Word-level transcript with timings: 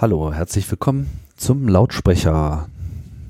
Hallo, 0.00 0.32
herzlich 0.32 0.70
willkommen 0.70 1.10
zum 1.34 1.66
Lautsprecher. 1.66 2.68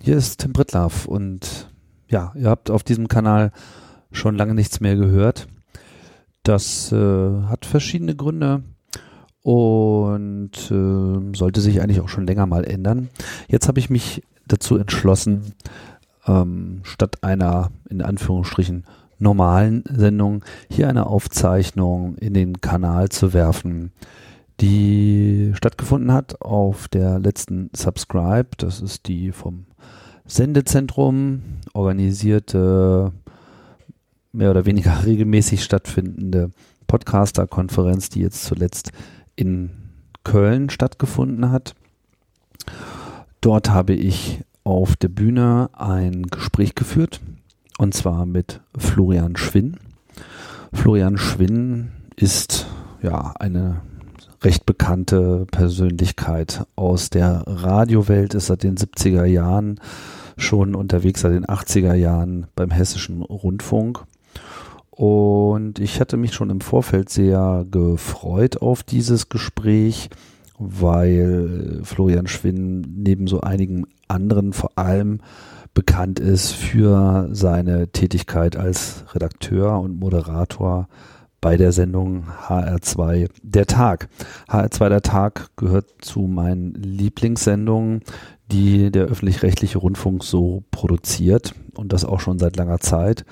Hier 0.03 0.19
ist 0.19 0.41
Tim 0.41 0.53
Brittlaff 0.53 1.07
und 1.07 1.73
ja, 2.11 2.35
ihr 2.35 2.51
habt 2.51 2.71
auf 2.71 2.83
diesem 2.83 3.09
Kanal 3.09 3.53
schon 4.13 4.37
lange 4.37 4.53
nichts 4.53 4.79
mehr 4.81 4.95
gehört. 4.95 5.49
Das 6.43 6.93
äh, 6.93 7.43
hat 7.45 7.65
verschiedene 7.65 8.15
Gründe 8.15 8.65
und 9.41 10.71
äh, 10.71 11.35
sollte 11.35 11.63
sich 11.63 11.81
eigentlich 11.81 12.03
auch 12.03 12.11
schon 12.11 12.27
länger 12.27 12.45
mal 12.45 12.65
ändern. 12.65 13.09
Jetzt 13.49 13.67
habe 13.67 13.79
ich 13.79 13.89
mich 13.89 14.23
dazu 14.47 14.77
entschlossen, 14.77 15.55
ähm, 16.27 16.81
statt 16.83 17.25
einer 17.25 17.71
in 17.89 18.03
Anführungsstrichen 18.03 18.85
normalen 19.19 19.85
Sendung 19.89 20.45
hier 20.71 20.91
eine 20.91 21.07
Aufzeichnung 21.07 22.17
in 22.17 22.35
den 22.35 22.61
Kanal 22.61 23.09
zu 23.09 23.33
werfen, 23.33 23.91
die 24.61 25.53
stattgefunden 25.55 26.13
hat 26.13 26.41
auf 26.43 26.89
der 26.89 27.19
letzten 27.19 27.71
Subscribe. 27.75 28.49
Das 28.57 28.81
ist 28.81 29.07
die 29.07 29.33
vom 29.33 29.67
Sendezentrum 30.27 31.43
organisierte, 31.73 33.13
mehr 34.33 34.51
oder 34.51 34.67
weniger 34.67 35.05
regelmäßig 35.05 35.63
stattfindende 35.63 36.51
Podcaster-Konferenz, 36.87 38.09
die 38.09 38.21
jetzt 38.21 38.45
zuletzt 38.45 38.93
in 39.37 39.71
Köln 40.25 40.71
stattgefunden 40.71 41.51
hat. 41.51 41.75
Dort 43.41 43.71
habe 43.71 43.95
ich 43.95 44.45
auf 44.65 44.97
der 44.97 45.09
Bühne 45.09 45.71
ein 45.73 46.25
Gespräch 46.25 46.75
geführt 46.75 47.21
und 47.79 47.95
zwar 47.95 48.27
mit 48.27 48.61
Florian 48.77 49.37
Schwinn. 49.37 49.77
Florian 50.73 51.17
Schwinn 51.17 51.93
ist 52.17 52.67
ja 53.01 53.33
eine 53.39 53.81
recht 54.43 54.67
bekannte 54.67 55.47
Persönlichkeit 55.51 56.65
aus 56.77 57.11
der 57.11 57.43
Radiowelt, 57.47 58.35
ist 58.35 58.47
seit 58.47 58.63
den 58.63 58.77
70er 58.77 59.25
Jahren 59.25 59.81
schon 60.37 60.75
unterwegs, 60.75 61.23
seit 61.23 61.33
den 61.33 61.47
80er 61.47 61.95
Jahren 61.95 62.47
beim 62.55 62.71
Hessischen 62.71 63.23
Rundfunk. 63.23 64.05
Und 64.91 65.79
ich 65.79 66.01
hatte 66.01 66.17
mich 66.17 66.35
schon 66.35 66.51
im 66.51 66.61
Vorfeld 66.61 67.09
sehr 67.09 67.65
gefreut 67.71 68.63
auf 68.63 68.83
dieses 68.83 69.29
Gespräch, 69.29 70.11
weil 70.59 71.81
Florian 71.85 72.27
Schwinn 72.27 72.81
neben 72.97 73.29
so 73.29 73.41
einigen 73.41 73.87
anderen 74.09 74.53
vor 74.53 74.73
allem 74.77 75.21
bekannt 75.75 76.19
ist 76.19 76.51
für 76.53 77.29
seine 77.31 77.89
Tätigkeit 77.89 78.57
als 78.57 79.05
Redakteur 79.15 79.79
und 79.79 80.01
Moderator 80.01 80.89
bei 81.41 81.57
der 81.57 81.73
Sendung 81.73 82.25
HR2 82.49 83.29
Der 83.43 83.67
Tag. 83.67 84.09
HR2 84.49 84.89
Der 84.89 85.03
Tag 85.03 85.57
gehört 85.57 85.87
zu 86.01 86.21
meinen 86.21 86.75
Lieblingssendungen, 86.75 88.03
die 88.51 88.91
der 88.91 89.05
öffentlich-rechtliche 89.05 89.79
Rundfunk 89.79 90.25
so 90.25 90.65
produziert 90.71 91.55
und 91.75 91.93
das 91.93 92.05
auch 92.05 92.21
schon 92.21 92.39
seit 92.39 92.57
langer 92.57 92.81
Zeit. 92.81 93.25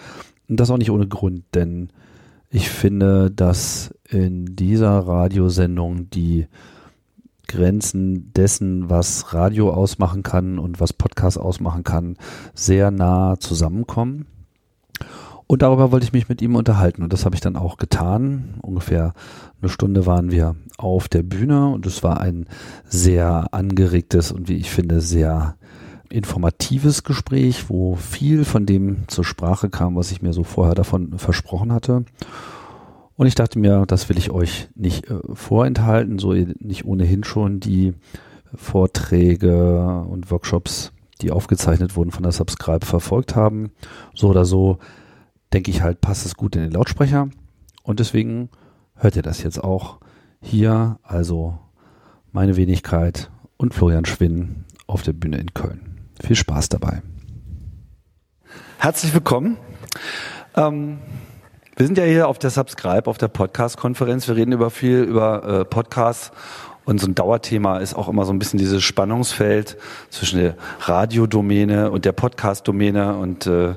Und 0.49 0.61
das 0.61 0.71
auch 0.71 0.79
nicht 0.79 0.91
ohne 0.91 1.09
Grund, 1.09 1.45
denn 1.55 1.91
ich 2.51 2.71
finde, 2.71 3.31
dass 3.31 3.93
in 4.09 4.57
dieser 4.57 5.01
Radiosendung 5.01 6.11
die 6.11 6.47
Grenzen 7.49 8.33
dessen, 8.35 8.91
was 8.91 9.33
Radio 9.33 9.73
ausmachen 9.73 10.23
kann 10.23 10.59
und 10.59 10.81
was 10.81 10.93
Podcast 10.93 11.39
ausmachen 11.39 11.85
kann, 11.85 12.17
sehr 12.55 12.91
nah 12.91 13.37
zusammenkommen. 13.39 14.27
Und 15.49 15.63
darüber 15.63 15.93
wollte 15.93 16.05
ich 16.05 16.13
mich 16.13 16.29
mit 16.29 16.43
ihm 16.43 16.57
unterhalten 16.57 17.03
und 17.03 17.13
das 17.13 17.25
habe 17.25 17.37
ich 17.37 17.41
dann 17.41 17.57
auch 17.57 17.77
getan. 17.77 18.55
Ungefähr 18.63 19.15
eine 19.61 19.69
Stunde 19.69 20.05
waren 20.05 20.33
wir 20.33 20.57
auf 20.77 21.09
der 21.09 21.23
Bühne 21.23 21.69
und 21.69 21.87
es 21.87 22.03
war 22.03 22.21
ein 22.21 22.47
sehr 22.85 23.47
angeregtes 23.53 24.33
und 24.33 24.49
wie 24.49 24.57
ich 24.57 24.71
finde 24.71 25.01
sehr 25.01 25.55
informatives 26.11 27.05
Gespräch, 27.05 27.69
wo 27.69 27.95
viel 27.95 28.45
von 28.45 28.67
dem 28.67 29.09
zur 29.09 29.25
Sprache 29.25 29.71
kam, 29.71 29.97
was 29.97 30.11
ich 30.11 30.23
mir 30.23 30.33
so 30.33 30.43
vorher 30.43 30.75
davon 30.75 31.19
versprochen 31.19 31.73
hatte. 31.73 32.05
Und 33.17 33.27
ich 33.27 33.35
dachte 33.35 33.59
mir, 33.59 33.87
das 33.87 34.09
will 34.09 34.19
ich 34.19 34.31
euch 34.31 34.69
nicht 34.75 35.09
äh, 35.11 35.19
vorenthalten, 35.33 36.19
so 36.19 36.33
nicht 36.33 36.85
ohnehin 36.85 37.25
schon 37.25 37.61
die 37.61 37.95
Vorträge 38.55 40.05
und 40.09 40.31
Workshops, 40.31 40.93
die 41.23 41.31
aufgezeichnet 41.31 41.97
wurden 41.97 42.11
von 42.11 42.23
der 42.23 42.33
Subscribe 42.33 42.85
verfolgt 42.85 43.35
haben. 43.35 43.71
So 44.15 44.29
oder 44.29 44.45
so 44.45 44.79
denke 45.53 45.71
ich 45.71 45.83
halt, 45.83 46.01
passt 46.01 46.27
es 46.27 46.37
gut 46.37 46.57
in 46.57 46.63
den 46.63 46.73
Lautsprecher. 46.73 47.29
Und 47.83 48.01
deswegen 48.01 48.51
hört 48.95 49.17
ihr 49.17 49.23
das 49.23 49.43
jetzt 49.43 49.63
auch 49.63 49.99
hier, 50.41 50.99
also 51.03 51.59
meine 52.33 52.57
Wenigkeit 52.57 53.31
und 53.57 53.75
Florian 53.75 54.05
Schwinn 54.05 54.65
auf 54.87 55.03
der 55.03 55.13
Bühne 55.13 55.39
in 55.39 55.55
Köln. 55.55 56.01
Viel 56.23 56.37
Spaß 56.37 56.69
dabei. 56.69 57.03
Herzlich 58.79 59.15
willkommen. 59.15 59.57
Ähm, 60.55 60.99
wir 61.77 61.87
sind 61.87 61.99
ja 61.99 62.05
hier 62.05 62.29
auf 62.29 62.39
der 62.39 62.51
Subscribe, 62.51 63.09
auf 63.09 63.19
der 63.19 63.29
Podcast-Konferenz. 63.29 64.29
Wir 64.29 64.37
reden 64.37 64.53
über 64.53 64.71
viel 64.71 65.03
über 65.03 65.45
äh, 65.45 65.65
Podcasts 65.65 66.33
und 66.87 67.01
so 67.01 67.09
ein 67.09 67.17
Dauerthema 67.17 67.79
ist 67.79 67.95
auch 67.95 68.09
immer 68.09 68.25
so 68.25 68.33
ein 68.33 68.39
bisschen 68.39 68.61
dieses 68.61 68.85
Spannungsfeld 68.85 69.77
zwischen 70.09 70.39
der 70.39 70.55
Radiodomäne 70.83 71.91
und 71.91 72.05
der 72.05 72.13
Podcast-Domäne. 72.13 73.17
Und 73.17 73.49
äh, 73.49 73.75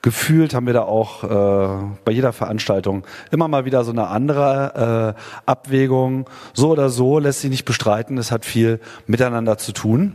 gefühlt 0.00 0.54
haben 0.54 0.66
wir 0.66 0.72
da 0.72 0.82
auch 0.82 1.24
äh, 1.24 1.84
bei 2.04 2.12
jeder 2.12 2.32
Veranstaltung 2.32 3.04
immer 3.32 3.48
mal 3.48 3.64
wieder 3.64 3.82
so 3.82 3.90
eine 3.90 4.06
andere 4.06 5.16
äh, 5.18 5.20
Abwägung. 5.44 6.30
So 6.54 6.70
oder 6.70 6.88
so 6.88 7.18
lässt 7.18 7.40
sich 7.40 7.50
nicht 7.50 7.64
bestreiten. 7.64 8.16
Es 8.16 8.30
hat 8.30 8.44
viel 8.44 8.78
miteinander 9.08 9.58
zu 9.58 9.72
tun. 9.72 10.14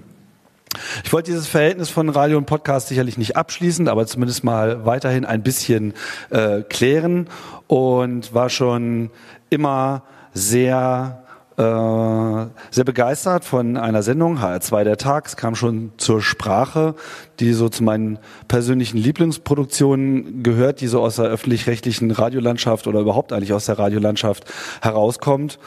Ich 1.03 1.11
wollte 1.11 1.31
dieses 1.31 1.47
Verhältnis 1.47 1.89
von 1.89 2.07
Radio 2.07 2.37
und 2.37 2.45
Podcast 2.45 2.87
sicherlich 2.87 3.17
nicht 3.17 3.35
abschließen, 3.35 3.89
aber 3.89 4.07
zumindest 4.07 4.45
mal 4.45 4.85
weiterhin 4.85 5.25
ein 5.25 5.43
bisschen 5.43 5.93
äh, 6.29 6.61
klären 6.61 7.27
und 7.67 8.33
war 8.33 8.49
schon 8.49 9.09
immer 9.49 10.03
sehr 10.33 11.26
sehr 11.57 12.83
begeistert 12.85 13.43
von 13.43 13.77
einer 13.77 14.03
Sendung, 14.03 14.37
HR2 14.37 14.83
der 14.83 14.97
Tag. 14.97 15.25
Es 15.25 15.37
kam 15.37 15.55
schon 15.55 15.91
zur 15.97 16.21
Sprache, 16.21 16.93
die 17.39 17.51
so 17.53 17.67
zu 17.67 17.83
meinen 17.83 18.19
persönlichen 18.47 18.97
Lieblingsproduktionen 18.97 20.43
gehört, 20.43 20.81
die 20.81 20.87
so 20.87 21.01
aus 21.01 21.15
der 21.15 21.25
öffentlich-rechtlichen 21.25 22.11
Radiolandschaft 22.11 22.85
oder 22.85 22.99
überhaupt 22.99 23.33
eigentlich 23.33 23.53
aus 23.53 23.65
der 23.65 23.79
Radiolandschaft 23.79 24.45
herauskommt. 24.81 25.57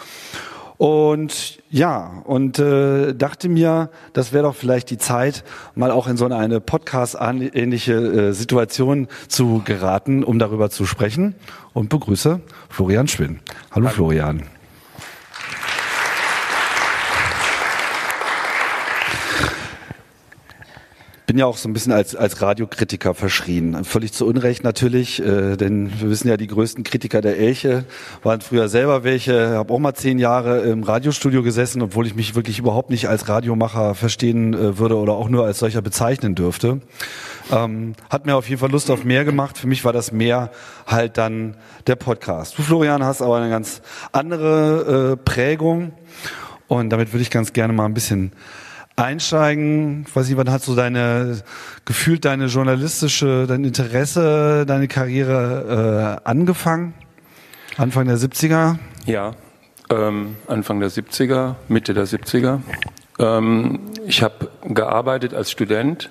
Und 0.78 1.58
ja, 1.70 2.22
und 2.24 2.58
äh, 2.60 3.12
dachte 3.12 3.48
mir, 3.48 3.90
das 4.12 4.32
wäre 4.32 4.44
doch 4.44 4.54
vielleicht 4.54 4.90
die 4.90 4.96
Zeit, 4.96 5.44
mal 5.74 5.90
auch 5.90 6.06
in 6.06 6.16
so 6.16 6.24
eine 6.24 6.60
Podcast-ähnliche 6.60 7.94
äh, 7.94 8.32
Situation 8.32 9.08
zu 9.28 9.60
geraten, 9.64 10.22
um 10.22 10.38
darüber 10.38 10.70
zu 10.70 10.86
sprechen. 10.86 11.34
Und 11.74 11.88
begrüße 11.88 12.40
Florian 12.68 13.08
Schwinn. 13.08 13.40
Hallo, 13.72 13.86
Hallo. 13.86 13.94
Florian. 13.94 14.42
Bin 21.30 21.38
ja 21.38 21.46
auch 21.46 21.58
so 21.58 21.68
ein 21.68 21.72
bisschen 21.72 21.92
als, 21.92 22.16
als 22.16 22.42
Radiokritiker 22.42 23.14
verschrien. 23.14 23.84
Völlig 23.84 24.12
zu 24.12 24.26
Unrecht 24.26 24.64
natürlich, 24.64 25.24
äh, 25.24 25.56
denn 25.56 25.92
wir 26.00 26.10
wissen 26.10 26.26
ja, 26.26 26.36
die 26.36 26.48
größten 26.48 26.82
Kritiker 26.82 27.20
der 27.20 27.38
Elche 27.38 27.84
waren 28.24 28.40
früher 28.40 28.68
selber 28.68 29.04
welche. 29.04 29.50
habe 29.50 29.72
auch 29.72 29.78
mal 29.78 29.94
zehn 29.94 30.18
Jahre 30.18 30.62
im 30.62 30.82
Radiostudio 30.82 31.44
gesessen, 31.44 31.82
obwohl 31.82 32.08
ich 32.08 32.16
mich 32.16 32.34
wirklich 32.34 32.58
überhaupt 32.58 32.90
nicht 32.90 33.08
als 33.08 33.28
Radiomacher 33.28 33.94
verstehen 33.94 34.54
äh, 34.54 34.76
würde 34.78 34.96
oder 34.96 35.12
auch 35.12 35.28
nur 35.28 35.44
als 35.44 35.60
solcher 35.60 35.82
bezeichnen 35.82 36.34
dürfte. 36.34 36.80
Ähm, 37.52 37.92
hat 38.08 38.26
mir 38.26 38.34
auf 38.34 38.48
jeden 38.48 38.58
Fall 38.58 38.72
Lust 38.72 38.90
auf 38.90 39.04
mehr 39.04 39.24
gemacht. 39.24 39.56
Für 39.56 39.68
mich 39.68 39.84
war 39.84 39.92
das 39.92 40.10
mehr 40.10 40.50
halt 40.88 41.16
dann 41.16 41.56
der 41.86 41.94
Podcast. 41.94 42.58
Du, 42.58 42.62
Florian, 42.62 43.04
hast 43.04 43.22
aber 43.22 43.36
eine 43.36 43.50
ganz 43.50 43.82
andere 44.10 45.12
äh, 45.12 45.16
Prägung. 45.16 45.92
Und 46.66 46.90
damit 46.90 47.12
würde 47.12 47.22
ich 47.22 47.30
ganz 47.30 47.52
gerne 47.52 47.72
mal 47.72 47.84
ein 47.84 47.94
bisschen 47.94 48.32
einsteigen? 49.00 50.04
Ich 50.08 50.14
weiß 50.14 50.28
nicht, 50.28 50.36
wann 50.36 50.50
hast 50.50 50.68
du 50.68 50.74
deine, 50.74 51.42
gefühlt 51.84 52.24
deine 52.24 52.46
journalistische, 52.46 53.46
dein 53.46 53.64
Interesse, 53.64 54.64
deine 54.66 54.88
Karriere 54.88 56.20
äh, 56.24 56.28
angefangen? 56.28 56.94
Anfang 57.76 58.06
der 58.06 58.16
70er? 58.16 58.76
Ja, 59.06 59.32
ähm, 59.90 60.36
Anfang 60.46 60.80
der 60.80 60.90
70er, 60.90 61.56
Mitte 61.68 61.94
der 61.94 62.06
70er. 62.06 62.60
Ähm, 63.18 63.80
ich 64.06 64.22
habe 64.22 64.50
gearbeitet 64.64 65.34
als 65.34 65.50
Student 65.50 66.10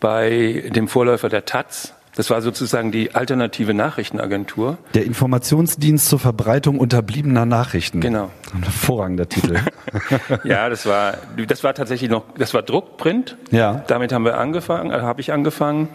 bei 0.00 0.70
dem 0.74 0.88
Vorläufer 0.88 1.28
der 1.28 1.44
Taz, 1.44 1.94
das 2.18 2.30
war 2.30 2.42
sozusagen 2.42 2.90
die 2.90 3.14
alternative 3.14 3.74
Nachrichtenagentur. 3.74 4.76
Der 4.92 5.06
Informationsdienst 5.06 6.08
zur 6.08 6.18
Verbreitung 6.18 6.80
unterbliebener 6.80 7.46
Nachrichten. 7.46 8.00
Genau. 8.00 8.30
Ein 8.52 8.64
hervorragender 8.64 9.28
Titel. 9.28 9.60
ja, 10.42 10.68
das 10.68 10.84
war, 10.84 11.14
das 11.46 11.62
war 11.62 11.74
tatsächlich 11.74 12.10
noch, 12.10 12.24
das 12.36 12.54
war 12.54 12.62
Druckprint. 12.62 13.36
Ja. 13.52 13.84
Damit 13.86 14.12
haben 14.12 14.24
wir 14.24 14.36
angefangen, 14.36 14.90
äh, 14.90 14.94
habe 14.94 15.20
ich 15.20 15.32
angefangen. 15.32 15.90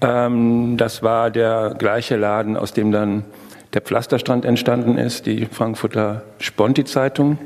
Ähm, 0.00 0.76
das 0.78 1.04
war 1.04 1.30
der 1.30 1.76
gleiche 1.78 2.16
Laden, 2.16 2.56
aus 2.56 2.72
dem 2.72 2.90
dann 2.90 3.24
der 3.72 3.82
Pflasterstrand 3.82 4.44
entstanden 4.44 4.98
ist, 4.98 5.26
die 5.26 5.46
Frankfurter 5.46 6.24
Sponti-Zeitung. 6.40 7.38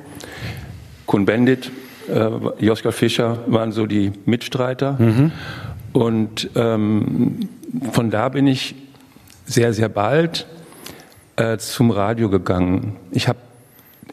Kuhn 1.04 1.26
Bendit 1.26 1.70
äh, 2.08 2.64
Joschka 2.64 2.92
Fischer 2.92 3.40
waren 3.46 3.72
so 3.72 3.84
die 3.84 4.12
Mitstreiter. 4.24 4.96
Mhm. 4.98 5.32
Und 5.92 6.48
ähm, 6.54 7.48
von 7.92 8.10
da 8.10 8.28
bin 8.28 8.46
ich 8.46 8.74
sehr, 9.46 9.72
sehr 9.72 9.88
bald 9.88 10.46
äh, 11.36 11.58
zum 11.58 11.90
Radio 11.90 12.28
gegangen. 12.30 12.96
Ich 13.10 13.28
habe 13.28 13.38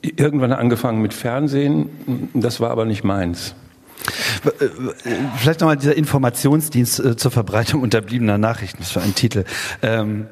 irgendwann 0.02 0.52
angefangen 0.52 1.02
mit 1.02 1.14
Fernsehen, 1.14 1.90
das 2.34 2.60
war 2.60 2.72
aber 2.72 2.86
nicht 2.86 3.04
meins. 3.04 3.56
Äh, 4.46 4.70
vielleicht 5.38 5.62
nochmal 5.62 5.78
dieser 5.78 5.96
Informationsdienst 5.96 7.00
äh, 7.00 7.18
zur 7.18 7.32
Verbreitung 7.32 7.82
unterbliebener 7.84 8.38
Nachrichten, 8.38 8.80
das 8.80 8.96
war 8.96 9.04
ein 9.04 9.16
Titel. 9.16 9.44
Ähm, 9.82 10.28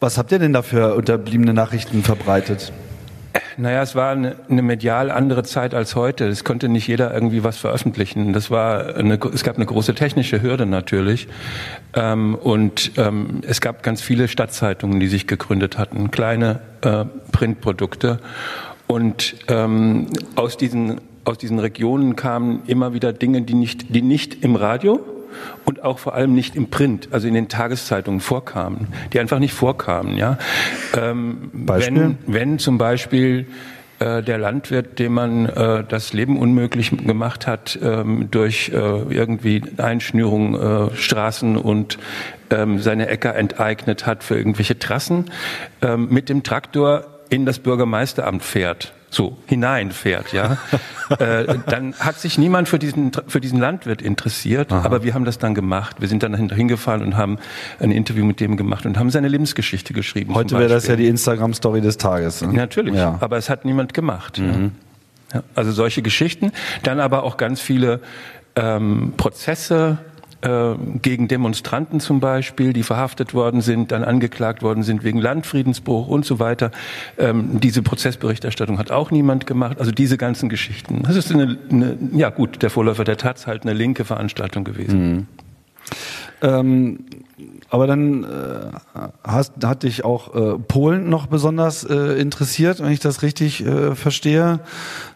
was 0.00 0.18
habt 0.18 0.32
ihr 0.32 0.38
denn 0.38 0.52
da 0.52 0.62
für 0.62 0.94
unterbliebene 0.94 1.54
Nachrichten 1.54 2.02
verbreitet? 2.02 2.72
Naja, 3.56 3.82
es 3.82 3.94
war 3.94 4.12
eine, 4.12 4.62
medial 4.62 5.10
andere 5.10 5.42
Zeit 5.42 5.74
als 5.74 5.94
heute. 5.94 6.26
Es 6.26 6.44
konnte 6.44 6.68
nicht 6.68 6.86
jeder 6.86 7.12
irgendwie 7.14 7.44
was 7.44 7.56
veröffentlichen. 7.56 8.32
Das 8.32 8.50
war 8.50 8.96
eine, 8.96 9.18
es 9.32 9.44
gab 9.44 9.56
eine 9.56 9.66
große 9.66 9.94
technische 9.94 10.42
Hürde 10.42 10.66
natürlich. 10.66 11.28
Ähm, 11.94 12.34
und 12.34 12.92
ähm, 12.96 13.42
es 13.46 13.60
gab 13.60 13.82
ganz 13.82 14.02
viele 14.02 14.28
Stadtzeitungen, 14.28 15.00
die 15.00 15.08
sich 15.08 15.26
gegründet 15.26 15.78
hatten, 15.78 16.10
kleine 16.10 16.60
äh, 16.82 17.04
Printprodukte. 17.32 18.18
Und 18.86 19.36
ähm, 19.48 20.08
aus 20.36 20.56
diesen 20.56 21.00
aus 21.24 21.38
diesen 21.38 21.58
Regionen 21.58 22.16
kamen 22.16 22.62
immer 22.66 22.92
wieder 22.92 23.14
Dinge, 23.14 23.40
die 23.40 23.54
nicht, 23.54 23.94
die 23.94 24.02
nicht 24.02 24.44
im 24.44 24.56
Radio 24.56 25.00
und 25.64 25.82
auch 25.82 25.98
vor 25.98 26.14
allem 26.14 26.34
nicht 26.34 26.56
im 26.56 26.70
Print, 26.70 27.08
also 27.10 27.28
in 27.28 27.34
den 27.34 27.48
Tageszeitungen 27.48 28.20
vorkamen, 28.20 28.88
die 29.12 29.20
einfach 29.20 29.38
nicht 29.38 29.54
vorkamen. 29.54 30.16
Ja, 30.16 30.38
ähm, 30.96 31.50
Beispiel? 31.52 31.96
Wenn, 31.96 32.18
wenn 32.26 32.58
zum 32.58 32.78
Beispiel 32.78 33.46
äh, 34.00 34.22
der 34.22 34.38
Landwirt, 34.38 34.98
dem 34.98 35.14
man 35.14 35.46
äh, 35.46 35.84
das 35.88 36.12
Leben 36.12 36.38
unmöglich 36.38 36.90
gemacht 36.90 37.46
hat 37.46 37.78
ähm, 37.82 38.28
durch 38.30 38.70
äh, 38.70 38.74
irgendwie 38.74 39.62
Einschnürung 39.76 40.54
äh, 40.90 40.96
Straßen 40.96 41.56
und 41.56 41.98
ähm, 42.50 42.80
seine 42.80 43.08
Äcker 43.08 43.34
enteignet 43.36 44.04
hat 44.06 44.24
für 44.24 44.36
irgendwelche 44.36 44.78
Trassen, 44.78 45.26
ähm, 45.80 46.08
mit 46.10 46.28
dem 46.28 46.42
Traktor 46.42 47.13
in 47.28 47.46
das 47.46 47.58
Bürgermeisteramt 47.58 48.42
fährt 48.42 48.92
so 49.14 49.38
hineinfährt, 49.46 50.32
ja, 50.32 50.58
äh, 51.18 51.56
dann 51.66 51.94
hat 51.94 52.18
sich 52.18 52.36
niemand 52.36 52.68
für 52.68 52.78
diesen 52.78 53.12
für 53.28 53.40
diesen 53.40 53.60
Landwirt 53.60 54.02
interessiert, 54.02 54.72
Aha. 54.72 54.84
aber 54.84 55.04
wir 55.04 55.14
haben 55.14 55.24
das 55.24 55.38
dann 55.38 55.54
gemacht. 55.54 55.96
Wir 56.00 56.08
sind 56.08 56.22
dann 56.22 56.50
hingefahren 56.50 57.02
und 57.02 57.16
haben 57.16 57.38
ein 57.78 57.90
Interview 57.90 58.24
mit 58.24 58.40
dem 58.40 58.56
gemacht 58.56 58.84
und 58.86 58.98
haben 58.98 59.10
seine 59.10 59.28
Lebensgeschichte 59.28 59.94
geschrieben. 59.94 60.34
Heute 60.34 60.58
wäre 60.58 60.68
das 60.68 60.86
ja 60.86 60.96
die 60.96 61.06
Instagram 61.06 61.54
Story 61.54 61.80
des 61.80 61.96
Tages. 61.96 62.42
Ne? 62.42 62.52
Natürlich, 62.52 62.96
ja. 62.96 63.16
aber 63.20 63.36
es 63.36 63.48
hat 63.48 63.64
niemand 63.64 63.94
gemacht. 63.94 64.38
Mhm. 64.38 64.72
Ja. 65.32 65.42
Also 65.54 65.72
solche 65.72 66.02
Geschichten, 66.02 66.52
dann 66.82 67.00
aber 67.00 67.22
auch 67.22 67.36
ganz 67.36 67.60
viele 67.60 68.00
ähm, 68.56 69.14
Prozesse, 69.16 69.98
äh, 70.44 70.74
gegen 71.00 71.26
Demonstranten 71.26 72.00
zum 72.00 72.20
Beispiel, 72.20 72.74
die 72.74 72.82
verhaftet 72.82 73.32
worden 73.32 73.62
sind, 73.62 73.92
dann 73.92 74.04
angeklagt 74.04 74.62
worden 74.62 74.82
sind 74.82 75.02
wegen 75.02 75.18
Landfriedensbruch 75.18 76.06
und 76.06 76.26
so 76.26 76.38
weiter. 76.38 76.70
Ähm, 77.16 77.60
diese 77.60 77.82
Prozessberichterstattung 77.82 78.78
hat 78.78 78.90
auch 78.90 79.10
niemand 79.10 79.46
gemacht. 79.46 79.80
Also 79.80 79.90
diese 79.90 80.18
ganzen 80.18 80.50
Geschichten. 80.50 81.02
Das 81.02 81.16
ist 81.16 81.32
eine, 81.32 81.56
eine 81.70 81.96
ja 82.12 82.28
gut, 82.28 82.62
der 82.62 82.68
Vorläufer 82.68 83.04
der 83.04 83.16
Taz 83.16 83.46
halt 83.46 83.62
eine 83.62 83.72
linke 83.72 84.04
Veranstaltung 84.04 84.64
gewesen. 84.64 85.12
Mhm. 85.12 85.26
Ähm, 86.42 86.98
aber 87.70 87.86
dann 87.86 88.24
äh, 88.24 88.26
hast, 89.24 89.52
hat 89.64 89.82
dich 89.82 90.04
auch 90.04 90.34
äh, 90.34 90.58
Polen 90.58 91.08
noch 91.08 91.26
besonders 91.26 91.84
äh, 91.84 92.20
interessiert, 92.20 92.80
wenn 92.80 92.92
ich 92.92 93.00
das 93.00 93.22
richtig 93.22 93.64
äh, 93.66 93.94
verstehe. 93.94 94.60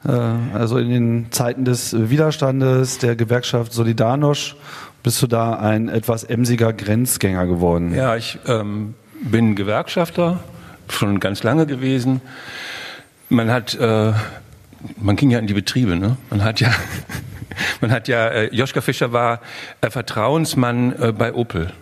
Äh, 0.05 0.11
also 0.11 0.79
in 0.79 0.89
den 0.89 1.27
Zeiten 1.31 1.65
des 1.65 1.95
Widerstandes 2.11 2.99
der 2.99 3.15
Gewerkschaft 3.15 3.73
Solidarność 3.73 4.57
bist 5.03 5.23
du 5.23 5.27
da 5.27 5.55
ein 5.55 5.89
etwas 5.89 6.25
emsiger 6.25 6.73
Grenzgänger 6.73 7.47
geworden. 7.47 7.95
Ja, 7.95 8.17
ich 8.17 8.39
ähm, 8.47 8.95
bin 9.23 9.55
Gewerkschafter, 9.55 10.41
schon 10.89 11.21
ganz 11.21 11.43
lange 11.43 11.67
gewesen. 11.67 12.21
Man 13.29 13.50
hat, 13.50 13.75
äh, 13.75 14.12
man 14.97 15.17
ging 15.17 15.31
ja 15.31 15.39
in 15.39 15.47
die 15.47 15.55
Betriebe, 15.55 15.97
ne? 15.97 16.17
Man 16.31 16.43
hat 16.45 16.61
ja, 16.61 16.71
man 17.81 17.91
hat 17.91 18.09
ja, 18.09 18.29
äh, 18.29 18.55
Joschka 18.55 18.81
Fischer 18.81 19.12
war 19.12 19.41
äh, 19.81 19.91
Vertrauensmann 19.91 20.95
äh, 21.01 21.12
bei 21.12 21.35
Opel. 21.35 21.73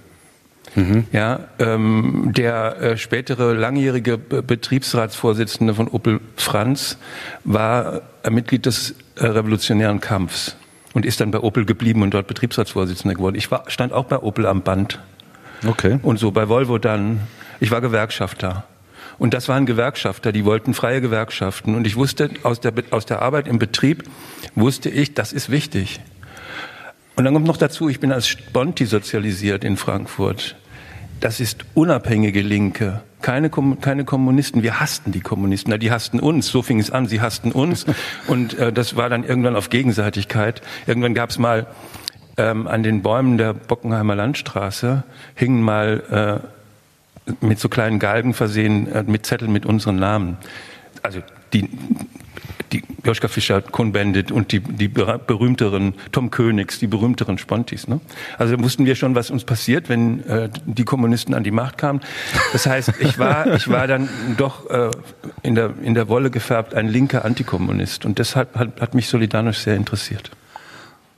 Mhm. 0.75 1.07
Ja, 1.11 1.41
ähm, 1.59 2.33
der 2.37 2.81
äh, 2.81 2.97
spätere 2.99 3.55
langjährige 3.55 4.19
Betriebsratsvorsitzende 4.19 5.75
von 5.75 5.89
Opel 5.89 6.21
Franz 6.37 6.99
war 7.45 8.03
äh, 8.23 8.31
Mitglied 8.31 8.67
des 8.67 8.95
äh, 9.17 9.25
Revolutionären 9.25 10.01
Kampfs 10.01 10.57
und 10.97 11.05
ist 11.05 11.21
dann 11.21 11.31
bei 11.31 11.41
Opel 11.41 11.67
geblieben 11.67 12.01
und 12.01 12.15
dort 12.15 12.27
Betriebsratsvorsitzender 12.27 13.17
geworden. 13.17 13.37
Ich 13.37 13.51
war, 13.51 13.65
stand 13.67 13.93
auch 13.93 14.07
bei 14.07 14.19
Opel 14.19 14.47
am 14.47 14.63
Band. 14.63 14.99
Okay. 15.67 15.99
Und 16.01 16.19
so 16.19 16.31
bei 16.31 16.49
Volvo 16.49 16.79
dann. 16.79 17.21
Ich 17.61 17.71
war 17.71 17.83
Gewerkschafter. 17.83 18.65
Und 19.19 19.35
das 19.35 19.47
waren 19.47 19.67
Gewerkschafter, 19.67 20.33
die 20.33 20.47
wollten 20.47 20.73
freie 20.73 21.03
Gewerkschaften. 21.03 21.75
Und 21.75 21.87
ich 21.87 21.97
wusste 21.97 22.31
aus 22.45 22.61
der, 22.61 22.73
aus 22.93 23.05
der 23.05 23.21
Arbeit 23.21 23.47
im 23.47 23.59
Betrieb, 23.59 24.05
wusste 24.55 24.89
ich, 24.89 25.13
das 25.13 25.35
ist 25.35 25.51
wichtig. 25.51 26.01
Und 27.15 27.25
dann 27.25 27.35
kommt 27.35 27.47
noch 27.47 27.59
dazu, 27.59 27.91
ich 27.91 28.01
bin 28.01 28.11
als 28.11 28.27
Sponti 28.27 28.87
sozialisiert 28.87 29.65
in 29.65 29.77
Frankfurt. 29.77 30.57
Das 31.21 31.41
ist 31.41 31.65
unabhängige 31.75 32.43
Linke 32.43 33.03
keine, 33.27 33.51
keine 33.51 34.05
Kommunisten. 34.05 34.63
Wir 34.63 34.79
hassten 34.79 35.11
die 35.11 35.21
Kommunisten. 35.21 35.71
Na, 35.71 35.79
die 35.79 35.91
hassten 35.91 36.21
uns. 36.21 36.47
So 36.47 36.63
fing 36.63 36.79
es 36.79 36.93
an. 36.93 37.07
Sie 37.07 37.21
hassten 37.21 37.51
uns. 37.51 37.85
Und 38.29 38.57
äh, 38.57 38.73
das 38.73 38.95
war 38.95 39.09
dann 39.09 39.25
irgendwann 39.25 39.57
auf 39.57 39.69
Gegenseitigkeit. 39.69 40.63
Irgendwann 40.87 41.13
gab 41.13 41.31
es 41.31 41.39
mal 41.39 41.67
ähm, 42.37 42.69
an 42.69 42.85
den 42.85 43.03
Bäumen 43.03 43.37
der 43.37 43.53
Bockenheimer 43.53 44.15
Landstraße 44.15 45.03
hingen 45.35 45.61
mal 45.61 46.43
äh, 47.29 47.35
mit 47.45 47.59
so 47.59 47.69
kleinen 47.69 47.99
Galgen 47.99 48.33
versehen 48.33 48.87
äh, 48.93 49.03
mit 49.03 49.27
Zetteln 49.27 49.53
mit 49.53 49.67
unseren 49.67 49.97
Namen. 49.97 50.37
Also 51.03 51.21
die 51.53 51.69
die 52.73 52.83
Joschka 53.05 53.29
Fischer, 53.29 53.63
Kohn 53.63 53.93
Bendit 53.93 54.33
und 54.33 54.53
die, 54.53 54.61
die 54.61 54.89
berühmteren 54.89 55.95
Tom 56.13 56.31
Königs, 56.31 56.79
die 56.79 56.87
berühmteren 56.87 57.39
Spontis. 57.39 57.89
Ne? 57.89 58.01
Also 58.39 58.59
wussten 58.61 58.87
wir 58.87 58.95
schon, 58.95 59.15
was 59.15 59.31
uns 59.31 59.45
passiert, 59.45 59.89
wenn 59.89 60.25
äh, 60.27 60.49
die 60.65 60.85
Kommunisten 60.85 61.35
an 61.35 61.45
die 61.45 61.51
Macht 61.51 61.79
kamen. 61.79 62.01
Das 62.53 62.67
heißt, 62.67 62.93
ich 63.01 63.19
war, 63.19 63.55
ich 63.55 63.69
war 63.69 63.87
dann 63.87 64.09
doch 64.37 64.69
äh, 64.71 64.91
in, 65.43 65.55
der, 65.55 65.75
in 65.83 65.95
der 65.95 66.09
Wolle 66.09 66.31
gefärbt 66.31 66.75
ein 66.75 66.89
linker 66.89 67.25
Antikommunist. 67.25 68.05
Und 68.05 68.19
deshalb 68.19 68.57
hat, 68.57 68.81
hat 68.81 68.95
mich 68.95 69.09
Solidarność 69.09 69.59
sehr 69.59 69.77
interessiert. 69.77 70.31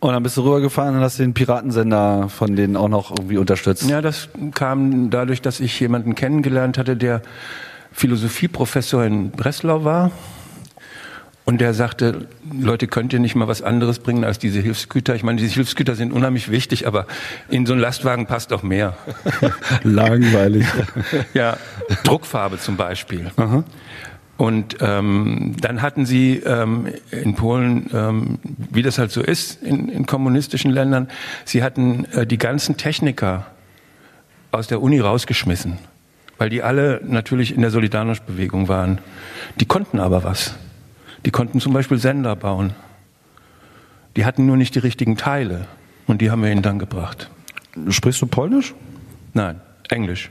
Und 0.00 0.12
dann 0.12 0.22
bist 0.22 0.36
du 0.36 0.42
rübergefahren 0.42 0.94
und 0.94 1.00
hast 1.00 1.18
den 1.18 1.34
Piratensender 1.34 2.28
von 2.28 2.54
denen 2.54 2.76
auch 2.76 2.88
noch 2.88 3.10
irgendwie 3.10 3.36
unterstützt. 3.36 3.88
Ja, 3.90 4.00
das 4.00 4.28
kam 4.54 5.10
dadurch, 5.10 5.42
dass 5.42 5.58
ich 5.58 5.78
jemanden 5.80 6.14
kennengelernt 6.14 6.78
hatte, 6.78 6.96
der 6.96 7.20
Philosophieprofessor 7.92 9.04
in 9.04 9.32
Breslau 9.32 9.82
war 9.82 10.12
und 11.48 11.62
der 11.62 11.72
sagte, 11.72 12.28
Leute, 12.52 12.88
könnt 12.88 13.14
ihr 13.14 13.20
nicht 13.20 13.34
mal 13.34 13.48
was 13.48 13.62
anderes 13.62 14.00
bringen 14.00 14.22
als 14.22 14.38
diese 14.38 14.60
Hilfsgüter? 14.60 15.14
Ich 15.14 15.22
meine, 15.22 15.40
diese 15.40 15.54
Hilfsgüter 15.54 15.94
sind 15.94 16.12
unheimlich 16.12 16.50
wichtig, 16.50 16.86
aber 16.86 17.06
in 17.48 17.64
so 17.64 17.72
einen 17.72 17.80
Lastwagen 17.80 18.26
passt 18.26 18.52
auch 18.52 18.62
mehr. 18.62 18.98
Langweilig. 19.82 20.66
ja, 21.32 21.56
Druckfarbe 22.04 22.58
zum 22.58 22.76
Beispiel. 22.76 23.30
Aha. 23.36 23.64
Und 24.36 24.76
ähm, 24.80 25.56
dann 25.58 25.80
hatten 25.80 26.04
sie 26.04 26.34
ähm, 26.36 26.88
in 27.10 27.34
Polen, 27.34 27.88
ähm, 27.94 28.38
wie 28.70 28.82
das 28.82 28.98
halt 28.98 29.10
so 29.10 29.22
ist 29.22 29.62
in, 29.62 29.88
in 29.88 30.04
kommunistischen 30.04 30.70
Ländern, 30.70 31.08
sie 31.46 31.62
hatten 31.62 32.04
äh, 32.12 32.26
die 32.26 32.36
ganzen 32.36 32.76
Techniker 32.76 33.46
aus 34.52 34.66
der 34.66 34.82
Uni 34.82 35.00
rausgeschmissen, 35.00 35.78
weil 36.36 36.50
die 36.50 36.62
alle 36.62 37.00
natürlich 37.06 37.54
in 37.54 37.62
der 37.62 37.70
Solidarność-Bewegung 37.70 38.68
waren. 38.68 38.98
Die 39.60 39.64
konnten 39.64 39.98
aber 39.98 40.24
was. 40.24 40.54
Die 41.24 41.30
konnten 41.30 41.60
zum 41.60 41.72
Beispiel 41.72 41.98
Sender 41.98 42.36
bauen. 42.36 42.74
Die 44.16 44.24
hatten 44.24 44.46
nur 44.46 44.56
nicht 44.56 44.74
die 44.74 44.80
richtigen 44.80 45.16
Teile 45.16 45.66
und 46.06 46.20
die 46.20 46.30
haben 46.30 46.42
wir 46.42 46.50
ihnen 46.50 46.62
dann 46.62 46.78
gebracht. 46.78 47.30
Sprichst 47.88 48.20
du 48.22 48.26
Polnisch? 48.26 48.74
Nein, 49.34 49.60
Englisch. 49.88 50.30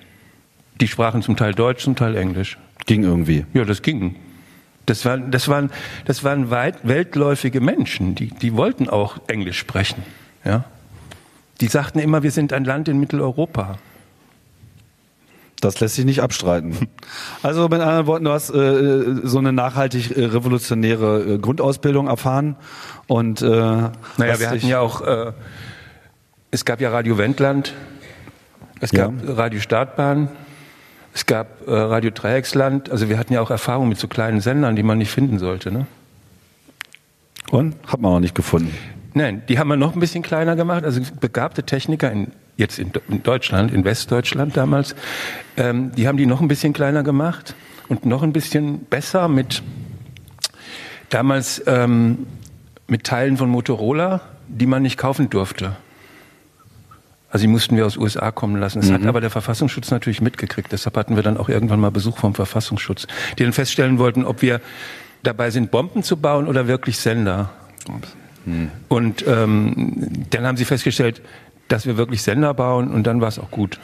Die 0.81 0.87
sprachen 0.87 1.21
zum 1.21 1.37
Teil 1.37 1.53
Deutsch, 1.53 1.83
zum 1.83 1.95
Teil 1.95 2.15
Englisch. 2.15 2.57
Ging 2.85 3.03
irgendwie. 3.03 3.45
Ja, 3.53 3.65
das 3.65 3.81
ging. 3.81 4.15
Das 4.85 5.03
waren, 5.05 5.31
das 5.31 5.47
waren, 5.49 5.69
das 6.05 6.23
waren 6.23 6.49
weit, 6.49 6.87
weltläufige 6.87 7.59
Menschen, 7.59 8.15
die, 8.15 8.27
die 8.27 8.55
wollten 8.55 8.87
auch 8.87 9.17
Englisch 9.27 9.59
sprechen. 9.59 10.01
Ja? 10.45 10.63
Die 11.59 11.67
sagten 11.67 11.99
immer, 11.99 12.23
wir 12.23 12.31
sind 12.31 12.53
ein 12.53 12.63
Land 12.63 12.87
in 12.87 12.99
Mitteleuropa. 12.99 13.77
Das 15.59 15.79
lässt 15.79 15.95
sich 15.95 16.05
nicht 16.05 16.21
abstreiten. 16.21 16.75
Also 17.43 17.67
mit 17.69 17.79
anderen 17.79 18.07
Worten, 18.07 18.25
du 18.25 18.31
hast 18.31 18.49
äh, 18.49 19.21
so 19.23 19.37
eine 19.37 19.53
nachhaltig 19.53 20.15
äh, 20.15 20.25
revolutionäre 20.25 21.35
äh, 21.35 21.37
Grundausbildung 21.37 22.07
erfahren 22.07 22.57
und 23.07 23.41
äh, 23.41 23.45
naja, 23.45 24.39
wir 24.39 24.49
hatten 24.49 24.67
ja 24.67 24.79
auch, 24.79 25.01
äh, 25.01 25.31
es 26.51 26.65
gab 26.65 26.81
ja 26.81 26.89
Radio 26.89 27.17
Wendland, 27.17 27.73
es 28.81 28.91
gab 28.91 29.13
ja. 29.25 29.33
Radio 29.33 29.59
Startbahn, 29.59 30.29
es 31.13 31.25
gab 31.25 31.67
äh, 31.67 31.71
Radio 31.71 32.11
Dreiecksland, 32.11 32.91
also 32.91 33.07
wir 33.07 33.17
hatten 33.17 33.33
ja 33.33 33.41
auch 33.41 33.51
Erfahrung 33.51 33.87
mit 33.87 33.97
so 33.97 34.07
kleinen 34.07 34.41
Sendern, 34.41 34.75
die 34.75 34.83
man 34.83 34.97
nicht 34.97 35.11
finden 35.11 35.39
sollte. 35.39 35.71
Ne? 35.71 35.87
Und? 37.51 37.75
Hat 37.87 38.01
man 38.01 38.11
noch 38.11 38.19
nicht 38.19 38.35
gefunden. 38.35 38.75
Nein, 39.13 39.43
die 39.47 39.57
haben 39.57 39.67
wir 39.69 39.77
noch 39.77 39.93
ein 39.93 39.99
bisschen 39.99 40.21
kleiner 40.21 40.55
gemacht. 40.55 40.83
Also 40.83 41.01
begabte 41.19 41.63
Techniker 41.63 42.11
in, 42.11 42.31
jetzt 42.57 42.79
in, 42.79 42.91
Deutschland, 43.23 43.71
in 43.71 43.85
Westdeutschland 43.85 44.57
damals, 44.57 44.95
ähm, 45.55 45.91
die 45.95 46.07
haben 46.07 46.17
die 46.17 46.25
noch 46.25 46.41
ein 46.41 46.47
bisschen 46.47 46.73
kleiner 46.73 47.03
gemacht 47.03 47.55
und 47.87 48.05
noch 48.05 48.23
ein 48.23 48.33
bisschen 48.33 48.79
besser 48.85 49.27
mit 49.27 49.63
damals 51.09 51.63
ähm, 51.67 52.27
mit 52.87 53.03
Teilen 53.03 53.37
von 53.37 53.49
Motorola, 53.49 54.21
die 54.47 54.65
man 54.65 54.81
nicht 54.81 54.97
kaufen 54.97 55.29
durfte. 55.29 55.75
Also 57.29 57.43
die 57.43 57.47
mussten 57.47 57.75
wir 57.75 57.85
aus 57.85 57.97
USA 57.97 58.31
kommen 58.31 58.55
lassen. 58.55 58.79
Das 58.79 58.89
mhm. 58.89 58.95
hat 58.95 59.05
aber 59.05 59.21
der 59.21 59.29
Verfassungsschutz 59.29 59.91
natürlich 59.91 60.21
mitgekriegt. 60.21 60.71
Deshalb 60.71 60.95
hatten 60.97 61.15
wir 61.15 61.23
dann 61.23 61.37
auch 61.37 61.49
irgendwann 61.49 61.79
mal 61.79 61.91
Besuch 61.91 62.17
vom 62.17 62.33
Verfassungsschutz, 62.33 63.07
die 63.37 63.43
dann 63.43 63.53
feststellen 63.53 63.99
wollten, 63.99 64.25
ob 64.25 64.41
wir 64.41 64.61
dabei 65.23 65.49
sind, 65.51 65.69
Bomben 65.69 66.03
zu 66.03 66.17
bauen 66.17 66.47
oder 66.47 66.67
wirklich 66.67 66.97
Sender. 66.97 67.49
Mhm. 68.45 68.71
Und 68.87 69.25
ähm, 69.27 70.25
dann 70.29 70.45
haben 70.45 70.57
sie 70.57 70.65
festgestellt, 70.65 71.21
dass 71.67 71.85
wir 71.85 71.97
wirklich 71.97 72.21
Sender 72.21 72.53
bauen 72.53 72.91
und 72.91 73.05
dann 73.05 73.21
war 73.21 73.27
es 73.27 73.39
auch 73.39 73.51
gut. 73.51 73.79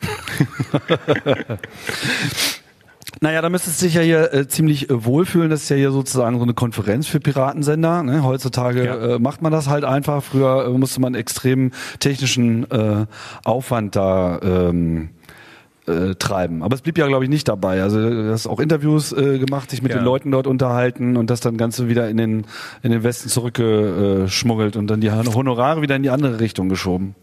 Naja, 3.20 3.40
da 3.40 3.48
müsstest 3.48 3.80
du 3.80 3.86
dich 3.86 3.94
ja 3.94 4.02
hier 4.02 4.34
äh, 4.34 4.48
ziemlich 4.48 4.90
äh, 4.90 5.04
wohlfühlen. 5.04 5.48
Das 5.48 5.62
ist 5.62 5.68
ja 5.70 5.76
hier 5.76 5.92
sozusagen 5.92 6.36
so 6.36 6.42
eine 6.42 6.52
Konferenz 6.52 7.06
für 7.06 7.20
Piratensender. 7.20 8.02
Ne? 8.02 8.22
Heutzutage 8.22 8.84
ja. 8.84 9.14
äh, 9.14 9.18
macht 9.18 9.40
man 9.40 9.50
das 9.50 9.66
halt 9.66 9.84
einfach. 9.84 10.22
Früher 10.22 10.66
äh, 10.66 10.70
musste 10.70 11.00
man 11.00 11.14
extrem 11.14 11.70
technischen 12.00 12.70
äh, 12.70 13.06
Aufwand 13.44 13.96
da 13.96 14.40
ähm, 14.42 15.10
äh, 15.86 16.14
treiben. 16.14 16.62
Aber 16.62 16.74
es 16.74 16.80
blieb 16.80 16.96
ja, 16.98 17.06
glaube 17.06 17.24
ich, 17.24 17.30
nicht 17.30 17.48
dabei. 17.48 17.82
Also 17.82 17.98
du 17.98 18.32
hast 18.32 18.46
auch 18.46 18.60
Interviews 18.60 19.12
äh, 19.12 19.38
gemacht, 19.38 19.70
sich 19.70 19.82
mit 19.82 19.92
ja. 19.92 19.98
den 19.98 20.04
Leuten 20.04 20.30
dort 20.30 20.46
unterhalten 20.46 21.16
und 21.16 21.30
das 21.30 21.40
dann 21.40 21.56
Ganze 21.56 21.88
wieder 21.88 22.08
in 22.08 22.16
den, 22.16 22.46
in 22.82 22.90
den 22.90 23.02
Westen 23.02 23.28
zurückgeschmuggelt 23.28 24.76
und 24.76 24.86
dann 24.86 25.00
die 25.00 25.10
Honorare 25.10 25.82
wieder 25.82 25.96
in 25.96 26.02
die 26.02 26.10
andere 26.10 26.40
Richtung 26.40 26.68
geschoben. 26.68 27.14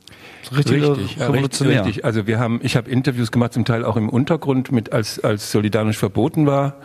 Richtig, 0.56 0.84
richtig, 0.84 1.20
revolutionär. 1.20 1.86
richtig. 1.86 2.06
Also 2.06 2.28
wir 2.28 2.40
haben, 2.40 2.60
ich 2.64 2.76
habe 2.76 2.90
Interviews 2.90 3.32
gemacht, 3.32 3.54
zum 3.54 3.66
Teil 3.66 3.86
auch 3.86 3.96
im 3.96 4.10
Untergrund, 4.10 4.72
mit 4.72 4.92
als 4.92 5.20
als 5.24 5.52
solidarisch 5.52 5.98
verboten 5.98 6.46
war, 6.46 6.76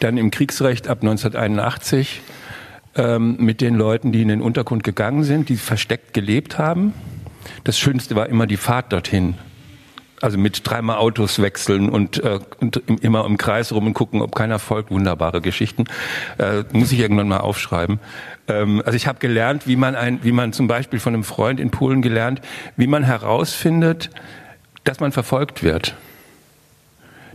dann 0.00 0.18
im 0.18 0.30
Kriegsrecht 0.30 0.88
ab 0.88 0.98
1981 1.00 2.20
ähm, 2.96 3.36
mit 3.38 3.60
den 3.60 3.74
Leuten, 3.74 4.12
die 4.12 4.22
in 4.22 4.28
den 4.28 4.42
Untergrund 4.42 4.84
gegangen 4.84 5.24
sind, 5.24 5.48
die 5.48 5.56
versteckt 5.56 6.14
gelebt 6.14 6.58
haben. 6.58 6.92
Das 7.64 7.78
Schönste 7.78 8.14
war 8.14 8.28
immer 8.28 8.46
die 8.46 8.56
Fahrt 8.56 8.92
dorthin 8.92 9.34
also 10.20 10.38
mit 10.38 10.68
dreimal 10.68 10.98
Autos 10.98 11.40
wechseln 11.40 11.88
und, 11.88 12.22
äh, 12.22 12.40
und 12.60 12.82
immer 13.00 13.24
im 13.24 13.36
Kreis 13.36 13.72
rum 13.72 13.86
und 13.86 13.94
gucken, 13.94 14.22
ob 14.22 14.34
keiner 14.34 14.58
folgt. 14.58 14.90
Wunderbare 14.90 15.40
Geschichten. 15.40 15.84
Äh, 16.38 16.64
muss 16.72 16.92
ich 16.92 16.98
irgendwann 16.98 17.28
mal 17.28 17.38
aufschreiben. 17.38 18.00
Ähm, 18.48 18.82
also 18.84 18.96
ich 18.96 19.06
habe 19.06 19.18
gelernt, 19.18 19.66
wie 19.66 19.76
man 19.76 19.94
ein, 19.94 20.20
wie 20.22 20.32
man 20.32 20.52
zum 20.52 20.66
Beispiel 20.66 20.98
von 20.98 21.14
einem 21.14 21.24
Freund 21.24 21.60
in 21.60 21.70
Polen 21.70 22.02
gelernt, 22.02 22.40
wie 22.76 22.86
man 22.86 23.02
herausfindet, 23.02 24.10
dass 24.84 25.00
man 25.00 25.12
verfolgt 25.12 25.62
wird. 25.62 25.94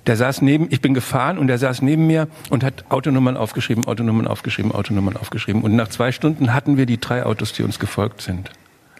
Der 0.06 0.18
saß 0.18 0.42
neben, 0.42 0.68
ich 0.70 0.82
bin 0.82 0.94
gefahren 0.94 1.38
und 1.38 1.48
der 1.48 1.58
saß 1.58 1.82
neben 1.82 2.08
mir 2.08 2.28
und 2.50 2.64
hat 2.64 2.86
Autonummern 2.90 3.38
aufgeschrieben, 3.38 3.86
Autonummern 3.86 4.28
aufgeschrieben, 4.28 4.74
Autonummern 4.74 5.16
aufgeschrieben. 5.16 5.62
Und 5.62 5.76
nach 5.78 5.88
zwei 5.88 6.12
Stunden 6.12 6.54
hatten 6.54 6.76
wir 6.76 6.86
die 6.86 7.00
drei 7.00 7.26
Autos, 7.26 7.54
die 7.54 7.64
uns 7.64 7.80
gefolgt 7.80 8.22
sind. 8.22 8.52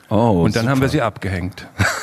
Oh, 0.10 0.44
und 0.44 0.56
dann 0.56 0.62
super. 0.62 0.72
haben 0.72 0.82
wir 0.82 0.90
sie 0.90 1.02
abgehängt. 1.02 1.68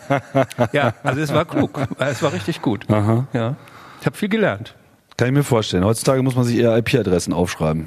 ja, 0.72 0.94
also 1.02 1.20
es 1.20 1.32
war 1.32 1.44
klug. 1.44 1.80
Es 1.98 2.22
war 2.22 2.32
richtig 2.32 2.62
gut. 2.62 2.88
Aha. 2.90 3.26
Ja. 3.32 3.56
Ich 4.00 4.06
habe 4.06 4.16
viel 4.16 4.28
gelernt. 4.28 4.74
Kann 5.16 5.28
ich 5.28 5.34
mir 5.34 5.44
vorstellen. 5.44 5.84
Heutzutage 5.84 6.22
muss 6.22 6.34
man 6.34 6.44
sich 6.44 6.58
eher 6.58 6.76
IP-Adressen 6.76 7.32
aufschreiben. 7.32 7.86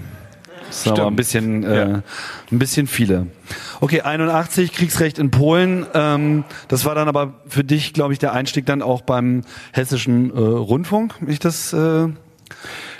Das 0.67 0.83
sind 0.83 1.00
aber 1.00 1.07
ein 1.07 1.15
bisschen, 1.15 1.63
äh, 1.63 1.75
ja. 1.75 2.01
ein 2.51 2.59
bisschen 2.59 2.88
viele. 2.88 3.27
Okay, 3.81 4.01
81, 4.01 4.74
Kriegsrecht 4.74 5.19
in 5.19 5.31
Polen. 5.31 5.85
Ähm, 5.93 6.43
das 6.67 6.85
war 6.85 6.95
dann 6.95 7.07
aber 7.07 7.33
für 7.47 7.63
dich, 7.63 7.93
glaube 7.93 8.13
ich, 8.13 8.19
der 8.19 8.33
Einstieg 8.33 8.65
dann 8.65 8.81
auch 8.81 9.01
beim 9.01 9.41
hessischen 9.74 10.31
äh, 10.31 10.39
Rundfunk, 10.39 11.15
wenn 11.19 11.31
ich 11.31 11.39
das 11.39 11.74
äh, 11.74 12.07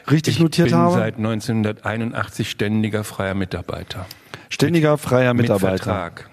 richtig 0.09 0.35
ich 0.35 0.39
notiert 0.39 0.74
habe. 0.74 0.89
Ich 0.89 0.95
bin 0.95 1.03
seit 1.03 1.17
1981 1.17 2.50
ständiger 2.50 3.03
freier 3.03 3.33
Mitarbeiter. 3.33 4.05
Ständiger 4.50 4.97
freier 4.97 5.33
Mitarbeiter. 5.33 5.71
Mit 5.71 5.83
Vertrag. 5.83 6.29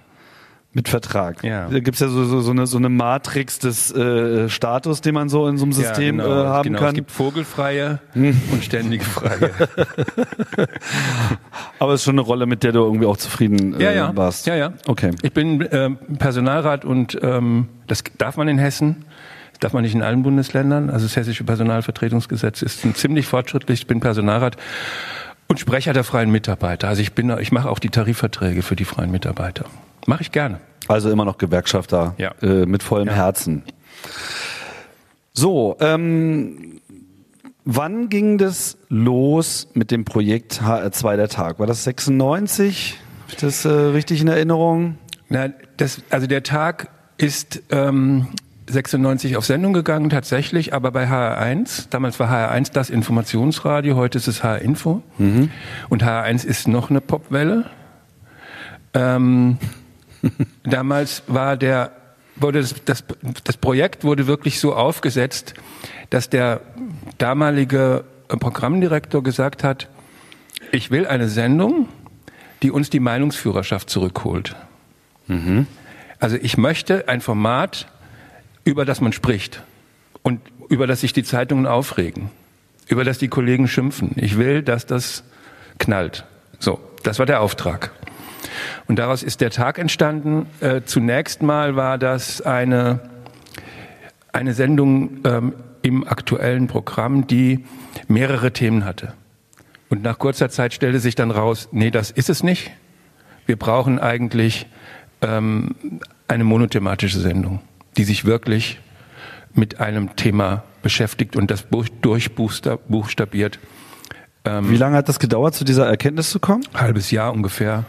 Mit 0.75 0.88
Vertrag. 0.88 1.45
Ja. 1.45 1.69
Da 1.69 1.81
gibt's 1.81 2.00
ja 2.00 2.09
so, 2.09 2.25
so, 2.25 2.41
so, 2.41 2.50
eine, 2.50 2.67
so 2.67 2.79
eine 2.79 2.88
Matrix 2.88 3.59
des 3.59 3.95
äh, 3.95 4.49
Status, 4.49 5.02
den 5.02 5.12
man 5.12 5.29
so 5.29 5.47
in 5.47 5.59
so 5.59 5.64
einem 5.64 5.73
System 5.75 6.19
ja, 6.19 6.25
genau, 6.25 6.43
äh, 6.43 6.47
haben 6.47 6.64
genau. 6.64 6.79
kann. 6.79 6.88
Es 6.88 6.95
gibt 6.95 7.11
vogelfreie 7.11 7.99
hm. 8.14 8.41
und 8.52 8.64
ständige 8.64 9.05
freie. 9.05 9.50
Aber 11.79 11.93
es 11.93 12.00
ist 12.00 12.05
schon 12.05 12.14
eine 12.14 12.23
Rolle, 12.23 12.47
mit 12.47 12.62
der 12.62 12.73
du 12.73 12.79
irgendwie 12.81 13.05
auch 13.05 13.19
zufrieden 13.19 13.79
äh, 13.79 13.85
ja, 13.85 13.93
ja. 13.93 14.17
warst. 14.17 14.47
Ja, 14.47 14.57
ja. 14.57 14.73
Okay. 14.87 15.11
Ich 15.21 15.35
bin 15.35 15.61
äh, 15.61 15.91
Personalrat 16.19 16.87
und 16.87 17.19
ähm, 17.23 17.69
das 17.87 18.02
darf 18.17 18.38
man 18.38 18.49
in 18.49 18.57
Hessen. 18.57 19.05
Das 19.50 19.61
darf 19.61 19.73
man 19.75 19.83
nicht 19.83 19.95
in 19.95 20.00
allen 20.00 20.23
Bundesländern. 20.23 20.88
Also 20.88 21.05
das 21.05 21.17
hessische 21.17 21.45
Personalvertretungsgesetz 21.45 22.62
ist 22.62 22.81
ziemlich 22.97 23.26
fortschrittlich. 23.26 23.81
Ich 23.81 23.87
bin 23.87 24.00
Personalrat 24.00 24.57
und 25.53 25.59
Sprecher 25.59 25.93
der 25.93 26.03
freien 26.03 26.31
Mitarbeiter. 26.31 26.89
Also 26.89 27.03
ich 27.03 27.13
bin, 27.13 27.29
ich 27.39 27.53
mache 27.53 27.69
auch 27.69 27.79
die 27.79 27.91
Tarifverträge 27.91 28.63
für 28.63 28.75
die 28.75 28.87
freien 28.87 29.11
Mitarbeiter. 29.11 29.67
Mache 30.07 30.23
ich 30.23 30.33
gerne. 30.33 30.61
Also 30.89 31.11
immer 31.11 31.27
noch 31.27 31.37
Gewerkschafter 31.37 32.15
ja. 32.17 32.33
äh, 32.41 32.65
mit 32.65 32.83
vollem 32.83 33.09
ja. 33.09 33.15
Herzen. 33.15 33.63
So, 35.35 35.77
ähm, 35.79 36.81
wann 37.67 38.09
ging 38.09 38.39
das 38.39 38.79
los 38.89 39.69
mit 39.75 39.91
dem 39.91 40.07
Projekt 40.07 40.63
HR2 40.63 41.17
der 41.17 41.29
Tag? 41.29 41.59
War 41.59 41.67
das 41.67 41.85
96? 41.85 42.99
Habe 43.25 43.33
ich 43.33 43.37
das 43.37 43.67
äh, 43.67 43.69
richtig 43.69 44.23
in 44.23 44.29
Erinnerung? 44.29 44.97
Na, 45.29 45.51
das, 45.77 46.01
also 46.09 46.27
der 46.27 46.43
Tag 46.43 46.89
ist 47.19 47.63
ähm, 47.71 48.29
96 48.73 49.37
auf 49.37 49.45
Sendung 49.45 49.73
gegangen 49.73 50.11
tatsächlich, 50.11 50.75
aber 50.75 50.91
bei 50.91 51.07
HR1, 51.07 51.88
damals 51.91 52.19
war 52.19 52.31
HR1 52.31 52.73
das 52.73 52.91
Informationsradio, 52.91 53.97
heute 53.97 54.19
ist 54.19 54.29
es 54.29 54.43
HR 54.43 54.61
Info 54.61 55.02
mhm. 55.19 55.50
und 55.88 56.02
HR1 56.02 56.45
ist 56.45 56.69
noch 56.69 56.91
eine 56.91 57.00
Popwelle. 57.00 57.67
Ähm, 58.95 59.59
Damals 60.64 61.23
war 61.26 61.57
der, 61.57 61.93
wurde 62.37 62.61
das, 62.61 62.75
das, 62.85 63.05
das 63.45 63.57
Projekt 63.57 64.05
wurde 64.05 64.26
wirklich 64.26 64.61
so 64.61 64.75
aufgesetzt, 64.75 65.55
dass 66.11 66.31
der 66.31 66.61
damalige 67.19 68.05
Programmdirektor 68.29 69.23
gesagt 69.23 69.64
hat, 69.64 69.88
ich 70.71 70.91
will 70.91 71.07
eine 71.07 71.29
Sendung, 71.29 71.88
die 72.62 72.71
uns 72.71 72.91
die 72.91 73.00
Meinungsführerschaft 73.00 73.91
zurückholt. 73.91 74.57
Mhm. 75.26 75.67
Also 76.19 76.37
ich 76.41 76.57
möchte 76.57 77.09
ein 77.09 77.21
Format, 77.21 77.88
über 78.64 78.85
das 78.85 79.00
man 79.00 79.12
spricht 79.12 79.62
und 80.23 80.40
über 80.69 80.87
das 80.87 81.00
sich 81.00 81.12
die 81.12 81.25
Zeitungen 81.25 81.66
aufregen, 81.66 82.31
über 82.88 83.04
das 83.04 83.19
die 83.19 83.28
Kollegen 83.28 83.69
schimpfen. 83.69 84.12
Ich 84.16 84.38
will, 84.38 84.62
dass 84.62 84.87
das 84.87 85.25
knallt. 85.78 86.25
So, 86.59 86.81
das 87.02 87.19
war 87.19 87.26
der 87.26 87.40
Auftrag. 87.40 87.92
Und 88.87 88.99
daraus 88.99 89.23
ist 89.23 89.40
der 89.40 89.50
Tag 89.50 89.78
entstanden. 89.78 90.47
Äh, 90.61 90.83
zunächst 90.85 91.42
mal 91.42 91.76
war 91.76 91.99
das 91.99 92.40
eine, 92.40 93.00
eine 94.33 94.54
Sendung 94.54 95.21
ähm, 95.25 95.54
im 95.83 96.07
aktuellen 96.07 96.69
Programm, 96.69 97.26
die 97.26 97.64
mehrere 98.09 98.52
Themen 98.52 98.85
hatte. 98.85 99.14
Und 99.88 100.02
nach 100.02 100.19
kurzer 100.19 100.49
Zeit 100.49 100.73
stellte 100.73 101.00
sich 101.00 101.14
dann 101.14 101.31
raus, 101.31 101.69
nee, 101.73 101.90
das 101.90 102.11
ist 102.11 102.31
es 102.31 102.42
nicht. 102.42 102.71
Wir 103.47 103.57
brauchen 103.57 103.99
eigentlich 103.99 104.66
ähm, 105.21 105.75
eine 106.28 106.45
monothematische 106.45 107.19
Sendung, 107.19 107.61
die 107.97 108.05
sich 108.05 108.25
wirklich 108.25 108.81
mit 109.55 109.81
einem 109.81 110.17
Thema 110.17 110.65
beschäftigt 110.83 111.37
und 111.37 111.51
das 111.51 111.67
durchbuchstabiert. 112.01 113.59
Ähm, 114.45 114.71
Wie 114.71 114.77
lange 114.77 114.97
hat 114.97 115.09
das 115.09 115.19
gedauert, 115.19 115.55
zu 115.55 115.65
dieser 115.65 115.87
Erkenntnis 115.87 116.31
zu 116.31 116.41
kommen? 116.41 116.65
Halbes 116.75 117.11
Jahr 117.11 117.33
ungefähr. 117.33 117.85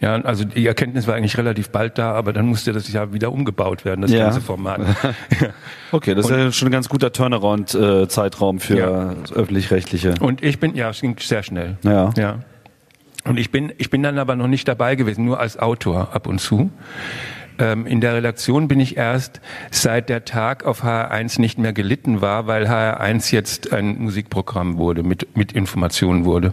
Ja, 0.00 0.16
also 0.16 0.44
die 0.44 0.66
Erkenntnis 0.66 1.06
war 1.06 1.14
eigentlich 1.14 1.38
relativ 1.38 1.70
bald 1.70 1.96
da, 1.96 2.12
aber 2.12 2.32
dann 2.32 2.46
musste 2.46 2.72
das 2.72 2.92
ja 2.92 3.12
wieder 3.12 3.30
umgebaut 3.30 3.84
werden, 3.84 4.00
das 4.00 4.10
ja. 4.10 4.24
ganze 4.24 4.40
Format. 4.40 4.80
okay, 5.92 6.16
das 6.16 6.26
und, 6.26 6.32
ist 6.32 6.38
ja 6.38 6.50
schon 6.50 6.68
ein 6.68 6.72
ganz 6.72 6.88
guter 6.88 7.12
Turnaround-Zeitraum 7.12 8.58
für 8.58 8.76
ja. 8.76 9.14
öffentlich-rechtliche. 9.32 10.14
Und 10.18 10.42
ich 10.42 10.58
bin, 10.58 10.74
ja, 10.74 10.90
es 10.90 11.00
ging 11.00 11.16
sehr 11.20 11.44
schnell. 11.44 11.76
Ja. 11.84 12.10
ja. 12.18 12.40
Und 13.24 13.38
ich 13.38 13.52
bin, 13.52 13.72
ich 13.78 13.90
bin 13.90 14.02
dann 14.02 14.18
aber 14.18 14.34
noch 14.34 14.48
nicht 14.48 14.66
dabei 14.66 14.96
gewesen, 14.96 15.24
nur 15.24 15.38
als 15.38 15.56
Autor 15.56 16.12
ab 16.12 16.26
und 16.26 16.40
zu. 16.40 16.70
Ähm, 17.58 17.86
in 17.86 18.00
der 18.00 18.14
Redaktion 18.14 18.68
bin 18.68 18.80
ich 18.80 18.96
erst 18.96 19.40
seit 19.70 20.08
der 20.08 20.24
Tag 20.24 20.64
auf 20.64 20.84
HR1 20.84 21.40
nicht 21.40 21.58
mehr 21.58 21.72
gelitten 21.72 22.20
war, 22.20 22.46
weil 22.46 22.66
HR1 22.66 23.32
jetzt 23.32 23.72
ein 23.72 23.98
Musikprogramm 23.98 24.78
wurde, 24.78 25.02
mit, 25.02 25.36
mit 25.36 25.52
Informationen 25.52 26.24
wurde. 26.24 26.52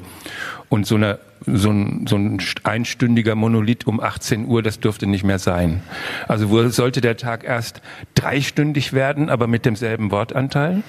Und 0.69 0.85
so 0.85 0.95
eine 0.95 1.19
so 1.45 1.71
ein, 1.71 2.05
so 2.07 2.17
ein 2.17 2.41
einstündiger 2.63 3.33
Monolith 3.33 3.87
um 3.87 3.99
18 3.99 4.45
Uhr, 4.45 4.61
das 4.61 4.79
dürfte 4.79 5.07
nicht 5.07 5.23
mehr 5.23 5.39
sein. 5.39 5.81
Also 6.27 6.69
sollte 6.69 7.01
der 7.01 7.17
Tag 7.17 7.43
erst 7.43 7.81
dreistündig 8.15 8.93
werden, 8.93 9.29
aber 9.29 9.47
mit 9.47 9.65
demselben 9.65 10.11
Wortanteil. 10.11 10.83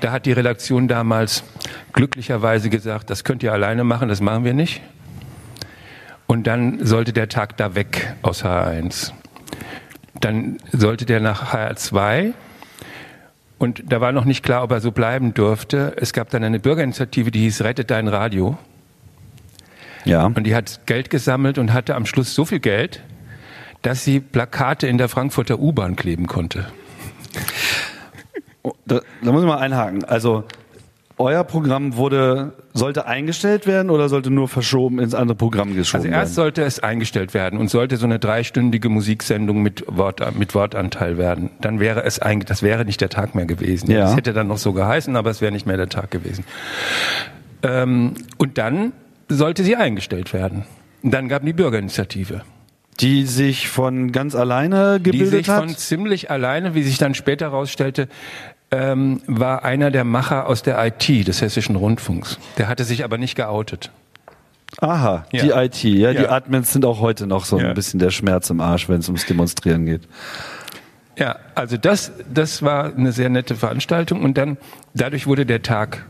Da 0.00 0.12
hat 0.12 0.26
die 0.26 0.32
Redaktion 0.32 0.88
damals 0.88 1.44
glücklicherweise 1.92 2.68
gesagt, 2.68 3.10
das 3.10 3.24
könnt 3.24 3.42
ihr 3.42 3.52
alleine 3.52 3.84
machen, 3.84 4.08
das 4.08 4.20
machen 4.20 4.44
wir 4.44 4.54
nicht. 4.54 4.82
Und 6.26 6.46
dann 6.46 6.84
sollte 6.84 7.12
der 7.12 7.28
Tag 7.28 7.56
da 7.56 7.74
weg 7.74 8.14
aus 8.22 8.44
H1. 8.44 9.12
Dann 10.20 10.58
sollte 10.72 11.06
der 11.06 11.20
nach 11.20 11.52
HR2 11.52 12.34
und 13.58 13.84
da 13.90 14.00
war 14.00 14.12
noch 14.12 14.24
nicht 14.24 14.42
klar, 14.42 14.62
ob 14.62 14.70
er 14.70 14.80
so 14.80 14.90
bleiben 14.90 15.32
durfte. 15.32 15.94
Es 15.96 16.12
gab 16.12 16.30
dann 16.30 16.44
eine 16.44 16.60
Bürgerinitiative, 16.60 17.30
die 17.30 17.40
hieß 17.40 17.62
Rettet 17.62 17.90
dein 17.90 18.08
Radio. 18.08 18.58
Ja. 20.04 20.26
Und 20.26 20.44
die 20.44 20.54
hat 20.54 20.86
Geld 20.86 21.10
gesammelt 21.10 21.58
und 21.58 21.72
hatte 21.72 21.94
am 21.94 22.06
Schluss 22.06 22.34
so 22.34 22.44
viel 22.44 22.60
Geld, 22.60 23.02
dass 23.82 24.04
sie 24.04 24.20
Plakate 24.20 24.86
in 24.86 24.98
der 24.98 25.08
Frankfurter 25.08 25.58
U-Bahn 25.58 25.96
kleben 25.96 26.26
konnte. 26.26 26.66
Oh, 28.62 28.72
da, 28.84 29.00
da 29.22 29.32
muss 29.32 29.42
ich 29.42 29.48
mal 29.48 29.58
einhaken. 29.58 30.04
Also 30.04 30.44
euer 31.18 31.44
Programm 31.44 31.96
wurde, 31.96 32.52
sollte 32.74 33.06
eingestellt 33.06 33.66
werden 33.66 33.90
oder 33.90 34.08
sollte 34.08 34.30
nur 34.30 34.48
verschoben 34.48 34.98
ins 34.98 35.14
andere 35.14 35.34
Programm 35.36 35.74
geschoben 35.74 36.00
Also 36.00 36.10
werden? 36.10 36.20
erst 36.20 36.34
sollte 36.34 36.62
es 36.62 36.80
eingestellt 36.80 37.32
werden 37.32 37.58
und 37.58 37.68
sollte 37.70 37.96
so 37.96 38.04
eine 38.04 38.18
dreistündige 38.18 38.88
Musiksendung 38.90 39.62
mit, 39.62 39.84
Wort, 39.88 40.20
mit 40.38 40.54
Wortanteil 40.54 41.16
werden. 41.16 41.50
Dann 41.60 41.80
wäre 41.80 42.04
es 42.04 42.18
eigentlich, 42.20 42.46
das 42.46 42.62
wäre 42.62 42.84
nicht 42.84 43.00
der 43.00 43.08
Tag 43.08 43.34
mehr 43.34 43.46
gewesen. 43.46 43.90
Ja. 43.90 44.00
Das 44.00 44.16
hätte 44.16 44.32
dann 44.34 44.48
noch 44.48 44.58
so 44.58 44.72
geheißen, 44.74 45.16
aber 45.16 45.30
es 45.30 45.40
wäre 45.40 45.52
nicht 45.52 45.66
mehr 45.66 45.78
der 45.78 45.88
Tag 45.88 46.10
gewesen. 46.10 46.44
Ähm, 47.62 48.14
und 48.36 48.58
dann 48.58 48.92
sollte 49.28 49.64
sie 49.64 49.76
eingestellt 49.76 50.32
werden. 50.32 50.64
Und 51.02 51.12
dann 51.12 51.28
gab 51.28 51.44
die 51.44 51.52
Bürgerinitiative, 51.54 52.42
die 53.00 53.24
sich 53.24 53.68
von 53.68 54.12
ganz 54.12 54.34
alleine 54.34 54.98
die 54.98 55.10
gebildet 55.10 55.30
sich 55.46 55.48
hat? 55.48 55.60
von 55.60 55.68
ziemlich 55.70 56.30
alleine, 56.30 56.74
wie 56.74 56.82
sich 56.82 56.98
dann 56.98 57.14
später 57.14 57.46
herausstellte, 57.46 58.08
ähm, 58.70 59.20
war 59.26 59.64
einer 59.64 59.90
der 59.90 60.04
Macher 60.04 60.46
aus 60.48 60.62
der 60.62 60.84
IT 60.84 61.08
des 61.28 61.40
Hessischen 61.40 61.76
Rundfunks. 61.76 62.38
Der 62.58 62.68
hatte 62.68 62.84
sich 62.84 63.04
aber 63.04 63.18
nicht 63.18 63.34
geoutet. 63.36 63.90
Aha, 64.80 65.24
Ja. 65.32 65.42
die 65.42 65.50
IT. 65.50 65.84
Ja, 65.84 66.12
die 66.12 66.22
Ja. 66.24 66.30
Admins 66.30 66.72
sind 66.72 66.84
auch 66.84 67.00
heute 67.00 67.26
noch 67.26 67.44
so 67.44 67.58
Ja. 67.58 67.68
ein 67.68 67.74
bisschen 67.74 68.00
der 68.00 68.10
Schmerz 68.10 68.50
im 68.50 68.60
Arsch, 68.60 68.88
wenn 68.88 68.98
es 69.00 69.08
ums 69.08 69.24
Demonstrieren 69.26 69.86
geht. 69.86 70.02
Ja, 71.18 71.36
also 71.54 71.76
das, 71.78 72.12
das 72.32 72.62
war 72.62 72.92
eine 72.94 73.12
sehr 73.12 73.30
nette 73.30 73.54
Veranstaltung 73.56 74.22
und 74.22 74.36
dann 74.36 74.58
dadurch 74.92 75.26
wurde 75.26 75.46
der 75.46 75.62
Tag 75.62 76.04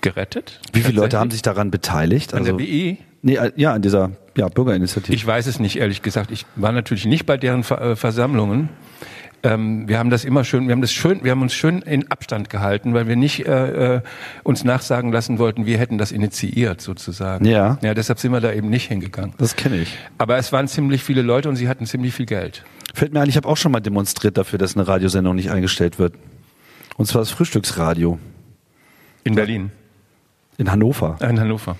gerettet. 0.00 0.60
Wie 0.72 0.80
viele 0.80 1.00
Leute 1.00 1.18
haben 1.18 1.30
sich 1.30 1.42
daran 1.42 1.70
beteiligt? 1.70 2.34
an 2.34 2.44
der 2.44 2.54
BI? 2.54 2.98
nee, 3.22 3.34
äh, 3.36 3.52
ja, 3.56 3.74
an 3.74 3.82
dieser 3.82 4.12
ja, 4.36 4.48
Bürgerinitiative. 4.48 5.14
Ich 5.14 5.24
weiß 5.26 5.46
es 5.46 5.60
nicht, 5.60 5.76
ehrlich 5.76 6.02
gesagt. 6.02 6.30
Ich 6.32 6.46
war 6.56 6.72
natürlich 6.72 7.04
nicht 7.04 7.26
bei 7.26 7.36
deren 7.36 7.60
äh, 7.62 7.94
Versammlungen. 7.94 8.70
Ähm, 9.42 9.88
wir 9.88 9.98
haben 9.98 10.10
das 10.10 10.24
immer 10.24 10.44
schön, 10.44 10.66
wir 10.68 10.72
haben 10.72 10.82
das 10.82 10.92
schön, 10.92 11.24
wir 11.24 11.30
haben 11.30 11.40
uns 11.40 11.54
schön 11.54 11.80
in 11.82 12.10
Abstand 12.10 12.50
gehalten, 12.50 12.92
weil 12.92 13.08
wir 13.08 13.16
nicht 13.16 13.46
äh, 13.46 13.96
äh, 13.96 14.00
uns 14.42 14.64
nachsagen 14.64 15.12
lassen 15.12 15.38
wollten, 15.38 15.64
wir 15.64 15.78
hätten 15.78 15.96
das 15.96 16.12
initiiert 16.12 16.80
sozusagen. 16.82 17.46
Ja. 17.46 17.78
Ja, 17.82 17.94
deshalb 17.94 18.18
sind 18.18 18.32
wir 18.32 18.40
da 18.40 18.52
eben 18.52 18.68
nicht 18.68 18.88
hingegangen. 18.88 19.32
das 19.38 19.56
kenne 19.56 19.78
ich. 19.78 19.96
Aber 20.18 20.36
es 20.36 20.52
waren 20.52 20.68
ziemlich 20.68 21.02
viele 21.02 21.22
Leute 21.22 21.48
und 21.48 21.56
sie 21.56 21.68
hatten 21.68 21.86
ziemlich 21.86 22.12
viel 22.14 22.26
Geld. 22.26 22.64
Fällt 22.92 23.14
mir 23.14 23.20
ein, 23.20 23.28
ich 23.30 23.36
habe 23.36 23.48
auch 23.48 23.56
schon 23.56 23.72
mal 23.72 23.80
demonstriert 23.80 24.36
dafür, 24.36 24.58
dass 24.58 24.76
eine 24.76 24.86
Radiosendung 24.86 25.34
nicht 25.36 25.50
eingestellt 25.50 25.98
wird. 25.98 26.14
Und 26.98 27.06
zwar 27.06 27.22
das 27.22 27.30
Frühstücksradio 27.30 28.18
In 29.24 29.34
Berlin, 29.34 29.70
in 30.58 30.70
Hannover. 30.70 31.16
in 31.20 31.40
Hannover. 31.40 31.76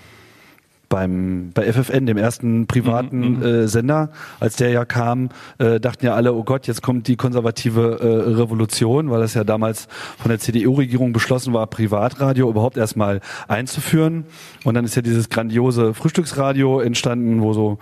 Beim 0.91 1.53
bei 1.55 1.73
FFN, 1.73 2.05
dem 2.05 2.19
ersten 2.19 2.67
privaten 2.67 3.43
äh, 3.43 3.69
Sender, 3.69 4.11
als 4.41 4.57
der 4.57 4.71
ja 4.71 4.85
kam, 4.85 5.31
äh, 5.59 5.81
dachten 5.81 6.05
ja 6.05 6.15
alle, 6.15 6.35
oh 6.35 6.45
Gott, 6.45 6.67
jetzt 6.67 6.83
kommt 6.83 7.09
die 7.09 7.17
konservative 7.17 7.99
äh, 8.01 8.31
Revolution, 8.33 9.09
weil 9.09 9.21
das 9.21 9.33
ja 9.33 9.45
damals 9.45 9.89
von 10.19 10.29
der 10.29 10.39
CDU-Regierung 10.39 11.13
beschlossen 11.15 11.55
war, 11.55 11.67
Privatradio 11.69 12.51
überhaupt 12.51 12.77
erstmal 12.77 13.21
einzuführen. 13.49 14.27
Und 14.65 14.75
dann 14.75 14.85
ist 14.85 14.97
ja 14.97 15.03
dieses 15.03 15.31
grandiose 15.31 15.95
Frühstücksradio 15.95 16.81
entstanden, 16.81 17.41
wo 17.41 17.55
so 17.55 17.79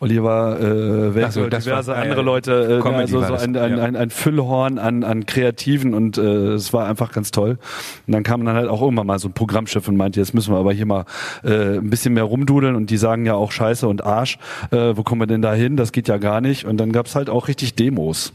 Oliver 0.00 0.58
äh, 0.58 1.14
Welke 1.14 1.30
so, 1.30 1.44
diverse 1.46 1.90
war- 1.92 1.96
ja, 1.96 2.02
andere 2.02 2.20
ja. 2.20 2.24
Leute, 2.24 2.80
äh, 2.84 2.88
also 2.88 3.20
war 3.20 3.28
so 3.28 3.34
ein, 3.34 3.54
ein, 3.56 3.76
ja. 3.76 3.84
ein, 3.84 3.96
ein 3.96 4.10
Füllhorn 4.10 4.78
an, 4.78 5.04
an 5.04 5.26
Kreativen 5.26 5.92
und 5.94 6.16
äh, 6.18 6.22
es 6.54 6.72
war 6.72 6.86
einfach 6.86 7.12
ganz 7.12 7.30
toll. 7.30 7.58
Und 8.06 8.12
dann 8.14 8.22
kam 8.22 8.44
dann 8.44 8.56
halt 8.56 8.68
auch 8.68 8.80
irgendwann 8.80 9.06
mal 9.06 9.18
so 9.18 9.28
ein 9.28 9.32
Programmschiff 9.34 9.86
und 9.88 9.96
meinte, 9.96 10.18
jetzt 10.18 10.32
müssen 10.32 10.54
wir 10.54 10.58
aber 10.58 10.72
hier 10.72 10.86
mal 10.86 11.04
äh, 11.44 11.76
ein 11.76 11.90
bisschen 11.90 12.14
mehr 12.14 12.24
rumdudeln 12.24 12.76
und 12.76 12.88
die 12.90 12.96
sagen 12.96 13.26
ja 13.26 13.34
auch 13.34 13.52
Scheiße 13.52 13.86
und 13.86 14.04
Arsch, 14.04 14.38
äh, 14.70 14.96
wo 14.96 15.02
kommen 15.02 15.20
wir 15.20 15.26
denn 15.26 15.42
da 15.42 15.52
hin? 15.52 15.76
Das 15.76 15.92
geht 15.92 16.08
ja 16.08 16.16
gar 16.16 16.40
nicht. 16.40 16.64
Und 16.64 16.78
dann 16.78 16.92
gab's 16.92 17.14
halt 17.14 17.28
auch 17.28 17.46
richtig 17.48 17.74
Demos. 17.74 18.32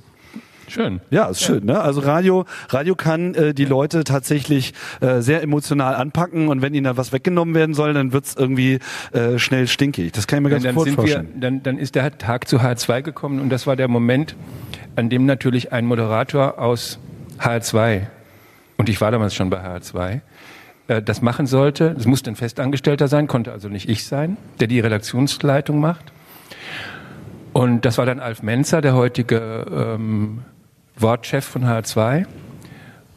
Schön. 0.68 1.02
Ja, 1.10 1.26
ist 1.26 1.42
schön, 1.42 1.66
ne? 1.66 1.80
Also 1.80 2.02
Radio, 2.02 2.46
Radio 2.70 2.96
kann 2.96 3.36
äh, 3.36 3.54
die 3.54 3.66
Leute 3.66 4.04
tatsächlich 4.04 4.74
äh, 5.02 5.22
sehr 5.22 5.44
emotional 5.44 5.96
anpacken 5.96 6.48
und 6.48 6.62
wenn 6.62 6.74
ihnen 6.74 6.86
da 6.86 6.98
was 6.98 7.12
weggenommen 7.12 7.54
werden 7.56 7.74
soll, 7.76 7.94
dann 7.94 8.14
wird's 8.14 8.36
irgendwie 8.38 8.80
äh, 9.14 9.38
schnell 9.38 9.68
stinkig. 9.68 10.12
Das 10.12 10.28
kann 10.28 10.40
ich 10.40 10.44
mir 10.44 10.50
ganz 10.50 10.64
dann, 10.64 10.76
gut 10.76 10.86
sind 10.86 10.98
wir, 10.98 11.02
vorstellen. 11.02 11.40
dann, 11.40 11.64
dann 11.64 11.78
ist 11.78 11.96
der 11.96 12.18
Tag 12.18 12.48
zu 12.48 12.58
H2 12.60 13.02
gekommen 13.02 13.40
und 13.40 13.50
das 13.50 13.68
war 13.68 13.76
der 13.76 13.88
Moment, 13.88 14.36
an 14.96 15.10
dem 15.10 15.26
natürlich 15.26 15.72
ein 15.72 15.86
Moderator 15.86 16.60
aus 16.60 17.00
H2, 17.40 18.08
und 18.78 18.90
ich 18.90 19.00
war 19.02 19.12
damals 19.12 19.34
schon 19.36 19.50
bei 19.50 19.60
H2, 19.60 20.22
äh, 20.88 21.02
das 21.02 21.22
machen 21.22 21.48
sollte. 21.48 21.94
Das 21.94 22.06
musste 22.06 22.32
ein 22.32 22.36
Festangestellter 22.36 23.08
sein, 23.08 23.28
konnte 23.28 23.52
also 23.52 23.70
nicht 23.70 23.90
ich 23.90 24.06
sein, 24.06 24.38
der 24.60 24.68
die 24.68 24.80
Redaktionsleitung 24.80 25.80
macht. 25.80 26.12
Und 27.54 27.86
das 27.86 27.98
war 27.98 28.06
dann 28.06 28.20
Alf 28.20 28.44
Menzer, 28.44 28.82
der 28.82 28.96
heutige 28.96 29.66
ähm, 29.72 30.44
Wortchef 30.98 31.46
von 31.46 31.66
H2. 31.66 32.26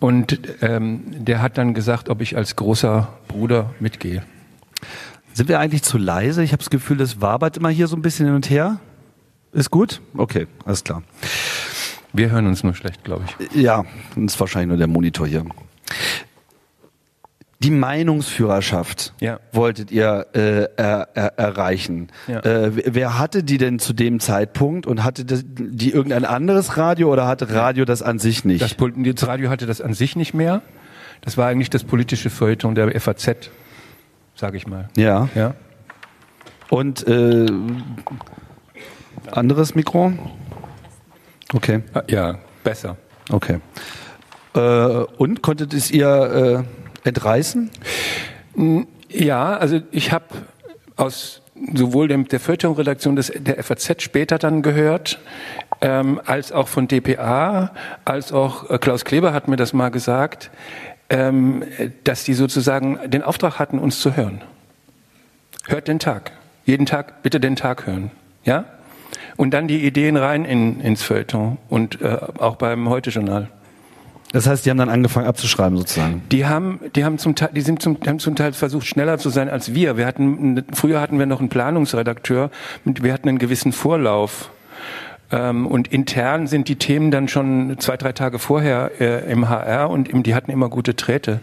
Und 0.00 0.38
ähm, 0.62 1.02
der 1.24 1.42
hat 1.42 1.58
dann 1.58 1.74
gesagt, 1.74 2.08
ob 2.08 2.20
ich 2.20 2.36
als 2.36 2.56
großer 2.56 3.08
Bruder 3.26 3.70
mitgehe. 3.80 4.22
Sind 5.32 5.48
wir 5.48 5.58
eigentlich 5.58 5.82
zu 5.82 5.98
leise? 5.98 6.42
Ich 6.42 6.52
habe 6.52 6.58
das 6.58 6.70
Gefühl, 6.70 6.96
das 6.96 7.20
wabert 7.20 7.56
immer 7.56 7.70
hier 7.70 7.88
so 7.88 7.96
ein 7.96 8.02
bisschen 8.02 8.26
hin 8.26 8.34
und 8.34 8.48
her. 8.50 8.78
Ist 9.52 9.70
gut? 9.70 10.00
Okay, 10.16 10.46
alles 10.64 10.84
klar. 10.84 11.02
Wir 12.12 12.30
hören 12.30 12.46
uns 12.46 12.62
nur 12.62 12.74
schlecht, 12.74 13.04
glaube 13.04 13.24
ich. 13.26 13.56
Ja, 13.56 13.84
das 14.14 14.34
ist 14.34 14.40
wahrscheinlich 14.40 14.68
nur 14.68 14.76
der 14.78 14.86
Monitor 14.86 15.26
hier. 15.26 15.44
Die 17.60 17.70
Meinungsführerschaft 17.72 19.14
Ja. 19.20 19.40
wolltet 19.52 19.90
ihr 19.90 20.26
äh, 20.32 20.68
er, 20.76 21.08
er, 21.14 21.38
erreichen. 21.38 22.08
Ja. 22.28 22.38
Äh, 22.40 22.94
wer- 22.94 23.18
hatte 23.18 23.42
die 23.42 23.58
denn 23.58 23.80
zu 23.80 23.92
dem 23.92 24.20
Zeitpunkt 24.20 24.86
und 24.86 25.02
hatte 25.02 25.24
das, 25.24 25.42
die 25.44 25.90
irgendein 25.90 26.24
anderes 26.24 26.76
Radio 26.76 27.12
oder 27.12 27.26
hatte 27.26 27.52
Radio 27.52 27.84
das 27.84 28.00
an 28.00 28.20
sich 28.20 28.44
nicht? 28.44 28.62
Das, 28.62 28.76
das 28.76 29.26
Radio 29.26 29.50
hatte 29.50 29.66
das 29.66 29.80
an 29.80 29.92
sich 29.94 30.14
nicht 30.14 30.34
mehr. 30.34 30.62
Das 31.22 31.36
war 31.36 31.48
eigentlich 31.48 31.68
das 31.70 31.82
politische 31.82 32.30
Feuilleton 32.30 32.76
der 32.76 33.00
FAZ, 33.00 33.50
sage 34.36 34.56
ich 34.56 34.66
mal. 34.68 34.88
ja. 34.96 35.28
Ja. 35.34 35.54
Und 36.70 37.06
äh, 37.08 37.46
anderes 39.32 39.74
Mikro? 39.74 40.12
Okay, 41.54 41.82
Ah, 41.94 42.02
Ja, 42.08 42.38
besser. 42.62 42.96
okay. 43.30 43.58
Äh, 44.54 44.58
und 44.60 45.42
konntet 45.42 45.72
es 45.72 45.90
ihr 45.90 46.64
äh, 46.64 46.87
entreißen? 47.08 47.70
Ja, 49.08 49.56
also 49.56 49.80
ich 49.90 50.12
habe 50.12 50.26
aus 50.96 51.42
sowohl 51.74 52.08
dem, 52.08 52.28
der 52.28 52.40
Feuilleton-Redaktion 52.40 53.16
der 53.16 53.62
FAZ 53.62 54.02
später 54.02 54.38
dann 54.38 54.62
gehört, 54.62 55.18
ähm, 55.80 56.20
als 56.24 56.52
auch 56.52 56.68
von 56.68 56.88
DPA, 56.88 57.72
als 58.04 58.32
auch 58.32 58.70
äh, 58.70 58.78
Klaus 58.78 59.04
Kleber 59.04 59.32
hat 59.32 59.48
mir 59.48 59.56
das 59.56 59.72
mal 59.72 59.90
gesagt, 59.90 60.50
ähm, 61.10 61.64
dass 62.04 62.24
die 62.24 62.34
sozusagen 62.34 62.98
den 63.06 63.22
Auftrag 63.22 63.58
hatten, 63.58 63.78
uns 63.78 64.00
zu 64.00 64.16
hören. 64.16 64.42
Hört 65.66 65.88
den 65.88 65.98
Tag. 65.98 66.32
Jeden 66.64 66.86
Tag 66.86 67.22
bitte 67.22 67.40
den 67.40 67.56
Tag 67.56 67.86
hören. 67.86 68.10
Ja? 68.44 68.64
Und 69.36 69.52
dann 69.52 69.68
die 69.68 69.84
Ideen 69.84 70.16
rein 70.16 70.44
in, 70.44 70.80
ins 70.80 71.02
Feuilleton 71.02 71.58
und 71.68 72.00
äh, 72.00 72.18
auch 72.38 72.56
beim 72.56 72.88
Heute-Journal. 72.88 73.48
Das 74.32 74.46
heißt, 74.46 74.66
die 74.66 74.70
haben 74.70 74.78
dann 74.78 74.90
angefangen 74.90 75.26
abzuschreiben 75.26 75.78
sozusagen. 75.78 76.22
Die 76.30 76.46
haben, 76.46 76.80
die 76.94 77.04
haben 77.04 77.18
zum 77.18 77.34
Teil, 77.34 77.50
die 77.54 77.62
sind 77.62 77.80
zum, 77.80 77.98
haben 78.06 78.18
zum 78.18 78.36
Teil 78.36 78.52
versucht, 78.52 78.86
schneller 78.86 79.18
zu 79.18 79.30
sein 79.30 79.48
als 79.48 79.74
wir. 79.74 79.96
Wir 79.96 80.06
hatten, 80.06 80.64
früher 80.72 81.00
hatten 81.00 81.18
wir 81.18 81.26
noch 81.26 81.40
einen 81.40 81.48
Planungsredakteur, 81.48 82.50
wir 82.84 83.12
hatten 83.12 83.28
einen 83.28 83.38
gewissen 83.38 83.72
Vorlauf. 83.72 84.50
Ähm, 85.30 85.66
und 85.66 85.88
intern 85.88 86.46
sind 86.46 86.68
die 86.68 86.76
Themen 86.76 87.10
dann 87.10 87.28
schon 87.28 87.76
zwei, 87.78 87.96
drei 87.96 88.12
Tage 88.12 88.38
vorher 88.38 88.92
äh, 89.00 89.30
im 89.30 89.48
HR 89.48 89.90
und 89.90 90.08
im, 90.08 90.22
die 90.22 90.34
hatten 90.34 90.50
immer 90.50 90.68
gute 90.68 90.96
Träte 90.96 91.40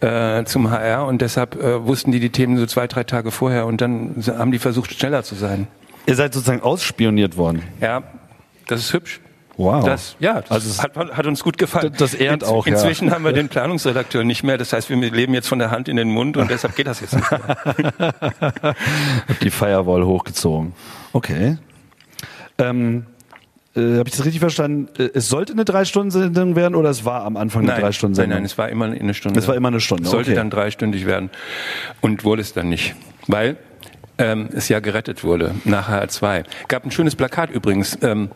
äh, 0.00 0.44
zum 0.44 0.70
HR 0.70 1.06
und 1.06 1.20
deshalb 1.20 1.56
äh, 1.56 1.84
wussten 1.84 2.12
die 2.12 2.20
die 2.20 2.30
Themen 2.30 2.56
so 2.56 2.66
zwei, 2.66 2.86
drei 2.86 3.04
Tage 3.04 3.30
vorher 3.30 3.66
und 3.66 3.80
dann 3.80 4.22
haben 4.26 4.52
die 4.52 4.58
versucht, 4.58 4.92
schneller 4.92 5.22
zu 5.22 5.34
sein. 5.34 5.66
Ihr 6.06 6.16
seid 6.16 6.34
sozusagen 6.34 6.62
ausspioniert 6.62 7.36
worden. 7.36 7.62
Ja, 7.80 8.02
das 8.66 8.80
ist 8.80 8.92
hübsch. 8.92 9.20
Wow. 9.56 9.84
Das, 9.84 10.16
ja, 10.18 10.40
das 10.40 10.50
Also 10.50 10.70
es- 10.70 10.82
hat, 10.82 10.96
hat 10.96 11.26
uns 11.26 11.42
gut 11.44 11.58
gefallen. 11.58 11.92
Das 11.98 12.14
ehrt 12.14 12.42
auch, 12.44 12.66
ja. 12.66 12.72
Inzwischen 12.72 13.10
haben 13.10 13.24
wir 13.24 13.32
den 13.32 13.48
Planungsredakteur 13.48 14.24
nicht 14.24 14.42
mehr. 14.42 14.56
Das 14.58 14.72
heißt, 14.72 14.88
wir 14.88 14.96
leben 14.96 15.34
jetzt 15.34 15.48
von 15.48 15.58
der 15.58 15.70
Hand 15.70 15.88
in 15.88 15.96
den 15.96 16.10
Mund 16.10 16.36
und 16.36 16.50
deshalb 16.50 16.74
geht 16.74 16.86
das 16.86 17.00
jetzt 17.00 17.14
nicht 17.14 17.30
mehr. 17.30 17.40
Hab 18.40 19.40
die 19.42 19.50
Firewall 19.50 20.04
hochgezogen. 20.04 20.72
Okay. 21.12 21.58
Ähm, 22.58 23.04
äh, 23.74 23.80
Habe 23.98 24.04
ich 24.08 24.12
das 24.16 24.24
richtig 24.24 24.40
verstanden? 24.40 24.88
Äh, 24.98 25.10
Es 25.14 25.28
sollte 25.28 25.52
eine 25.52 25.64
Drei-Stunden-Sendung 25.64 26.56
werden 26.56 26.74
oder 26.74 26.90
es 26.90 27.04
war 27.04 27.24
am 27.24 27.36
Anfang 27.36 27.62
eine 27.62 27.72
nein, 27.72 27.80
Drei-Stunden-Sendung? 27.80 28.36
nein, 28.38 28.44
es 28.44 28.56
war 28.58 28.68
immer 28.68 28.86
eine 28.86 29.14
Stunde. 29.14 29.38
Es 29.38 29.48
war 29.48 29.54
immer 29.54 29.68
eine 29.68 29.80
Stunde, 29.80 30.04
Es 30.04 30.10
sollte 30.10 30.30
okay. 30.30 30.36
dann 30.36 30.50
dreistündig 30.50 31.06
werden 31.06 31.30
und 32.00 32.24
wurde 32.24 32.42
es 32.42 32.52
dann 32.52 32.68
nicht. 32.68 32.94
Weil 33.26 33.56
ähm, 34.18 34.48
es 34.52 34.68
ja 34.68 34.80
gerettet 34.80 35.24
wurde 35.24 35.54
nach 35.64 35.88
HR2. 35.88 36.44
Gab 36.68 36.84
ein 36.84 36.90
schönes 36.90 37.16
Plakat 37.16 37.50
übrigens. 37.50 37.98
Ähm, 38.02 38.30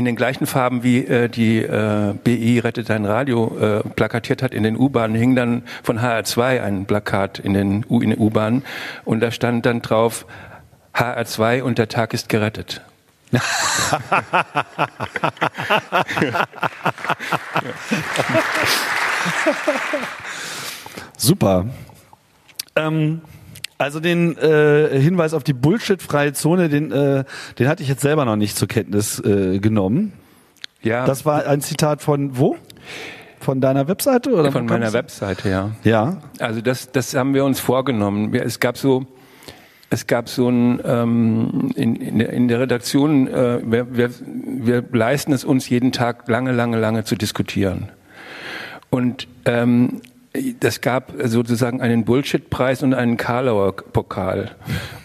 in 0.00 0.06
den 0.06 0.16
gleichen 0.16 0.46
Farben 0.46 0.82
wie 0.82 1.04
äh, 1.04 1.28
die 1.28 1.58
äh, 1.58 2.14
BI 2.24 2.58
Rettet 2.58 2.88
dein 2.88 3.04
Radio 3.04 3.54
äh, 3.58 3.80
plakatiert 3.90 4.42
hat 4.42 4.54
in 4.54 4.62
den 4.62 4.78
U-Bahnen, 4.78 5.14
hing 5.14 5.36
dann 5.36 5.62
von 5.82 6.00
HR2 6.00 6.62
ein 6.62 6.86
Plakat 6.86 7.38
in 7.38 7.52
den 7.52 7.84
U-Bahnen 7.86 8.64
und 9.04 9.20
da 9.20 9.30
stand 9.30 9.66
dann 9.66 9.82
drauf 9.82 10.24
HR2 10.94 11.60
und 11.60 11.76
der 11.76 11.88
Tag 11.88 12.14
ist 12.14 12.30
gerettet. 12.30 12.80
Super. 21.18 21.66
Ähm, 22.74 23.20
also 23.80 23.98
den 23.98 24.36
äh, 24.36 25.00
Hinweis 25.00 25.32
auf 25.32 25.42
die 25.42 25.54
Bullshit-freie 25.54 26.34
Zone, 26.34 26.68
den, 26.68 26.92
äh, 26.92 27.24
den 27.58 27.66
hatte 27.66 27.82
ich 27.82 27.88
jetzt 27.88 28.02
selber 28.02 28.26
noch 28.26 28.36
nicht 28.36 28.56
zur 28.56 28.68
Kenntnis 28.68 29.18
äh, 29.20 29.58
genommen. 29.58 30.12
Ja. 30.82 31.06
Das 31.06 31.24
war 31.24 31.46
ein 31.46 31.62
Zitat 31.62 32.02
von 32.02 32.36
wo? 32.36 32.56
Von 33.38 33.62
deiner 33.62 33.88
Webseite 33.88 34.34
oder 34.34 34.52
von 34.52 34.66
meiner 34.66 34.92
Webseite, 34.92 35.48
ja. 35.48 35.70
Ja. 35.82 36.18
Also 36.40 36.60
das, 36.60 36.92
das 36.92 37.14
haben 37.14 37.32
wir 37.32 37.42
uns 37.42 37.58
vorgenommen. 37.58 38.34
Es 38.34 38.60
gab 38.60 38.76
so 38.76 39.06
es 39.88 40.06
gab 40.06 40.28
so 40.28 40.50
ein 40.50 40.80
ähm, 40.84 41.72
in, 41.74 41.96
in, 41.96 42.18
der, 42.18 42.30
in 42.34 42.48
der 42.48 42.60
Redaktion, 42.60 43.28
äh, 43.28 43.60
wir, 43.64 43.96
wir, 43.96 44.10
wir 44.44 44.84
leisten 44.92 45.32
es 45.32 45.42
uns 45.42 45.70
jeden 45.70 45.90
Tag 45.90 46.28
lange, 46.28 46.52
lange, 46.52 46.78
lange 46.78 47.04
zu 47.04 47.16
diskutieren. 47.16 47.88
Und 48.90 49.26
ähm, 49.46 50.02
das 50.60 50.80
gab 50.80 51.12
sozusagen 51.24 51.80
einen 51.80 52.04
Bullshit-Preis 52.04 52.84
und 52.84 52.94
einen 52.94 53.16
Karlauer 53.16 53.74
Pokal, 53.74 54.52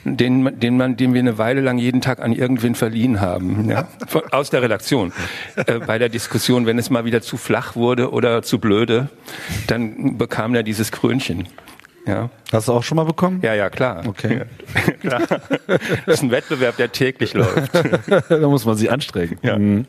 den, 0.04 0.60
den 0.60 0.78
man, 0.78 0.98
den 0.98 1.14
wir 1.16 1.20
eine 1.20 1.40
Weile 1.40 1.62
lang 1.62 1.80
jeden 1.80 2.02
Tag 2.02 2.20
an 2.20 2.32
irgendwen 2.32 2.76
verliehen 2.76 3.22
haben, 3.22 3.68
ja, 3.70 3.88
aus 4.32 4.52
der 4.52 4.62
Redaktion. 4.62 5.14
Äh, 5.56 5.80
bei 5.80 5.98
der 5.98 6.10
Diskussion, 6.10 6.68
wenn 6.68 6.78
es 6.78 6.92
mal 6.92 7.06
wieder 7.06 7.22
zu 7.22 7.38
flach 7.38 7.76
wurde 7.76 8.12
oder 8.12 8.44
zu 8.44 8.60
blöde, 8.60 9.10
dann 9.66 10.18
bekam 10.18 10.54
er 10.54 10.62
dieses 10.62 10.92
Krönchen. 10.92 11.48
Ja. 12.06 12.30
Hast 12.52 12.68
du 12.68 12.74
auch 12.74 12.84
schon 12.84 12.98
mal 12.98 13.06
bekommen? 13.06 13.40
Ja, 13.42 13.56
ja, 13.56 13.72
klar. 13.72 14.04
Okay. 14.06 14.44
klar. 15.02 15.24
Das 16.06 16.18
ist 16.18 16.22
ein 16.22 16.30
Wettbewerb, 16.30 16.78
der 16.78 16.92
täglich 16.92 17.34
läuft. 17.34 17.72
da 18.30 18.48
muss 18.48 18.64
man 18.66 18.76
sich 18.76 18.92
anstrengen. 18.92 19.40
Ja. 19.42 19.58
Mhm. 19.58 19.86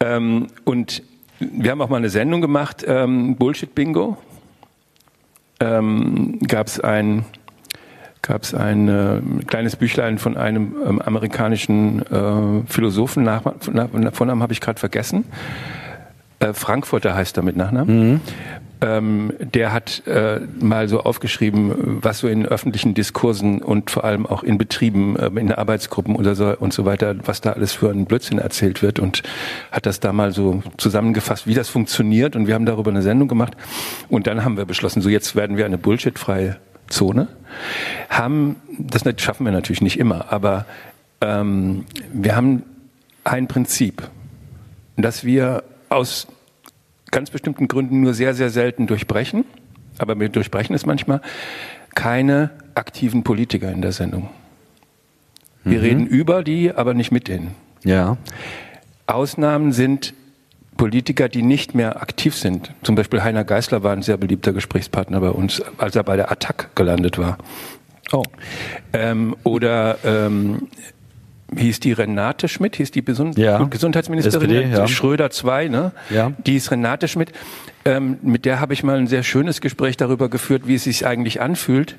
Ähm, 0.00 0.48
und 0.64 1.02
wir 1.40 1.70
haben 1.70 1.80
auch 1.80 1.88
mal 1.88 1.96
eine 1.96 2.10
Sendung 2.10 2.40
gemacht, 2.40 2.84
ähm, 2.86 3.36
Bullshit 3.36 3.74
Bingo. 3.74 4.16
Ähm, 5.58 6.38
Gab 6.46 6.68
es 6.68 6.80
ein, 6.80 7.24
gab's 8.22 8.54
ein 8.54 8.88
äh, 8.88 9.20
kleines 9.46 9.76
Büchlein 9.76 10.18
von 10.18 10.36
einem 10.36 10.76
ähm, 10.86 11.00
amerikanischen 11.00 12.02
äh, 12.06 12.62
Philosophen, 12.66 13.24
nach, 13.24 13.42
Vornamen 14.12 14.42
habe 14.42 14.52
ich 14.52 14.60
gerade 14.60 14.78
vergessen. 14.78 15.24
Äh, 16.38 16.52
Frankfurter 16.52 17.14
heißt 17.14 17.36
er 17.36 17.42
mit 17.42 17.56
Nachnamen. 17.56 18.12
Mhm 18.12 18.20
ähm, 18.80 19.32
der 19.38 19.72
hat 19.72 20.06
äh, 20.06 20.40
mal 20.58 20.88
so 20.88 21.00
aufgeschrieben, 21.00 22.02
was 22.02 22.20
so 22.20 22.28
in 22.28 22.46
öffentlichen 22.46 22.94
Diskursen 22.94 23.60
und 23.62 23.90
vor 23.90 24.04
allem 24.04 24.26
auch 24.26 24.42
in 24.42 24.58
Betrieben, 24.58 25.16
äh, 25.16 25.26
in 25.26 25.52
Arbeitsgruppen 25.52 26.16
oder 26.16 26.34
so, 26.34 26.56
und 26.56 26.72
so 26.72 26.84
weiter, 26.84 27.16
was 27.24 27.40
da 27.40 27.52
alles 27.52 27.72
für 27.72 27.90
ein 27.90 28.06
Blödsinn 28.06 28.38
erzählt 28.38 28.82
wird 28.82 28.98
und 28.98 29.22
hat 29.70 29.86
das 29.86 30.00
da 30.00 30.12
mal 30.12 30.32
so 30.32 30.62
zusammengefasst, 30.78 31.46
wie 31.46 31.54
das 31.54 31.68
funktioniert 31.68 32.36
und 32.36 32.46
wir 32.46 32.54
haben 32.54 32.66
darüber 32.66 32.90
eine 32.90 33.02
Sendung 33.02 33.28
gemacht 33.28 33.54
und 34.08 34.26
dann 34.26 34.44
haben 34.44 34.56
wir 34.56 34.64
beschlossen, 34.64 35.02
so 35.02 35.08
jetzt 35.08 35.36
werden 35.36 35.56
wir 35.56 35.66
eine 35.66 35.78
Bullshit-freie 35.78 36.56
Zone. 36.88 37.28
Haben, 38.08 38.56
das 38.78 39.02
schaffen 39.16 39.44
wir 39.44 39.52
natürlich 39.52 39.80
nicht 39.82 39.98
immer, 39.98 40.32
aber 40.32 40.66
ähm, 41.20 41.84
wir 42.12 42.34
haben 42.34 42.62
ein 43.24 43.46
Prinzip, 43.46 44.08
dass 44.96 45.24
wir 45.24 45.62
aus 45.88 46.26
ganz 47.10 47.30
bestimmten 47.30 47.68
Gründen 47.68 48.00
nur 48.00 48.14
sehr, 48.14 48.34
sehr 48.34 48.50
selten 48.50 48.86
durchbrechen, 48.86 49.44
aber 49.98 50.18
wir 50.18 50.28
durchbrechen 50.28 50.74
es 50.74 50.86
manchmal, 50.86 51.20
keine 51.94 52.50
aktiven 52.74 53.24
Politiker 53.24 53.70
in 53.72 53.82
der 53.82 53.92
Sendung. 53.92 54.30
Wir 55.64 55.78
mhm. 55.78 55.84
reden 55.84 56.06
über 56.06 56.42
die, 56.42 56.72
aber 56.72 56.94
nicht 56.94 57.10
mit 57.10 57.28
denen. 57.28 57.54
Ja. 57.84 58.16
Ausnahmen 59.06 59.72
sind 59.72 60.14
Politiker, 60.76 61.28
die 61.28 61.42
nicht 61.42 61.74
mehr 61.74 62.00
aktiv 62.00 62.34
sind. 62.34 62.72
Zum 62.82 62.94
Beispiel 62.94 63.22
Heiner 63.22 63.44
Geißler 63.44 63.82
war 63.82 63.92
ein 63.92 64.02
sehr 64.02 64.16
beliebter 64.16 64.52
Gesprächspartner 64.52 65.20
bei 65.20 65.30
uns, 65.30 65.62
als 65.76 65.96
er 65.96 66.04
bei 66.04 66.16
der 66.16 66.32
Attac 66.32 66.74
gelandet 66.74 67.18
war. 67.18 67.36
Oh. 68.12 68.22
Ähm, 68.92 69.36
oder 69.44 69.98
ähm, 70.04 70.68
hieß 71.56 71.80
die 71.80 71.92
Renate 71.92 72.48
Schmidt, 72.48 72.76
hieß 72.76 72.90
die 72.90 73.02
Besund 73.02 73.38
ja. 73.38 73.62
Gesundheitsministerin 73.64 74.50
SPD, 74.50 74.76
ja. 74.76 74.88
Schröder 74.88 75.30
2, 75.30 75.68
ne? 75.68 75.92
Ja. 76.10 76.32
Die 76.46 76.56
ist 76.56 76.70
Renate 76.70 77.08
Schmidt. 77.08 77.32
Ähm, 77.84 78.18
mit 78.22 78.44
der 78.44 78.60
habe 78.60 78.74
ich 78.74 78.82
mal 78.82 78.98
ein 78.98 79.06
sehr 79.06 79.22
schönes 79.22 79.60
Gespräch 79.60 79.96
darüber 79.96 80.28
geführt, 80.28 80.62
wie 80.66 80.74
es 80.74 80.84
sich 80.84 81.06
eigentlich 81.06 81.40
anfühlt, 81.40 81.96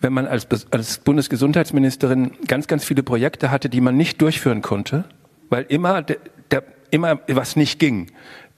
wenn 0.00 0.12
man 0.12 0.26
als, 0.26 0.46
als 0.70 0.98
Bundesgesundheitsministerin 0.98 2.32
ganz, 2.46 2.66
ganz 2.66 2.84
viele 2.84 3.02
Projekte 3.02 3.50
hatte, 3.50 3.68
die 3.68 3.80
man 3.80 3.96
nicht 3.96 4.20
durchführen 4.22 4.62
konnte, 4.62 5.04
weil 5.50 5.64
immer, 5.68 6.02
der, 6.02 6.16
der, 6.50 6.62
immer 6.90 7.20
was 7.28 7.56
nicht 7.56 7.78
ging 7.78 8.08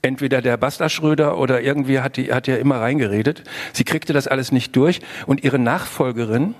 entweder 0.03 0.41
der 0.41 0.57
Basta 0.57 0.89
Schröder 0.89 1.37
oder 1.37 1.61
irgendwie 1.61 2.01
hat 2.01 2.17
die 2.17 2.33
hat 2.33 2.47
ja 2.47 2.57
immer 2.57 2.81
reingeredet. 2.81 3.43
Sie 3.71 3.85
kriegte 3.85 4.11
das 4.13 4.27
alles 4.27 4.51
nicht 4.51 4.75
durch 4.75 4.99
und 5.25 5.43
ihre 5.45 5.57
Nachfolgerin 5.57 6.55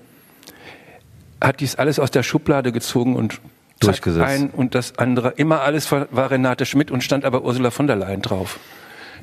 hat 1.41 1.59
dies 1.59 1.75
alles 1.75 1.99
aus 1.99 2.09
der 2.09 2.23
Schublade 2.23 2.71
gezogen 2.71 3.15
und 3.15 3.41
durchgesetzt. 3.79 4.25
Ein 4.25 4.49
und 4.49 4.75
das 4.75 4.97
andere. 4.97 5.33
Immer 5.38 5.62
alles 5.62 5.91
war 5.91 6.31
Renate 6.31 6.65
Schmidt 6.65 6.91
und 6.91 7.03
stand 7.03 7.25
aber 7.25 7.43
Ursula 7.43 7.71
von 7.71 7.88
der 7.88 7.95
Leyen 7.95 8.21
drauf. 8.21 8.59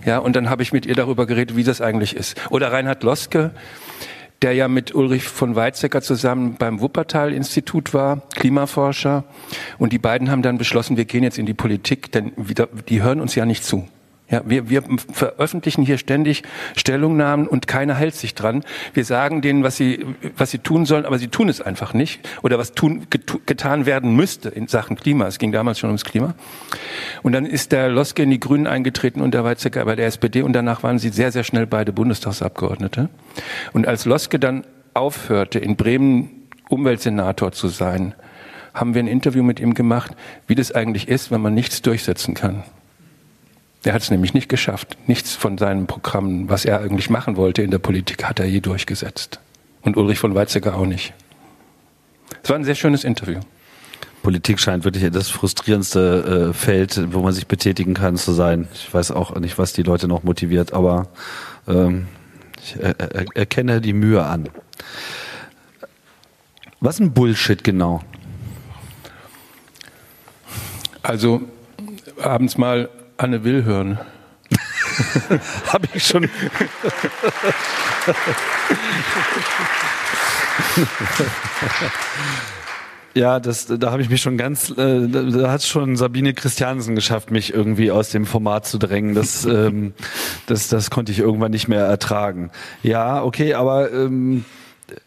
Ja, 0.05 0.19
und 0.19 0.35
dann 0.37 0.49
habe 0.49 0.63
ich 0.63 0.73
mit 0.73 0.87
ihr 0.87 0.95
darüber 0.95 1.27
geredet, 1.27 1.57
wie 1.57 1.65
das 1.65 1.81
eigentlich 1.81 2.17
ist. 2.17 2.37
Oder 2.51 2.73
Reinhard 2.73 3.03
Loske, 3.03 3.51
der 4.41 4.55
ja 4.55 4.69
mit 4.69 4.95
Ulrich 4.95 5.25
von 5.25 5.57
Weizsäcker 5.57 6.01
zusammen 6.01 6.57
beim 6.59 6.81
Wuppertal-Institut 6.81 7.93
war, 7.93 8.23
Klimaforscher. 8.35 9.25
Und 9.79 9.93
die 9.93 9.99
beiden 9.99 10.31
haben 10.31 10.43
dann 10.43 10.57
beschlossen, 10.57 10.97
wir 10.97 11.05
gehen 11.05 11.23
jetzt 11.23 11.39
in 11.39 11.45
die 11.45 11.55
Politik, 11.55 12.11
denn 12.13 12.33
wieder, 12.37 12.69
die 12.89 13.03
hören 13.03 13.21
uns 13.21 13.35
ja 13.35 13.45
nicht 13.45 13.65
zu. 13.65 13.87
Ja, 14.31 14.43
wir, 14.45 14.71
wir 14.71 14.85
veröffentlichen 15.13 15.83
hier 15.83 15.99
ständig 15.99 16.45
Stellungnahmen 16.77 17.49
und 17.49 17.67
keiner 17.67 17.95
hält 17.95 18.15
sich 18.15 18.35
dran. 18.37 18.63
Wir 18.95 19.05
sagen 19.05 19.41
denen, 19.43 19.65
was 19.65 19.77
sie, 19.77 20.07
was 20.37 20.53
sie 20.53 20.59
tun 20.59 20.87
sollen, 20.87 21.05
aber 21.05 21.19
sie 21.19 21.29
tun 21.29 21.49
es 21.49 21.61
einfach 21.61 21.95
nicht. 21.95 22.29
Oder 22.43 22.57
was 22.57 22.73
tun, 22.73 23.09
getan 23.47 23.87
werden 23.87 24.15
müsste 24.15 24.49
in 24.49 24.69
Sachen 24.69 24.95
Klima. 24.95 25.27
Es 25.27 25.39
ging 25.39 25.51
damals 25.51 25.81
schon 25.81 25.91
ums 25.91 26.05
Klima. 26.05 26.35
Und 27.23 27.33
dann 27.33 27.45
ist 27.45 27.73
der 27.73 27.89
Loske 27.89 28.23
in 28.23 28.31
die 28.31 28.39
Grünen 28.39 28.69
eingetreten 28.69 29.21
und 29.21 29.35
der 29.35 29.43
Weizsäcker 29.43 29.85
bei 29.85 29.97
der 29.97 30.07
SPD 30.07 30.43
und 30.43 30.53
danach 30.53 30.85
waren 30.85 31.01
sie 31.01 31.09
sehr, 31.09 31.33
sehr 31.33 31.43
schnell 31.43 31.67
beide 31.67 31.93
Bundestagsabgeordnete. 31.93 33.09
Und 33.73 33.89
als 33.89 34.05
Loske 34.05 34.39
dann 34.39 34.65
aufhörte, 34.95 35.59
in 35.59 35.75
Bremen 35.75 36.31
Umweltsenator 36.69 37.51
zu 37.51 37.67
sein, 37.67 38.15
haben 38.75 38.95
wir 38.95 39.03
ein 39.03 39.09
Interview 39.09 39.43
mit 39.43 39.59
ihm 39.59 39.75
gemacht, 39.75 40.13
wie 40.47 40.55
das 40.55 40.71
eigentlich 40.71 41.09
ist, 41.09 41.33
wenn 41.33 41.41
man 41.41 41.53
nichts 41.53 41.83
durchsetzen 41.83 42.35
kann. 42.35 42.63
Er 43.83 43.95
hat 43.95 44.03
es 44.03 44.11
nämlich 44.11 44.35
nicht 44.35 44.49
geschafft. 44.49 44.97
Nichts 45.07 45.35
von 45.35 45.57
seinem 45.57 45.87
Programm, 45.87 46.49
was 46.49 46.65
er 46.65 46.81
eigentlich 46.81 47.09
machen 47.09 47.37
wollte 47.37 47.63
in 47.63 47.71
der 47.71 47.79
Politik, 47.79 48.25
hat 48.25 48.39
er 48.39 48.47
je 48.47 48.61
durchgesetzt. 48.61 49.41
Und 49.83 49.97
Ulrich 49.97 50.19
von 50.19 50.35
Weizsäcker 50.35 50.75
auch 50.75 50.87
nicht. 50.87 51.15
Es 52.43 52.51
war 52.51 52.57
ein 52.57 52.65
sehr 52.65 52.75
schönes 52.75 53.05
Interview. 53.05 53.41
Politik 54.23 54.61
scheint 54.61 54.85
wirklich 54.85 55.11
das 55.11 55.31
frustrierendste 55.31 56.51
äh, 56.51 56.53
Feld, 56.53 57.15
wo 57.15 57.21
man 57.21 57.33
sich 57.33 57.47
betätigen 57.47 57.95
kann, 57.95 58.17
zu 58.17 58.33
sein. 58.33 58.69
Ich 58.75 58.93
weiß 58.93 59.13
auch 59.13 59.35
nicht, 59.37 59.57
was 59.57 59.73
die 59.73 59.83
Leute 59.83 60.09
noch 60.09 60.25
motiviert, 60.25 60.75
aber 60.75 61.09
ähm, 61.67 62.07
ich 62.63 62.77
er, 62.79 63.01
er, 63.01 63.25
erkenne 63.35 63.81
die 63.81 63.95
Mühe 63.95 64.23
an. 64.23 64.51
Was 66.81 66.97
ist 66.97 67.01
ein 67.01 67.13
Bullshit 67.13 67.65
genau? 67.65 68.03
Also 71.03 71.41
abends 72.23 72.59
mal 72.59 72.91
Anne 73.21 73.45
Will 73.45 73.65
hören. 73.65 73.99
Habe 75.67 75.87
ich 75.93 76.07
schon. 76.07 76.29
Ja, 83.13 83.41
das, 83.41 83.67
da 83.67 83.91
habe 83.91 84.01
ich 84.03 84.09
mich 84.09 84.23
schon 84.23 84.39
ganz, 84.39 84.71
äh, 84.71 85.07
da, 85.07 85.51
hat 85.51 85.65
schon 85.65 85.97
Sabine 85.97 86.33
Christiansen 86.33 86.95
geschafft, 86.95 87.31
mich 87.31 87.53
irgendwie 87.53 87.91
aus 87.91 88.09
dem 88.09 88.25
Format 88.25 88.67
zu 88.67 88.79
drängen. 88.79 89.15
Das, 89.15 89.45
ähm, 89.45 89.93
das, 90.47 90.69
das 90.69 90.91
konnte 90.91 91.13
ich 91.13 91.19
irgendwann 91.19 91.51
nicht 91.51 91.69
mehr 91.69 91.85
ertragen. 91.85 92.51
Ja, 92.83 93.23
okay, 93.23 93.55
aber 93.55 93.93
ähm, 93.93 94.45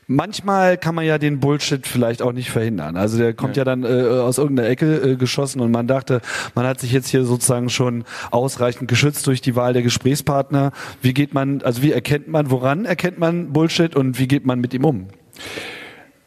manchmal 0.07 0.77
kann 0.77 0.95
man 0.95 1.05
ja 1.05 1.17
den 1.17 1.39
Bullshit 1.39 1.85
vielleicht 1.87 2.21
auch 2.21 2.31
nicht 2.31 2.49
verhindern. 2.51 2.97
Also 2.97 3.17
der 3.17 3.33
kommt 3.33 3.55
ja, 3.55 3.61
ja 3.61 3.65
dann 3.65 3.83
äh, 3.83 4.19
aus 4.19 4.37
irgendeiner 4.37 4.69
Ecke 4.69 4.95
äh, 4.95 5.15
geschossen 5.15 5.61
und 5.61 5.71
man 5.71 5.87
dachte, 5.87 6.21
man 6.55 6.65
hat 6.65 6.79
sich 6.79 6.91
jetzt 6.91 7.07
hier 7.09 7.25
sozusagen 7.25 7.69
schon 7.69 8.03
ausreichend 8.31 8.89
geschützt 8.89 9.27
durch 9.27 9.41
die 9.41 9.55
Wahl 9.55 9.73
der 9.73 9.81
Gesprächspartner. 9.81 10.71
Wie 11.01 11.13
geht 11.13 11.33
man, 11.33 11.61
also 11.61 11.81
wie 11.81 11.91
erkennt 11.91 12.27
man, 12.27 12.49
woran 12.49 12.85
erkennt 12.85 13.19
man 13.19 13.53
Bullshit 13.53 13.95
und 13.95 14.19
wie 14.19 14.27
geht 14.27 14.45
man 14.45 14.59
mit 14.59 14.73
ihm 14.73 14.85
um? 14.85 15.07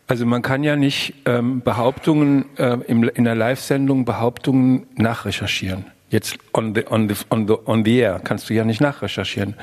Also 0.09 0.25
man 0.25 0.42
kann 0.42 0.62
ja 0.62 0.77
nicht 0.77 1.14
ähm, 1.25 1.62
Behauptungen 1.62 2.45
äh, 2.59 2.79
im, 2.87 3.03
in 3.05 3.25
der 3.25 3.35
Live-Sendung 3.35 4.05
Behauptungen 4.05 4.87
nachrecherchieren. 4.95 5.87
Jetzt 6.11 6.38
on 6.55 6.75
the, 6.75 6.87
on, 6.88 7.09
the, 7.09 7.16
on, 7.31 7.49
the, 7.49 7.55
on 7.64 7.85
the 7.85 7.99
air 7.99 8.21
kannst 8.23 8.49
du 8.49 8.55
ja 8.55 8.64
nicht 8.64 8.81
nachrecherchieren. 8.81 9.55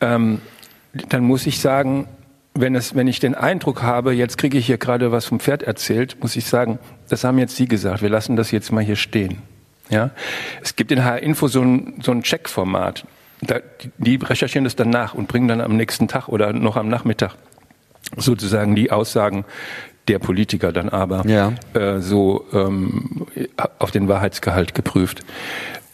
Ähm, 0.00 0.40
dann 1.08 1.24
muss 1.24 1.46
ich 1.46 1.58
sagen, 1.58 2.06
wenn, 2.54 2.74
es, 2.74 2.94
wenn 2.94 3.08
ich 3.08 3.20
den 3.20 3.34
Eindruck 3.34 3.82
habe, 3.82 4.12
jetzt 4.12 4.38
kriege 4.38 4.56
ich 4.58 4.66
hier 4.66 4.78
gerade 4.78 5.12
was 5.12 5.26
vom 5.26 5.40
Pferd 5.40 5.62
erzählt, 5.62 6.16
muss 6.20 6.36
ich 6.36 6.46
sagen, 6.46 6.78
das 7.08 7.24
haben 7.24 7.38
jetzt 7.38 7.56
Sie 7.56 7.66
gesagt, 7.66 8.00
wir 8.02 8.08
lassen 8.08 8.36
das 8.36 8.50
jetzt 8.50 8.70
mal 8.72 8.82
hier 8.82 8.96
stehen. 8.96 9.38
Ja? 9.90 10.10
Es 10.62 10.76
gibt 10.76 10.92
in 10.92 11.04
HR 11.04 11.22
Info 11.22 11.48
so 11.48 11.62
ein, 11.62 12.00
so 12.02 12.12
ein 12.12 12.22
Checkformat. 12.22 13.06
Da, 13.40 13.58
die 13.98 14.16
recherchieren 14.16 14.64
das 14.64 14.76
dann 14.76 14.90
nach 14.90 15.14
und 15.14 15.28
bringen 15.28 15.48
dann 15.48 15.60
am 15.60 15.76
nächsten 15.76 16.08
Tag 16.08 16.28
oder 16.28 16.52
noch 16.52 16.76
am 16.76 16.88
Nachmittag 16.88 17.34
sozusagen 18.16 18.74
die 18.74 18.90
Aussagen 18.90 19.44
der 20.08 20.18
Politiker 20.18 20.72
dann 20.72 20.88
aber 20.88 21.26
ja. 21.26 21.52
äh, 21.72 22.00
so 22.00 22.46
ähm, 22.52 23.26
auf 23.78 23.90
den 23.90 24.08
Wahrheitsgehalt 24.08 24.74
geprüft. 24.74 25.24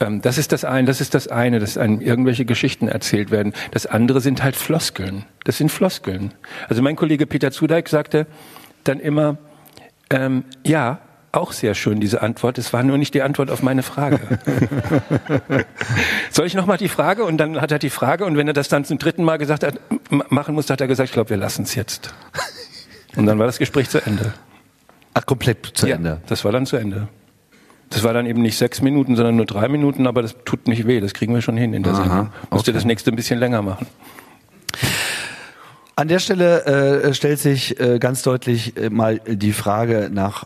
Ähm, 0.01 0.23
das 0.23 0.39
ist 0.39 0.53
das 0.53 0.65
eine, 0.65 0.87
das 0.87 1.01
ist 1.01 1.15
das 1.15 1.29
eine, 1.29 1.61
dass 1.61 1.77
einem 1.77 2.01
irgendwelche 2.01 2.45
Geschichten 2.45 2.89
erzählt 2.89 3.31
werden. 3.31 3.53
Das 3.71 3.87
andere 3.87 4.21
sind 4.21 4.43
halt 4.43 4.57
Floskeln. 4.57 5.27
Das 5.45 5.59
sind 5.59 5.71
Floskeln. 5.71 6.33
Also 6.69 6.83
mein 6.83 6.97
Kollege 6.97 7.27
Peter 7.27 7.53
Zudeik 7.53 7.89
sagte 7.89 8.27
dann 8.85 8.99
immer, 8.99 9.37
ähm, 10.11 10.45
ja, 10.67 11.01
auch 11.33 11.53
sehr 11.53 11.75
schön, 11.75 12.01
diese 12.01 12.23
Antwort. 12.23 12.59
Es 12.59 12.73
war 12.73 12.83
nur 12.83 12.99
nicht 12.99 13.15
die 13.15 13.23
Antwort 13.23 13.51
auf 13.51 13.63
meine 13.63 13.85
Frage. 13.85 14.19
Soll 16.31 16.47
ich 16.47 16.55
nochmal 16.55 16.77
die 16.77 16.89
Frage? 16.89 17.25
Und 17.25 17.39
dann 17.39 17.61
hat 17.61 17.71
er 17.71 17.79
die 17.79 17.91
Frage 17.91 18.25
und 18.25 18.37
wenn 18.37 18.49
er 18.49 18.53
das 18.53 18.69
dann 18.69 18.85
zum 18.85 18.99
dritten 18.99 19.23
Mal 19.23 19.37
gesagt 19.37 19.63
hat, 19.63 19.79
machen 20.11 20.57
muss, 20.57 20.69
hat 20.71 20.81
er 20.81 20.89
gesagt, 20.89 21.11
ich 21.11 21.13
glaube, 21.13 21.31
wir 21.31 21.37
lassen 21.37 21.63
es 21.63 21.75
jetzt. 21.75 22.13
Und 23.17 23.27
dann 23.27 23.41
war 23.41 23.47
das 23.47 23.59
Gespräch 23.59 23.91
zu 23.91 23.99
Ende. 23.99 24.33
Ach, 25.15 25.27
komplett 25.27 25.67
zu 25.75 25.89
ja, 25.89 25.97
Ende? 25.97 26.21
das 26.29 26.45
war 26.45 26.53
dann 26.53 26.65
zu 26.65 26.77
Ende. 26.77 27.09
Das 27.91 28.05
war 28.05 28.15
dann 28.15 28.27
eben 28.27 28.41
nicht 28.41 28.57
sechs 28.57 28.81
Minuten, 28.83 29.17
sondern 29.17 29.37
nur 29.37 29.47
drei 29.47 29.69
Minuten, 29.69 30.07
aber 30.07 30.23
das 30.23 30.37
tut 30.45 30.69
nicht 30.69 30.87
weh, 30.87 31.01
das 31.01 31.13
kriegen 31.13 31.35
wir 31.35 31.43
schon 31.43 31.57
hin 31.57 31.75
in 31.75 31.83
der 31.83 31.93
Aha, 31.93 32.03
Sendung. 32.03 32.33
Musste 32.51 32.71
okay. 32.71 32.77
das 32.77 32.85
nächste 32.85 33.11
ein 33.11 33.17
bisschen 33.17 33.39
länger 33.39 33.63
machen. 33.63 33.87
An 35.97 36.09
der 36.09 36.21
Stelle 36.21 36.65
äh, 36.65 37.13
stellt 37.15 37.41
sich 37.41 37.79
äh, 37.79 37.99
ganz 37.99 38.23
deutlich 38.23 38.77
äh, 38.77 38.89
mal 38.89 39.19
die 39.27 39.53
Frage 39.53 40.09
nach 40.11 40.45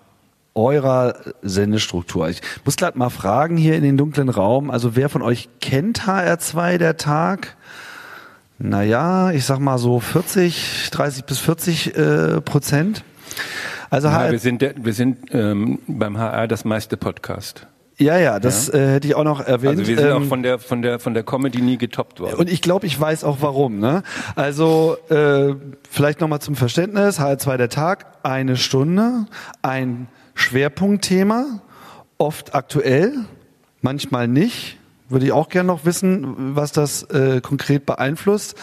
eurer 0.54 1.16
Sendestruktur. 1.42 2.28
Ich 2.28 2.40
muss 2.64 2.76
gerade 2.76 2.98
mal 2.98 3.10
fragen 3.10 3.56
hier 3.56 3.76
in 3.76 3.82
den 3.82 3.96
dunklen 3.96 4.30
Raum, 4.30 4.70
also 4.70 4.96
wer 4.96 5.08
von 5.08 5.22
euch 5.22 5.48
kennt 5.60 6.02
HR2 6.02 6.78
der 6.78 6.96
Tag? 6.96 7.56
Naja, 8.58 9.32
ich 9.32 9.44
sag 9.44 9.58
mal 9.58 9.78
so 9.78 10.00
40, 10.00 10.88
30 10.92 11.24
bis 11.24 11.38
40 11.40 11.96
äh, 11.96 12.40
Prozent. 12.40 13.04
Also 13.94 14.08
ja, 14.08 14.28
wir 14.28 14.40
sind, 14.40 14.60
wir 14.60 14.92
sind 14.92 15.18
ähm, 15.30 15.78
beim 15.86 16.18
HR 16.18 16.48
das 16.48 16.64
meiste 16.64 16.96
Podcast. 16.96 17.68
Ja, 17.96 18.18
ja, 18.18 18.40
das 18.40 18.66
ja. 18.66 18.74
Äh, 18.74 18.92
hätte 18.94 19.06
ich 19.06 19.14
auch 19.14 19.22
noch 19.22 19.38
erwähnt. 19.38 19.78
Also 19.78 19.86
wir 19.86 19.96
sind 19.96 20.08
ähm, 20.08 20.22
auch 20.24 20.24
von 20.24 20.42
der 20.42 20.58
von 20.58 20.82
der 20.82 20.98
von 20.98 21.14
der 21.14 21.22
Comedy 21.22 21.62
nie 21.62 21.78
getoppt 21.78 22.18
worden. 22.18 22.34
Und 22.34 22.50
ich 22.50 22.60
glaube, 22.60 22.86
ich 22.88 23.00
weiß 23.00 23.22
auch 23.22 23.36
warum. 23.40 23.78
Ne? 23.78 24.02
Also 24.34 24.96
äh, 25.10 25.54
vielleicht 25.88 26.20
noch 26.20 26.26
mal 26.26 26.40
zum 26.40 26.56
Verständnis: 26.56 27.20
HR2 27.20 27.56
der 27.56 27.68
Tag, 27.68 28.06
eine 28.24 28.56
Stunde, 28.56 29.26
ein 29.62 30.08
Schwerpunktthema, 30.34 31.60
oft 32.18 32.52
aktuell, 32.52 33.12
manchmal 33.80 34.26
nicht. 34.26 34.76
Würde 35.08 35.26
ich 35.26 35.32
auch 35.32 35.50
gerne 35.50 35.68
noch 35.68 35.84
wissen, 35.84 36.56
was 36.56 36.72
das 36.72 37.04
äh, 37.04 37.40
konkret 37.40 37.86
beeinflusst. 37.86 38.56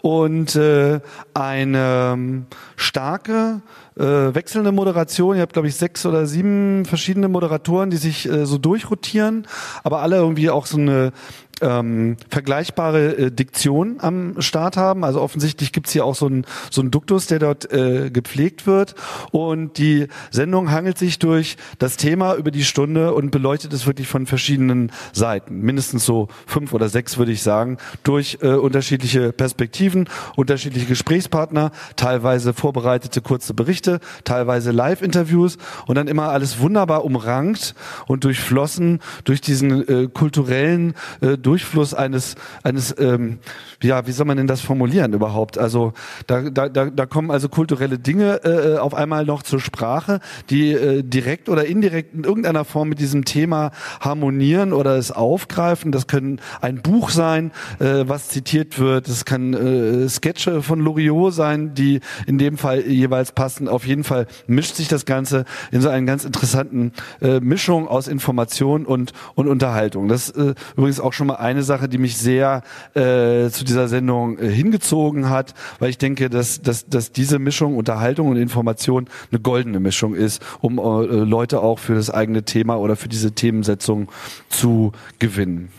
Und 0.00 0.56
äh, 0.56 1.00
eine 1.34 2.12
ähm, 2.14 2.46
starke, 2.76 3.60
äh, 4.00 4.34
wechselnde 4.34 4.72
Moderation. 4.72 5.36
Ihr 5.36 5.42
habt, 5.42 5.52
glaube 5.52 5.68
ich, 5.68 5.76
sechs 5.76 6.06
oder 6.06 6.26
sieben 6.26 6.84
verschiedene 6.86 7.28
Moderatoren, 7.28 7.90
die 7.90 7.98
sich 7.98 8.28
äh, 8.28 8.46
so 8.46 8.58
durchrotieren, 8.58 9.46
aber 9.84 10.00
alle 10.00 10.16
irgendwie 10.16 10.50
auch 10.50 10.66
so 10.66 10.78
eine 10.78 11.12
ähm, 11.60 12.16
vergleichbare 12.28 13.16
äh, 13.16 13.30
Diktion 13.30 13.96
am 14.00 14.40
Start 14.40 14.76
haben. 14.76 15.04
Also 15.04 15.20
offensichtlich 15.20 15.72
gibt's 15.72 15.92
hier 15.92 16.04
auch 16.04 16.14
so 16.14 16.26
einen 16.26 16.44
so 16.70 16.82
Duktus, 16.82 17.26
der 17.26 17.38
dort 17.38 17.72
äh, 17.72 18.10
gepflegt 18.10 18.66
wird. 18.66 18.94
Und 19.30 19.78
die 19.78 20.08
Sendung 20.30 20.70
hangelt 20.70 20.98
sich 20.98 21.18
durch 21.18 21.56
das 21.78 21.96
Thema 21.96 22.34
über 22.34 22.50
die 22.50 22.64
Stunde 22.64 23.14
und 23.14 23.30
beleuchtet 23.30 23.72
es 23.72 23.86
wirklich 23.86 24.08
von 24.08 24.26
verschiedenen 24.26 24.92
Seiten. 25.12 25.60
Mindestens 25.60 26.04
so 26.04 26.28
fünf 26.46 26.72
oder 26.72 26.88
sechs, 26.88 27.18
würde 27.18 27.32
ich 27.32 27.42
sagen, 27.42 27.78
durch 28.02 28.38
äh, 28.42 28.48
unterschiedliche 28.48 29.32
Perspektiven, 29.32 30.08
unterschiedliche 30.36 30.86
Gesprächspartner, 30.86 31.70
teilweise 31.96 32.52
vorbereitete 32.54 33.20
kurze 33.20 33.54
Berichte, 33.54 34.00
teilweise 34.24 34.70
Live-Interviews 34.70 35.58
und 35.86 35.94
dann 35.96 36.08
immer 36.08 36.28
alles 36.30 36.60
wunderbar 36.60 37.04
umrankt 37.04 37.74
und 38.06 38.24
durchflossen 38.24 39.00
durch 39.24 39.40
diesen 39.40 39.86
äh, 39.88 40.08
kulturellen 40.08 40.94
äh, 41.20 41.36
Durchfluss 41.50 41.94
eines, 41.94 42.36
eines 42.62 42.94
ähm, 42.96 43.40
ja, 43.82 44.06
wie 44.06 44.12
soll 44.12 44.24
man 44.24 44.36
denn 44.36 44.46
das 44.46 44.60
formulieren 44.60 45.12
überhaupt? 45.14 45.58
Also 45.58 45.94
da, 46.28 46.48
da, 46.48 46.68
da, 46.68 47.06
kommen 47.06 47.32
also 47.32 47.48
kulturelle 47.48 47.98
Dinge 47.98 48.44
äh, 48.44 48.78
auf 48.78 48.94
einmal 48.94 49.24
noch 49.24 49.42
zur 49.42 49.58
Sprache, 49.58 50.20
die 50.48 50.70
äh, 50.70 51.02
direkt 51.02 51.48
oder 51.48 51.64
indirekt 51.64 52.14
in 52.14 52.22
irgendeiner 52.22 52.64
Form 52.64 52.88
mit 52.88 53.00
diesem 53.00 53.24
Thema 53.24 53.72
harmonieren 54.00 54.72
oder 54.72 54.96
es 54.96 55.10
aufgreifen. 55.10 55.90
Das 55.90 56.06
können 56.06 56.40
ein 56.60 56.82
Buch 56.82 57.10
sein, 57.10 57.50
äh, 57.80 58.04
was 58.06 58.28
zitiert 58.28 58.78
wird. 58.78 59.08
Es 59.08 59.24
kann 59.24 59.52
äh, 59.52 60.08
Sketche 60.08 60.62
von 60.62 60.78
Loriot 60.78 61.34
sein, 61.34 61.74
die 61.74 61.98
in 62.28 62.38
dem 62.38 62.58
Fall 62.58 62.82
jeweils 62.82 63.32
passen. 63.32 63.66
Auf 63.66 63.84
jeden 63.88 64.04
Fall 64.04 64.28
mischt 64.46 64.76
sich 64.76 64.86
das 64.86 65.04
Ganze 65.04 65.46
in 65.72 65.80
so 65.80 65.88
einen 65.88 66.06
ganz 66.06 66.24
interessanten 66.24 66.92
äh, 67.20 67.40
Mischung 67.40 67.88
aus 67.88 68.06
Information 68.06 68.86
und, 68.86 69.12
und 69.34 69.48
Unterhaltung. 69.48 70.06
Das 70.06 70.30
äh, 70.30 70.54
übrigens 70.76 71.00
auch 71.00 71.12
schon 71.12 71.26
mal 71.26 71.39
eine 71.40 71.62
Sache, 71.62 71.88
die 71.88 71.98
mich 71.98 72.16
sehr 72.16 72.62
äh, 72.94 73.48
zu 73.50 73.64
dieser 73.64 73.88
Sendung 73.88 74.38
äh, 74.38 74.48
hingezogen 74.48 75.28
hat, 75.28 75.54
weil 75.78 75.90
ich 75.90 75.98
denke, 75.98 76.30
dass, 76.30 76.62
dass, 76.62 76.86
dass 76.86 77.12
diese 77.12 77.38
Mischung 77.38 77.76
Unterhaltung 77.76 78.28
und 78.28 78.36
Information 78.36 79.08
eine 79.30 79.40
goldene 79.40 79.80
Mischung 79.80 80.14
ist, 80.14 80.42
um 80.60 80.78
äh, 80.78 80.80
Leute 80.80 81.60
auch 81.60 81.78
für 81.78 81.94
das 81.94 82.10
eigene 82.10 82.44
Thema 82.44 82.76
oder 82.76 82.96
für 82.96 83.08
diese 83.08 83.32
Themensetzung 83.32 84.10
zu 84.48 84.92
gewinnen. 85.18 85.70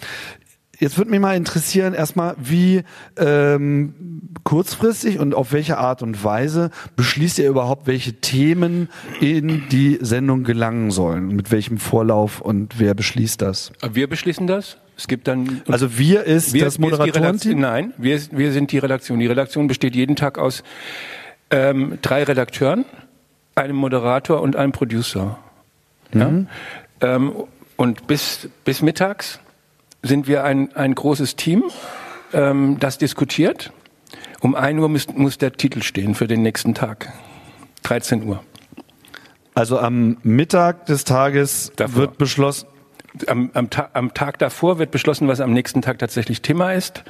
Jetzt 0.81 0.97
würde 0.97 1.11
mich 1.11 1.19
mal 1.19 1.37
interessieren, 1.37 1.93
erstmal, 1.93 2.35
wie 2.39 2.81
ähm, 3.15 3.93
kurzfristig 4.43 5.19
und 5.19 5.35
auf 5.35 5.53
welche 5.53 5.77
Art 5.77 6.01
und 6.01 6.23
Weise 6.23 6.71
beschließt 6.95 7.37
ihr 7.37 7.47
überhaupt, 7.47 7.85
welche 7.85 8.13
Themen 8.13 8.89
in 9.19 9.69
die 9.69 9.99
Sendung 10.01 10.43
gelangen 10.43 10.89
sollen? 10.89 11.27
Mit 11.35 11.51
welchem 11.51 11.77
Vorlauf 11.77 12.41
und 12.41 12.79
wer 12.79 12.95
beschließt 12.95 13.43
das? 13.43 13.71
Wir 13.93 14.09
beschließen 14.09 14.47
das. 14.47 14.77
Es 15.01 15.07
gibt 15.07 15.27
dann. 15.27 15.63
Also 15.67 15.97
wir 15.97 16.25
ist 16.25 16.53
wir, 16.53 16.63
das 16.63 16.77
Moderatorenteam? 16.77 17.59
Nein, 17.59 17.91
wir, 17.97 18.21
wir 18.29 18.51
sind 18.51 18.71
die 18.71 18.77
Redaktion. 18.77 19.17
Die 19.19 19.25
Redaktion 19.25 19.65
besteht 19.65 19.95
jeden 19.95 20.15
Tag 20.15 20.37
aus 20.37 20.63
ähm, 21.49 21.97
drei 22.03 22.21
Redakteuren, 22.21 22.85
einem 23.55 23.77
Moderator 23.77 24.41
und 24.41 24.55
einem 24.55 24.73
Producer. 24.73 25.39
Mhm. 26.13 26.47
Ja? 27.01 27.15
Ähm, 27.15 27.33
und 27.77 28.05
bis, 28.05 28.47
bis 28.63 28.83
mittags 28.83 29.39
sind 30.03 30.27
wir 30.27 30.43
ein, 30.43 30.71
ein 30.75 30.93
großes 30.93 31.35
Team, 31.35 31.63
ähm, 32.31 32.77
das 32.79 32.99
diskutiert. 32.99 33.73
Um 34.39 34.53
1 34.53 34.79
Uhr 34.79 34.87
muss, 34.87 35.07
muss 35.15 35.39
der 35.39 35.53
Titel 35.53 35.81
stehen 35.81 36.13
für 36.13 36.27
den 36.27 36.43
nächsten 36.43 36.75
Tag. 36.75 37.11
13 37.81 38.23
Uhr. 38.27 38.43
Also 39.55 39.79
am 39.79 40.17
Mittag 40.21 40.85
des 40.85 41.05
Tages 41.05 41.71
Davor. 41.75 42.01
wird 42.01 42.17
beschlossen, 42.19 42.67
am, 43.27 43.51
am, 43.53 43.69
Ta 43.69 43.89
am 43.93 44.13
Tag 44.13 44.39
davor 44.39 44.79
wird 44.79 44.91
beschlossen, 44.91 45.27
was 45.27 45.41
am 45.41 45.53
nächsten 45.53 45.81
Tag 45.81 45.99
tatsächlich 45.99 46.41
Thema 46.41 46.73
ist. 46.73 47.03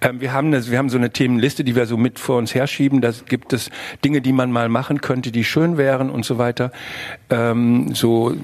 Ähm, 0.00 0.20
wir, 0.20 0.32
haben 0.32 0.48
eine, 0.48 0.66
wir 0.66 0.78
haben 0.78 0.90
so 0.90 0.98
eine 0.98 1.10
Themenliste, 1.10 1.64
die 1.64 1.74
wir 1.76 1.86
so 1.86 1.96
mit 1.96 2.18
vor 2.18 2.38
uns 2.38 2.54
herschieben. 2.54 3.00
Da 3.00 3.10
gibt 3.28 3.52
es 3.52 3.70
Dinge, 4.04 4.20
die 4.20 4.32
man 4.32 4.52
mal 4.52 4.68
machen 4.68 5.00
könnte, 5.00 5.32
die 5.32 5.44
schön 5.44 5.76
wären 5.76 6.10
und 6.10 6.24
so 6.24 6.38
weiter. 6.38 6.72
Ähm, 7.30 7.94
so, 7.94 8.34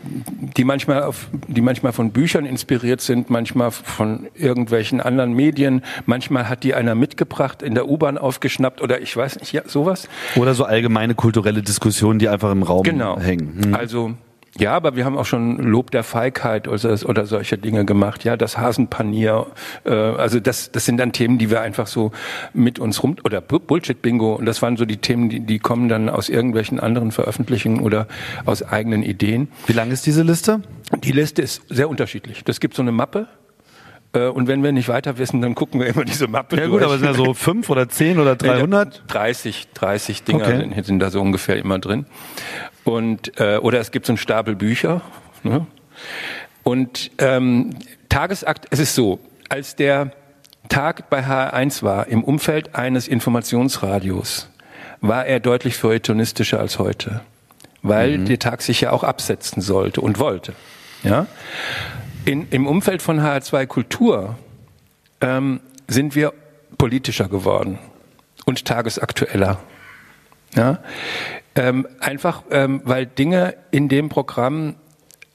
die 0.56 0.64
manchmal 0.64 1.02
auf, 1.02 1.28
die 1.48 1.60
manchmal 1.60 1.92
von 1.92 2.12
Büchern 2.12 2.46
inspiriert 2.46 3.00
sind, 3.00 3.30
manchmal 3.30 3.70
von 3.70 4.28
irgendwelchen 4.34 5.00
anderen 5.00 5.32
Medien. 5.32 5.82
Manchmal 6.06 6.48
hat 6.48 6.64
die 6.64 6.74
einer 6.74 6.94
mitgebracht, 6.94 7.62
in 7.62 7.74
der 7.74 7.88
U-Bahn 7.88 8.18
aufgeschnappt 8.18 8.80
oder 8.80 9.00
ich 9.00 9.16
weiß 9.16 9.40
nicht, 9.40 9.52
ja, 9.52 9.62
sowas. 9.66 10.08
Oder 10.36 10.54
so 10.54 10.64
allgemeine 10.64 11.14
kulturelle 11.14 11.62
Diskussionen, 11.62 12.18
die 12.18 12.28
einfach 12.28 12.52
im 12.52 12.62
Raum 12.62 12.82
genau. 12.82 13.18
hängen. 13.18 13.58
Genau. 13.60 13.76
Also 13.76 14.14
ja, 14.58 14.72
aber 14.72 14.96
wir 14.96 15.04
haben 15.04 15.18
auch 15.18 15.26
schon 15.26 15.58
Lob 15.58 15.90
der 15.90 16.02
Feigheit 16.02 16.66
oder, 16.68 16.98
oder 17.04 17.26
solche 17.26 17.58
Dinge 17.58 17.84
gemacht. 17.84 18.24
Ja, 18.24 18.36
das 18.36 18.56
Hasenpanier. 18.58 19.46
Äh, 19.84 19.90
also 19.92 20.40
das, 20.40 20.70
das 20.72 20.84
sind 20.84 20.96
dann 20.98 21.12
Themen, 21.12 21.38
die 21.38 21.50
wir 21.50 21.60
einfach 21.60 21.86
so 21.86 22.12
mit 22.54 22.78
uns 22.78 23.02
rum 23.02 23.16
oder 23.24 23.40
Bullshit-Bingo. 23.40 24.34
Und 24.36 24.46
das 24.46 24.62
waren 24.62 24.76
so 24.76 24.84
die 24.84 24.96
Themen, 24.98 25.28
die, 25.28 25.40
die 25.40 25.58
kommen 25.58 25.88
dann 25.88 26.08
aus 26.08 26.28
irgendwelchen 26.28 26.80
anderen 26.80 27.12
Veröffentlichungen 27.12 27.80
oder 27.80 28.06
aus 28.44 28.62
eigenen 28.62 29.02
Ideen. 29.02 29.48
Wie 29.66 29.72
lang 29.74 29.90
ist 29.90 30.06
diese 30.06 30.22
Liste? 30.22 30.62
Die 31.04 31.12
Liste 31.12 31.42
ist 31.42 31.62
sehr 31.68 31.88
unterschiedlich. 31.88 32.42
Das 32.44 32.60
gibt 32.60 32.74
so 32.74 32.82
eine 32.82 32.92
Mappe 32.92 33.26
Äh, 34.12 34.28
und 34.28 34.46
wenn 34.46 34.62
wir 34.62 34.70
nicht 34.72 34.88
weiter 34.88 35.18
wissen, 35.18 35.42
dann 35.42 35.54
gucken 35.54 35.80
wir 35.80 35.88
immer 35.88 36.04
diese 36.04 36.28
Mappe 36.28 36.56
Ja 36.56 36.68
gut, 36.68 36.82
aber 36.82 36.96
sind 36.96 37.06
ja 37.06 37.14
so 37.14 37.34
fünf 37.48 37.68
oder 37.68 37.88
zehn 37.88 38.18
oder 38.20 38.36
300? 38.36 39.02
30, 39.08 39.68
30 39.74 40.22
Dinger 40.22 40.46
Okay. 40.46 40.58
sind, 40.74 40.86
sind 40.86 40.98
da 41.00 41.10
so 41.10 41.20
ungefähr 41.20 41.56
immer 41.56 41.78
drin. 41.80 42.06
Und, 42.86 43.38
äh, 43.40 43.56
oder 43.56 43.80
es 43.80 43.90
gibt 43.90 44.06
so 44.06 44.12
einen 44.12 44.18
Stapel 44.18 44.54
Bücher. 44.54 45.02
Ne? 45.42 45.66
Und 46.62 47.10
ähm, 47.18 47.70
Tagesakt, 48.08 48.68
es 48.70 48.78
ist 48.78 48.94
so, 48.94 49.18
als 49.48 49.74
der 49.74 50.12
Tag 50.68 51.10
bei 51.10 51.24
HR1 51.26 51.82
war, 51.82 52.06
im 52.06 52.22
Umfeld 52.22 52.76
eines 52.76 53.08
Informationsradios, 53.08 54.48
war 55.00 55.26
er 55.26 55.40
deutlich 55.40 55.76
feuilletonistischer 55.76 56.60
als 56.60 56.78
heute. 56.78 57.22
Weil 57.82 58.18
der 58.18 58.38
Tag 58.38 58.62
sich 58.62 58.80
ja 58.80 58.92
auch 58.92 59.02
absetzen 59.02 59.62
sollte 59.62 60.00
und 60.00 60.20
wollte. 60.20 60.54
Ja? 61.02 61.26
In, 62.24 62.48
Im 62.50 62.68
Umfeld 62.68 63.02
von 63.02 63.20
HR2 63.20 63.66
Kultur 63.66 64.38
ähm, 65.20 65.60
sind 65.88 66.14
wir 66.14 66.32
politischer 66.78 67.28
geworden 67.28 67.80
und 68.44 68.64
tagesaktueller. 68.64 69.58
Ja? 70.54 70.78
Ähm, 71.56 71.88
einfach, 72.00 72.42
ähm, 72.50 72.82
weil 72.84 73.06
Dinge 73.06 73.54
in 73.70 73.88
dem 73.88 74.08
Programm 74.08 74.76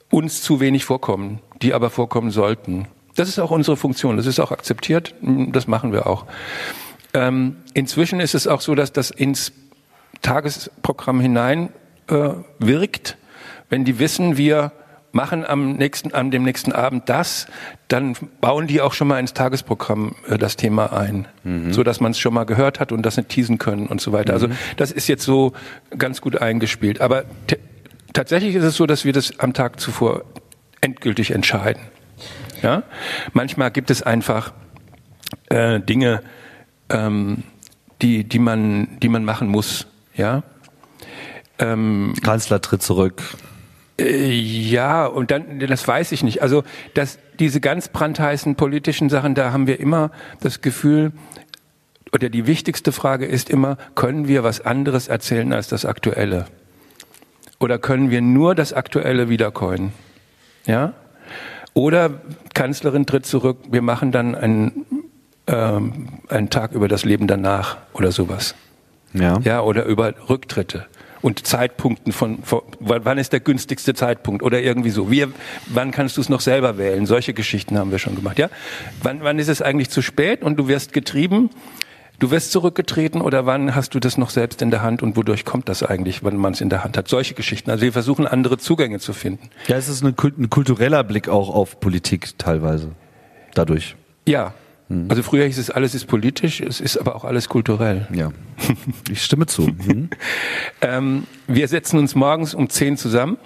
uns 0.08 0.42
zu 0.42 0.60
wenig 0.60 0.84
vorkommen, 0.84 1.40
die 1.62 1.74
aber 1.74 1.90
vorkommen 1.90 2.30
sollten. 2.30 2.86
Das 3.16 3.28
ist 3.28 3.38
auch 3.38 3.50
unsere 3.50 3.76
Funktion, 3.76 4.16
das 4.16 4.26
ist 4.26 4.38
auch 4.40 4.52
akzeptiert, 4.52 5.14
das 5.20 5.66
machen 5.66 5.92
wir 5.92 6.06
auch. 6.06 6.26
Ähm, 7.12 7.56
inzwischen 7.74 8.20
ist 8.20 8.34
es 8.34 8.46
auch 8.46 8.60
so, 8.60 8.74
dass 8.74 8.92
das 8.92 9.10
ins 9.10 9.52
Tagesprogramm 10.22 11.20
hinein 11.20 11.70
äh, 12.08 12.30
wirkt. 12.58 13.18
Wenn 13.68 13.84
die 13.84 13.98
wissen, 13.98 14.36
wir 14.36 14.72
machen 15.12 15.44
am 15.44 15.74
nächsten, 15.74 16.12
an 16.12 16.30
dem 16.30 16.42
nächsten 16.42 16.72
Abend 16.72 17.08
das, 17.08 17.46
dann 17.88 18.16
bauen 18.40 18.66
die 18.66 18.80
auch 18.80 18.94
schon 18.94 19.08
mal 19.08 19.20
ins 19.20 19.34
Tagesprogramm 19.34 20.16
äh, 20.28 20.38
das 20.38 20.56
Thema 20.56 20.92
ein, 20.92 21.28
so 21.70 21.82
dass 21.82 22.00
man 22.00 22.12
es 22.12 22.18
schon 22.18 22.34
mal 22.34 22.44
gehört 22.44 22.80
hat 22.80 22.92
und 22.92 23.02
das 23.02 23.16
nicht 23.16 23.28
teasen 23.28 23.58
können 23.58 23.86
und 23.86 24.00
so 24.00 24.12
weiter. 24.12 24.32
Also 24.32 24.48
das 24.76 24.90
ist 24.90 25.08
jetzt 25.08 25.24
so 25.24 25.52
ganz 25.96 26.20
gut 26.20 26.40
eingespielt. 26.40 27.00
Aber 27.00 27.24
tatsächlich 28.12 28.54
ist 28.54 28.64
es 28.64 28.76
so, 28.76 28.86
dass 28.86 29.04
wir 29.04 29.12
das 29.12 29.38
am 29.38 29.52
Tag 29.52 29.78
zuvor 29.78 30.24
endgültig 30.80 31.30
entscheiden. 31.30 31.82
Ja? 32.62 32.82
Manchmal 33.32 33.70
gibt 33.70 33.90
es 33.90 34.02
einfach 34.02 34.52
äh, 35.48 35.80
Dinge, 35.80 36.22
ähm, 36.88 37.44
die, 38.00 38.24
die, 38.24 38.38
man, 38.38 38.98
die 39.00 39.08
man 39.08 39.24
machen 39.24 39.48
muss. 39.48 39.86
Ja? 40.14 40.42
Ähm, 41.58 42.14
Kanzler 42.22 42.60
tritt 42.60 42.82
zurück. 42.82 43.22
Äh, 43.98 44.30
ja, 44.30 45.06
und 45.06 45.30
dann, 45.30 45.58
das 45.58 45.86
weiß 45.86 46.12
ich 46.12 46.22
nicht. 46.22 46.42
Also, 46.42 46.64
dass 46.94 47.18
diese 47.38 47.60
ganz 47.60 47.88
brandheißen 47.88 48.56
politischen 48.56 49.10
Sachen, 49.10 49.34
da 49.34 49.52
haben 49.52 49.66
wir 49.66 49.80
immer 49.80 50.10
das 50.40 50.60
Gefühl, 50.60 51.12
oder 52.12 52.28
die 52.28 52.46
wichtigste 52.46 52.92
Frage 52.92 53.26
ist 53.26 53.48
immer, 53.48 53.78
können 53.94 54.28
wir 54.28 54.44
was 54.44 54.60
anderes 54.60 55.08
erzählen 55.08 55.52
als 55.52 55.68
das 55.68 55.84
Aktuelle? 55.84 56.46
Oder 57.58 57.78
können 57.78 58.10
wir 58.10 58.20
nur 58.20 58.54
das 58.54 58.72
Aktuelle 58.72 59.28
wiedercoinen? 59.28 59.92
Ja? 60.66 60.92
Oder 61.74 62.20
Kanzlerin 62.54 63.06
tritt 63.06 63.24
zurück, 63.24 63.58
wir 63.70 63.80
machen 63.80 64.12
dann 64.12 64.34
einen, 64.34 64.84
ähm, 65.46 66.20
einen 66.28 66.50
Tag 66.50 66.72
über 66.72 66.88
das 66.88 67.04
Leben 67.04 67.26
danach 67.26 67.78
oder 67.94 68.12
sowas. 68.12 68.54
Ja. 69.14 69.38
Ja, 69.40 69.62
oder 69.62 69.84
über 69.84 70.12
Rücktritte 70.28 70.86
und 71.22 71.46
Zeitpunkten 71.46 72.12
von, 72.12 72.42
von 72.42 72.62
wann 72.80 73.18
ist 73.18 73.32
der 73.32 73.40
günstigste 73.40 73.94
Zeitpunkt 73.94 74.42
oder 74.42 74.60
irgendwie 74.60 74.90
so. 74.90 75.10
Wir, 75.10 75.32
wann 75.66 75.92
kannst 75.92 76.16
du 76.16 76.20
es 76.20 76.28
noch 76.28 76.40
selber 76.40 76.76
wählen? 76.78 77.06
Solche 77.06 77.32
Geschichten 77.32 77.78
haben 77.78 77.90
wir 77.90 77.98
schon 77.98 78.16
gemacht, 78.16 78.38
ja? 78.38 78.50
Wann, 79.02 79.22
wann 79.22 79.38
ist 79.38 79.48
es 79.48 79.62
eigentlich 79.62 79.88
zu 79.88 80.02
spät 80.02 80.42
und 80.42 80.56
du 80.56 80.68
wirst 80.68 80.92
getrieben? 80.92 81.50
Du 82.18 82.30
wirst 82.30 82.52
zurückgetreten 82.52 83.20
oder 83.20 83.46
wann 83.46 83.74
hast 83.74 83.94
du 83.94 84.00
das 84.00 84.16
noch 84.16 84.30
selbst 84.30 84.62
in 84.62 84.70
der 84.70 84.82
Hand 84.82 85.02
und 85.02 85.16
wodurch 85.16 85.44
kommt 85.44 85.68
das 85.68 85.82
eigentlich, 85.82 86.22
wenn 86.22 86.36
man 86.36 86.52
es 86.52 86.60
in 86.60 86.68
der 86.68 86.84
Hand 86.84 86.96
hat? 86.96 87.08
Solche 87.08 87.34
Geschichten. 87.34 87.70
Also 87.70 87.82
wir 87.82 87.92
versuchen 87.92 88.28
andere 88.28 88.58
Zugänge 88.58 89.00
zu 89.00 89.12
finden. 89.12 89.50
Ja, 89.66 89.76
es 89.76 89.88
ist 89.88 90.04
ein 90.04 90.14
kultureller 90.14 91.02
Blick 91.02 91.28
auch 91.28 91.52
auf 91.52 91.80
Politik 91.80 92.38
teilweise. 92.38 92.92
Dadurch. 93.54 93.96
Ja. 94.26 94.54
Also 95.08 95.22
früher 95.22 95.46
hieß 95.46 95.58
es, 95.58 95.70
alles 95.70 95.94
ist 95.94 96.06
politisch, 96.06 96.60
es 96.60 96.80
ist 96.80 96.98
aber 96.98 97.16
auch 97.16 97.24
alles 97.24 97.48
kulturell. 97.48 98.06
Ja. 98.12 98.32
Ich 99.10 99.22
stimme 99.24 99.46
zu. 99.46 99.62
Mhm. 99.62 100.10
Ähm, 100.80 101.28
wir 101.46 101.68
setzen 101.68 101.98
uns 101.98 102.16
morgens 102.16 102.54
um 102.54 102.68
10 102.68 102.96
zusammen, 102.96 103.38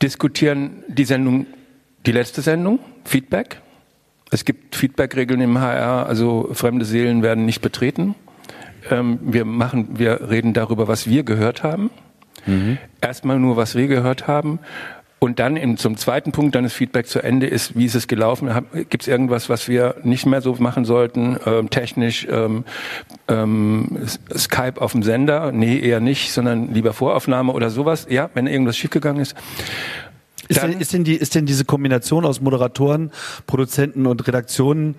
diskutieren 0.00 0.82
die 0.88 1.04
Sendung, 1.04 1.46
die 2.06 2.12
letzte 2.12 2.40
Sendung, 2.40 2.78
Feedback. 3.04 3.60
Es 4.30 4.46
gibt 4.46 4.74
Feedback-Regeln 4.74 5.40
im 5.42 5.58
HR, 5.58 6.06
also 6.06 6.48
fremde 6.52 6.86
Seelen 6.86 7.22
werden 7.22 7.44
nicht 7.44 7.60
betreten. 7.60 8.14
Ähm, 8.90 9.18
wir 9.22 9.44
machen, 9.44 9.98
wir 9.98 10.30
reden 10.30 10.54
darüber, 10.54 10.88
was 10.88 11.06
wir 11.06 11.24
gehört 11.24 11.62
haben. 11.62 11.90
Erstmal 13.02 13.38
nur, 13.38 13.56
was 13.56 13.74
wir 13.74 13.86
gehört 13.86 14.26
haben. 14.26 14.60
Und 15.22 15.38
dann 15.38 15.56
in, 15.56 15.76
zum 15.76 15.98
zweiten 15.98 16.32
Punkt, 16.32 16.54
dann 16.54 16.64
das 16.64 16.72
Feedback 16.72 17.06
zu 17.06 17.22
Ende 17.22 17.46
ist, 17.46 17.76
wie 17.76 17.84
ist 17.84 17.94
es 17.94 18.08
gelaufen? 18.08 18.48
Gibt 18.72 19.02
es 19.02 19.06
irgendwas, 19.06 19.50
was 19.50 19.68
wir 19.68 19.96
nicht 20.02 20.24
mehr 20.24 20.40
so 20.40 20.56
machen 20.58 20.86
sollten, 20.86 21.36
ähm, 21.44 21.68
technisch, 21.68 22.26
ähm, 22.30 22.64
ähm, 23.28 23.98
Skype 24.34 24.80
auf 24.80 24.92
dem 24.92 25.02
Sender? 25.02 25.52
Nee, 25.52 25.78
eher 25.78 26.00
nicht, 26.00 26.32
sondern 26.32 26.72
lieber 26.72 26.94
Voraufnahme 26.94 27.52
oder 27.52 27.68
sowas. 27.68 28.06
Ja, 28.08 28.30
wenn 28.32 28.46
irgendwas 28.46 28.78
schiefgegangen 28.78 29.20
ist. 29.20 29.36
Ist 30.48 30.62
denn, 30.62 30.80
ist, 30.80 30.94
denn 30.94 31.04
die, 31.04 31.16
ist 31.16 31.34
denn 31.34 31.44
diese 31.44 31.66
Kombination 31.66 32.24
aus 32.24 32.40
Moderatoren, 32.40 33.12
Produzenten 33.46 34.06
und 34.06 34.26
Redaktionen, 34.26 34.94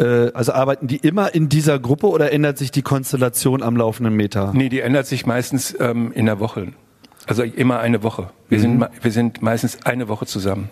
äh, 0.00 0.32
also 0.34 0.52
arbeiten 0.52 0.88
die 0.88 0.96
immer 0.96 1.32
in 1.32 1.48
dieser 1.48 1.78
Gruppe 1.78 2.08
oder 2.08 2.32
ändert 2.32 2.58
sich 2.58 2.72
die 2.72 2.82
Konstellation 2.82 3.62
am 3.62 3.76
laufenden 3.76 4.16
Meter? 4.16 4.52
Nee, 4.52 4.68
die 4.68 4.80
ändert 4.80 5.06
sich 5.06 5.26
meistens 5.26 5.76
ähm, 5.78 6.10
in 6.12 6.26
der 6.26 6.40
Woche. 6.40 6.72
Also 7.30 7.44
immer 7.44 7.78
eine 7.78 8.02
Woche. 8.02 8.30
Wir, 8.48 8.58
sind, 8.58 8.78
me- 8.78 8.90
wir 9.00 9.10
sind 9.12 9.40
meistens 9.40 9.86
eine 9.86 10.08
Woche 10.08 10.26
zusammen. 10.26 10.68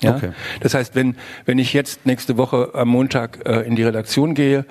Ja? 0.00 0.16
Okay. 0.16 0.30
Das 0.60 0.74
heißt, 0.74 0.94
wenn, 0.96 1.14
wenn 1.46 1.58
ich 1.58 1.72
jetzt 1.72 2.04
nächste 2.04 2.36
Woche 2.36 2.70
am 2.74 2.88
Montag 2.88 3.46
äh, 3.46 3.60
in 3.60 3.76
die 3.76 3.84
Redaktion 3.84 4.34
gehe, 4.34 4.64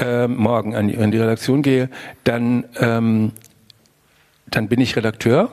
äh, 0.00 0.26
morgen 0.26 0.74
an 0.74 0.88
die, 0.88 0.94
in 0.94 1.12
die 1.12 1.18
Redaktion 1.18 1.62
gehe, 1.62 1.88
dann, 2.24 2.64
ähm, 2.80 3.30
dann 4.46 4.66
bin 4.68 4.80
ich 4.80 4.96
Redakteur. 4.96 5.50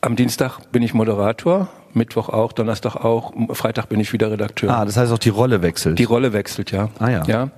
Am 0.00 0.14
Dienstag 0.16 0.60
bin 0.70 0.82
ich 0.82 0.94
Moderator, 0.94 1.68
Mittwoch 1.94 2.28
auch, 2.28 2.52
Donnerstag 2.52 2.94
auch, 2.96 3.32
Freitag 3.54 3.88
bin 3.88 3.98
ich 3.98 4.12
wieder 4.12 4.30
Redakteur. 4.30 4.70
Ah, 4.70 4.84
das 4.84 4.96
heißt 4.96 5.10
auch 5.12 5.18
die 5.18 5.30
Rolle 5.30 5.62
wechselt. 5.62 5.98
Die 5.98 6.04
Rolle 6.04 6.32
wechselt, 6.32 6.70
ja. 6.70 6.90
Ah, 7.00 7.08
ja. 7.08 7.22
ja? 7.24 7.48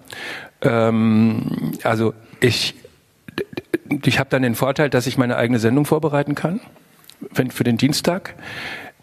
Ähm, 0.63 1.73
also 1.83 2.15
ich, 2.41 2.77
ich 4.05 4.19
habe 4.19 4.31
dann 4.31 4.43
den 4.43 4.55
Vorteil, 4.55 4.91
dass 4.91 5.07
ich 5.07 5.19
meine 5.19 5.37
eigene 5.37 5.59
Sendung 5.59 5.85
vorbereiten 5.85 6.35
kann 6.35 6.61
wenn, 7.33 7.51
für 7.51 7.65
den 7.65 7.77
Dienstag. 7.77 8.35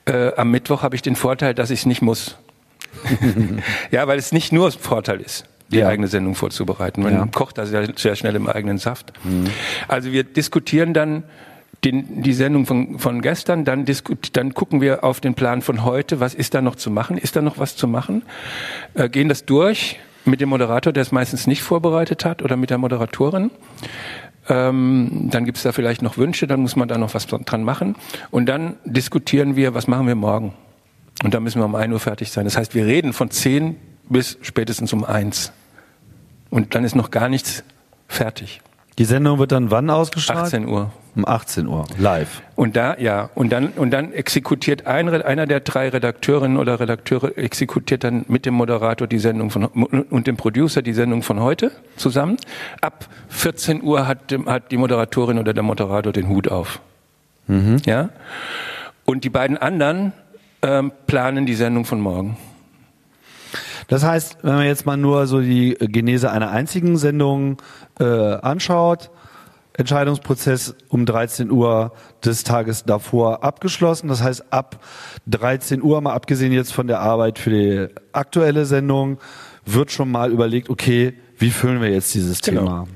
Äh, 0.05 0.33
am 0.35 0.51
Mittwoch 0.51 0.83
habe 0.83 0.95
ich 0.95 1.01
den 1.01 1.15
Vorteil, 1.15 1.53
dass 1.53 1.69
ich 1.71 1.79
es 1.81 1.85
nicht 1.85 2.01
muss. 2.01 2.37
ja, 3.91 4.07
weil 4.07 4.19
es 4.19 4.31
nicht 4.31 4.51
nur 4.51 4.67
ein 4.67 4.71
Vorteil 4.71 5.19
ist, 5.21 5.45
die 5.69 5.77
Ja. 5.79 5.87
eigene 5.87 6.07
Sendung 6.07 6.35
vorzubereiten. 6.35 7.01
Man 7.01 7.13
Ja. 7.13 7.27
kocht 7.31 7.57
da 7.57 7.65
sehr, 7.65 7.87
sehr 7.95 8.15
schnell 8.15 8.35
im 8.35 8.47
eigenen 8.47 8.77
Saft. 8.77 9.13
Also 9.87 10.11
wir 10.11 10.23
diskutieren 10.23 10.93
dann 10.93 11.23
den, 11.83 12.21
die 12.21 12.33
Sendung 12.33 12.65
von, 12.65 12.99
von 12.99 13.21
gestern, 13.21 13.65
dann, 13.65 13.83
diskut, 13.85 14.37
dann 14.37 14.53
gucken 14.53 14.79
wir 14.79 15.03
auf 15.03 15.19
den 15.19 15.33
Plan 15.33 15.61
von 15.61 15.83
heute, 15.83 16.19
was 16.19 16.33
ist 16.33 16.53
da 16.53 16.61
noch 16.61 16.75
zu 16.75 16.89
machen, 16.91 17.17
ist 17.17 17.35
da 17.35 17.41
noch 17.41 17.57
was 17.57 17.75
zu 17.75 17.87
machen, 17.87 18.21
äh, 18.93 19.09
gehen 19.09 19.27
das 19.27 19.45
durch 19.45 19.99
mit 20.25 20.39
dem 20.39 20.47
Moderator, 20.49 20.93
der 20.93 21.01
es 21.01 21.11
meistens 21.11 21.47
nicht 21.47 21.61
vorbereitet 21.61 22.23
hat, 22.23 22.41
oder 22.41 22.55
mit 22.55 22.69
der 22.69 22.77
Moderatorin. 22.77 23.51
Ähm, 24.49 25.29
dann 25.31 25.45
gibt 25.45 25.57
es 25.57 25.63
da 25.63 25.71
vielleicht 25.71 26.01
noch 26.01 26.17
Wünsche, 26.17 26.47
dann 26.47 26.61
muss 26.61 26.75
man 26.75 26.87
da 26.87 26.97
noch 26.97 27.13
was 27.13 27.27
dran 27.27 27.63
machen. 27.63 27.95
Und 28.31 28.47
dann 28.47 28.75
diskutieren 28.85 29.55
wir, 29.55 29.73
was 29.73 29.87
machen 29.87 30.07
wir 30.07 30.15
morgen. 30.15 30.53
Und 31.23 31.33
da 31.33 31.39
müssen 31.39 31.59
wir 31.59 31.65
um 31.65 31.75
1 31.75 31.93
Uhr 31.93 31.99
fertig 31.99 32.31
sein. 32.31 32.45
Das 32.45 32.57
heißt, 32.57 32.75
wir 32.75 32.85
reden 32.85 33.13
von 33.13 33.29
10 33.29 33.77
bis 34.09 34.37
spätestens 34.41 34.91
um 34.93 35.03
1. 35.03 35.53
Und 36.49 36.75
dann 36.75 36.83
ist 36.83 36.95
noch 36.95 37.11
gar 37.11 37.29
nichts 37.29 37.63
fertig. 38.07 38.61
Die 38.97 39.05
Sendung 39.05 39.39
wird 39.39 39.51
dann 39.51 39.71
wann 39.71 39.89
ausgestrahlt? 39.89 40.45
18 40.45 40.67
Uhr. 40.67 40.91
Um 41.15 41.27
18 41.27 41.67
Uhr, 41.67 41.85
live. 41.99 42.41
Und 42.55 42.75
da, 42.75 42.97
ja, 42.97 43.29
und 43.35 43.51
dann, 43.51 43.69
und 43.69 43.91
dann 43.91 44.13
exekutiert 44.13 44.87
ein, 44.87 45.07
einer 45.09 45.45
der 45.45 45.59
drei 45.59 45.89
Redakteurinnen 45.89 46.57
oder 46.57 46.79
Redakteure 46.79 47.37
exekutiert 47.37 48.03
dann 48.03 48.25
mit 48.27 48.47
dem 48.47 48.55
Moderator 48.55 49.07
die 49.07 49.19
Sendung 49.19 49.51
von, 49.51 49.65
und 49.65 50.25
dem 50.25 50.37
Producer 50.37 50.81
die 50.81 50.93
Sendung 50.93 51.21
von 51.21 51.39
heute 51.39 51.71
zusammen. 51.97 52.37
Ab 52.81 53.07
14 53.29 53.83
Uhr 53.83 54.07
hat, 54.07 54.35
hat 54.47 54.71
die 54.71 54.77
Moderatorin 54.77 55.37
oder 55.37 55.53
der 55.53 55.63
Moderator 55.63 56.11
den 56.11 56.29
Hut 56.29 56.47
auf. 56.47 56.79
Ja? 57.85 58.09
Und 59.05 59.23
die 59.23 59.29
beiden 59.29 59.57
anderen 59.57 60.13
ähm, 60.63 60.91
planen 61.05 61.45
die 61.45 61.55
Sendung 61.55 61.85
von 61.85 61.99
morgen. 61.99 62.37
Das 63.87 64.03
heißt, 64.03 64.37
wenn 64.41 64.55
man 64.55 64.65
jetzt 64.65 64.85
mal 64.85 64.97
nur 64.97 65.27
so 65.27 65.41
die 65.41 65.75
Genese 65.79 66.31
einer 66.31 66.51
einzigen 66.51 66.97
Sendung 66.97 67.61
äh, 67.99 68.03
anschaut, 68.05 69.11
Entscheidungsprozess 69.75 70.75
um 70.89 71.05
13 71.05 71.49
Uhr 71.49 71.93
des 72.23 72.43
Tages 72.43 72.83
davor 72.83 73.43
abgeschlossen. 73.43 74.07
Das 74.07 74.21
heißt, 74.21 74.53
ab 74.53 74.83
13 75.27 75.81
Uhr, 75.81 75.99
mal 76.01 76.13
abgesehen 76.13 76.51
jetzt 76.51 76.73
von 76.73 76.87
der 76.87 76.99
Arbeit 76.99 77.39
für 77.39 77.49
die 77.49 77.87
aktuelle 78.11 78.65
Sendung, 78.65 79.17
wird 79.65 79.91
schon 79.91 80.11
mal 80.11 80.31
überlegt, 80.31 80.69
okay, 80.69 81.13
wie 81.37 81.49
füllen 81.49 81.81
wir 81.81 81.89
jetzt 81.89 82.13
dieses 82.13 82.41
genau. 82.41 82.61
Thema? 82.61 82.87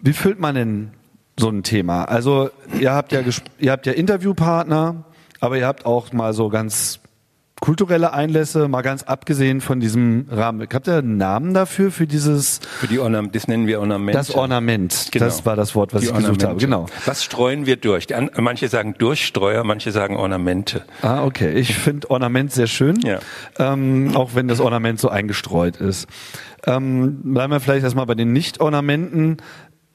Wie 0.00 0.12
füllt 0.12 0.40
man 0.40 0.54
denn 0.54 0.90
so 1.38 1.48
ein 1.48 1.62
Thema? 1.62 2.04
Also 2.04 2.50
ihr 2.78 2.92
habt 2.92 3.12
ja 3.12 3.20
ihr 3.58 3.72
habt 3.72 3.86
ja 3.86 3.92
Interviewpartner, 3.92 5.04
aber 5.40 5.58
ihr 5.58 5.66
habt 5.66 5.84
auch 5.84 6.12
mal 6.12 6.32
so 6.32 6.48
ganz 6.48 7.00
kulturelle 7.60 8.12
Einlässe, 8.12 8.68
mal 8.68 8.82
ganz 8.82 9.02
abgesehen 9.02 9.60
von 9.60 9.80
diesem 9.80 10.26
Rahmen. 10.30 10.66
Habt 10.72 10.88
ihr 10.88 10.96
einen 10.96 11.16
Namen 11.16 11.54
dafür, 11.54 11.90
für 11.90 12.06
dieses? 12.06 12.60
Für 12.78 12.86
die 12.86 12.98
Ornament, 12.98 13.34
das 13.34 13.48
nennen 13.48 13.66
wir 13.66 13.80
Ornament. 13.80 14.14
Das 14.14 14.34
Ornament, 14.34 15.08
genau. 15.10 15.24
das 15.24 15.46
war 15.46 15.56
das 15.56 15.74
Wort, 15.74 15.94
was 15.94 16.02
die 16.02 16.08
ich 16.08 16.14
gesucht 16.14 16.44
habe. 16.44 16.60
Genau. 16.60 16.86
Was 17.06 17.24
streuen 17.24 17.66
wir 17.66 17.76
durch? 17.76 18.08
Manche 18.36 18.68
sagen 18.68 18.94
Durchstreuer, 18.98 19.64
manche 19.64 19.90
sagen 19.90 20.16
Ornamente. 20.16 20.84
Ah, 21.02 21.24
okay. 21.24 21.52
Ich 21.54 21.74
finde 21.76 22.10
Ornament 22.10 22.52
sehr 22.52 22.66
schön, 22.66 23.00
ja. 23.00 23.20
ähm, 23.58 24.12
auch 24.14 24.34
wenn 24.34 24.48
das 24.48 24.60
Ornament 24.60 25.00
so 25.00 25.08
eingestreut 25.08 25.76
ist. 25.76 26.06
Ähm, 26.66 27.20
bleiben 27.32 27.52
wir 27.52 27.60
vielleicht 27.60 27.84
erstmal 27.84 28.06
bei 28.06 28.14
den 28.14 28.32
Nicht-Ornamenten. 28.32 29.38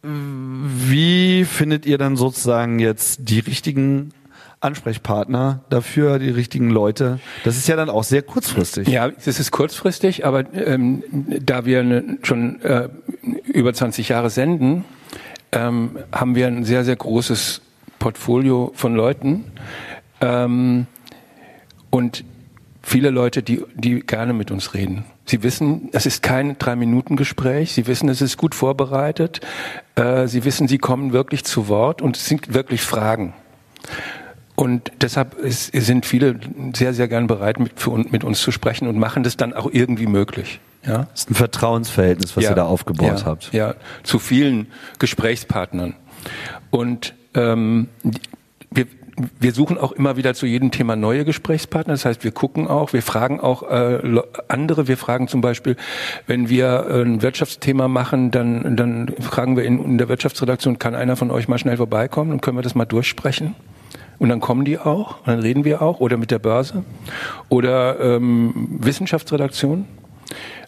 Wie 0.03 1.45
findet 1.45 1.85
ihr 1.85 1.99
dann 1.99 2.15
sozusagen 2.15 2.79
jetzt 2.79 3.19
die 3.29 3.39
richtigen 3.39 4.13
Ansprechpartner 4.61 5.61
dafür, 5.69 6.19
die 6.19 6.29
richtigen 6.29 6.69
Leute. 6.69 7.19
Das 7.43 7.57
ist 7.57 7.67
ja 7.67 7.75
dann 7.75 7.89
auch 7.89 8.03
sehr 8.03 8.21
kurzfristig. 8.21 8.87
Ja, 8.87 9.09
das 9.09 9.39
ist 9.39 9.51
kurzfristig, 9.51 10.25
aber 10.25 10.53
ähm, 10.53 11.03
da 11.43 11.65
wir 11.65 11.83
ne, 11.83 12.17
schon 12.21 12.61
äh, 12.61 12.89
über 13.45 13.73
20 13.73 14.09
Jahre 14.09 14.29
senden, 14.29 14.85
ähm, 15.51 15.97
haben 16.11 16.35
wir 16.35 16.47
ein 16.47 16.63
sehr, 16.63 16.85
sehr 16.85 16.95
großes 16.95 17.61
Portfolio 17.97 18.71
von 18.75 18.95
Leuten 18.95 19.45
ähm, 20.21 20.85
und 21.89 22.23
viele 22.83 23.09
Leute, 23.09 23.43
die, 23.43 23.63
die 23.75 23.99
gerne 24.01 24.33
mit 24.33 24.51
uns 24.51 24.73
reden. 24.73 25.05
Sie 25.25 25.43
wissen, 25.43 25.89
es 25.91 26.05
ist 26.05 26.23
kein 26.23 26.57
Drei-Minuten-Gespräch. 26.57 27.73
Sie 27.73 27.87
wissen, 27.87 28.09
es 28.09 28.21
ist 28.21 28.37
gut 28.37 28.55
vorbereitet. 28.55 29.39
Äh, 29.95 30.27
Sie 30.27 30.43
wissen, 30.45 30.67
Sie 30.67 30.77
kommen 30.77 31.13
wirklich 31.13 31.45
zu 31.45 31.67
Wort 31.67 32.01
und 32.01 32.17
es 32.17 32.25
sind 32.25 32.53
wirklich 32.53 32.81
Fragen. 32.81 33.33
Und 34.61 34.91
deshalb 35.01 35.39
ist, 35.39 35.71
sind 35.73 36.05
viele 36.05 36.39
sehr, 36.75 36.93
sehr 36.93 37.07
gern 37.07 37.25
bereit, 37.25 37.59
mit, 37.59 37.79
für, 37.79 37.97
mit 37.97 38.23
uns 38.23 38.39
zu 38.41 38.51
sprechen 38.51 38.87
und 38.87 38.95
machen 38.95 39.23
das 39.23 39.35
dann 39.35 39.53
auch 39.53 39.67
irgendwie 39.71 40.05
möglich. 40.05 40.59
Ja? 40.85 41.07
Das 41.09 41.21
ist 41.21 41.31
ein 41.31 41.33
Vertrauensverhältnis, 41.33 42.37
was 42.37 42.43
ja, 42.43 42.51
ihr 42.51 42.55
da 42.55 42.65
aufgebaut 42.65 43.21
ja, 43.21 43.25
habt. 43.25 43.51
Ja, 43.53 43.73
zu 44.03 44.19
vielen 44.19 44.67
Gesprächspartnern. 44.99 45.95
Und 46.69 47.15
ähm, 47.33 47.87
wir, 48.69 48.85
wir 49.39 49.51
suchen 49.51 49.79
auch 49.79 49.93
immer 49.93 50.15
wieder 50.15 50.35
zu 50.35 50.45
jedem 50.45 50.69
Thema 50.69 50.95
neue 50.95 51.25
Gesprächspartner. 51.25 51.95
Das 51.95 52.05
heißt, 52.05 52.23
wir 52.23 52.31
gucken 52.31 52.67
auch, 52.67 52.93
wir 52.93 53.01
fragen 53.01 53.39
auch 53.39 53.63
äh, 53.63 54.21
andere. 54.47 54.87
Wir 54.87 54.97
fragen 54.97 55.27
zum 55.27 55.41
Beispiel, 55.41 55.75
wenn 56.27 56.49
wir 56.49 56.85
äh, 56.87 57.01
ein 57.01 57.23
Wirtschaftsthema 57.23 57.87
machen, 57.87 58.29
dann, 58.29 58.77
dann 58.77 59.11
fragen 59.21 59.57
wir 59.57 59.63
in, 59.63 59.83
in 59.83 59.97
der 59.97 60.07
Wirtschaftsredaktion, 60.07 60.77
kann 60.77 60.93
einer 60.93 61.15
von 61.15 61.31
euch 61.31 61.47
mal 61.47 61.57
schnell 61.57 61.77
vorbeikommen 61.77 62.31
und 62.31 62.43
können 62.43 62.59
wir 62.59 62.61
das 62.61 62.75
mal 62.75 62.85
durchsprechen? 62.85 63.55
Und 64.21 64.29
dann 64.29 64.39
kommen 64.39 64.65
die 64.65 64.77
auch, 64.77 65.17
und 65.21 65.27
dann 65.29 65.39
reden 65.39 65.65
wir 65.65 65.81
auch, 65.81 65.99
oder 65.99 66.15
mit 66.15 66.29
der 66.29 66.37
Börse 66.37 66.83
oder 67.49 67.99
ähm, 67.99 68.67
Wissenschaftsredaktion. 68.79 69.87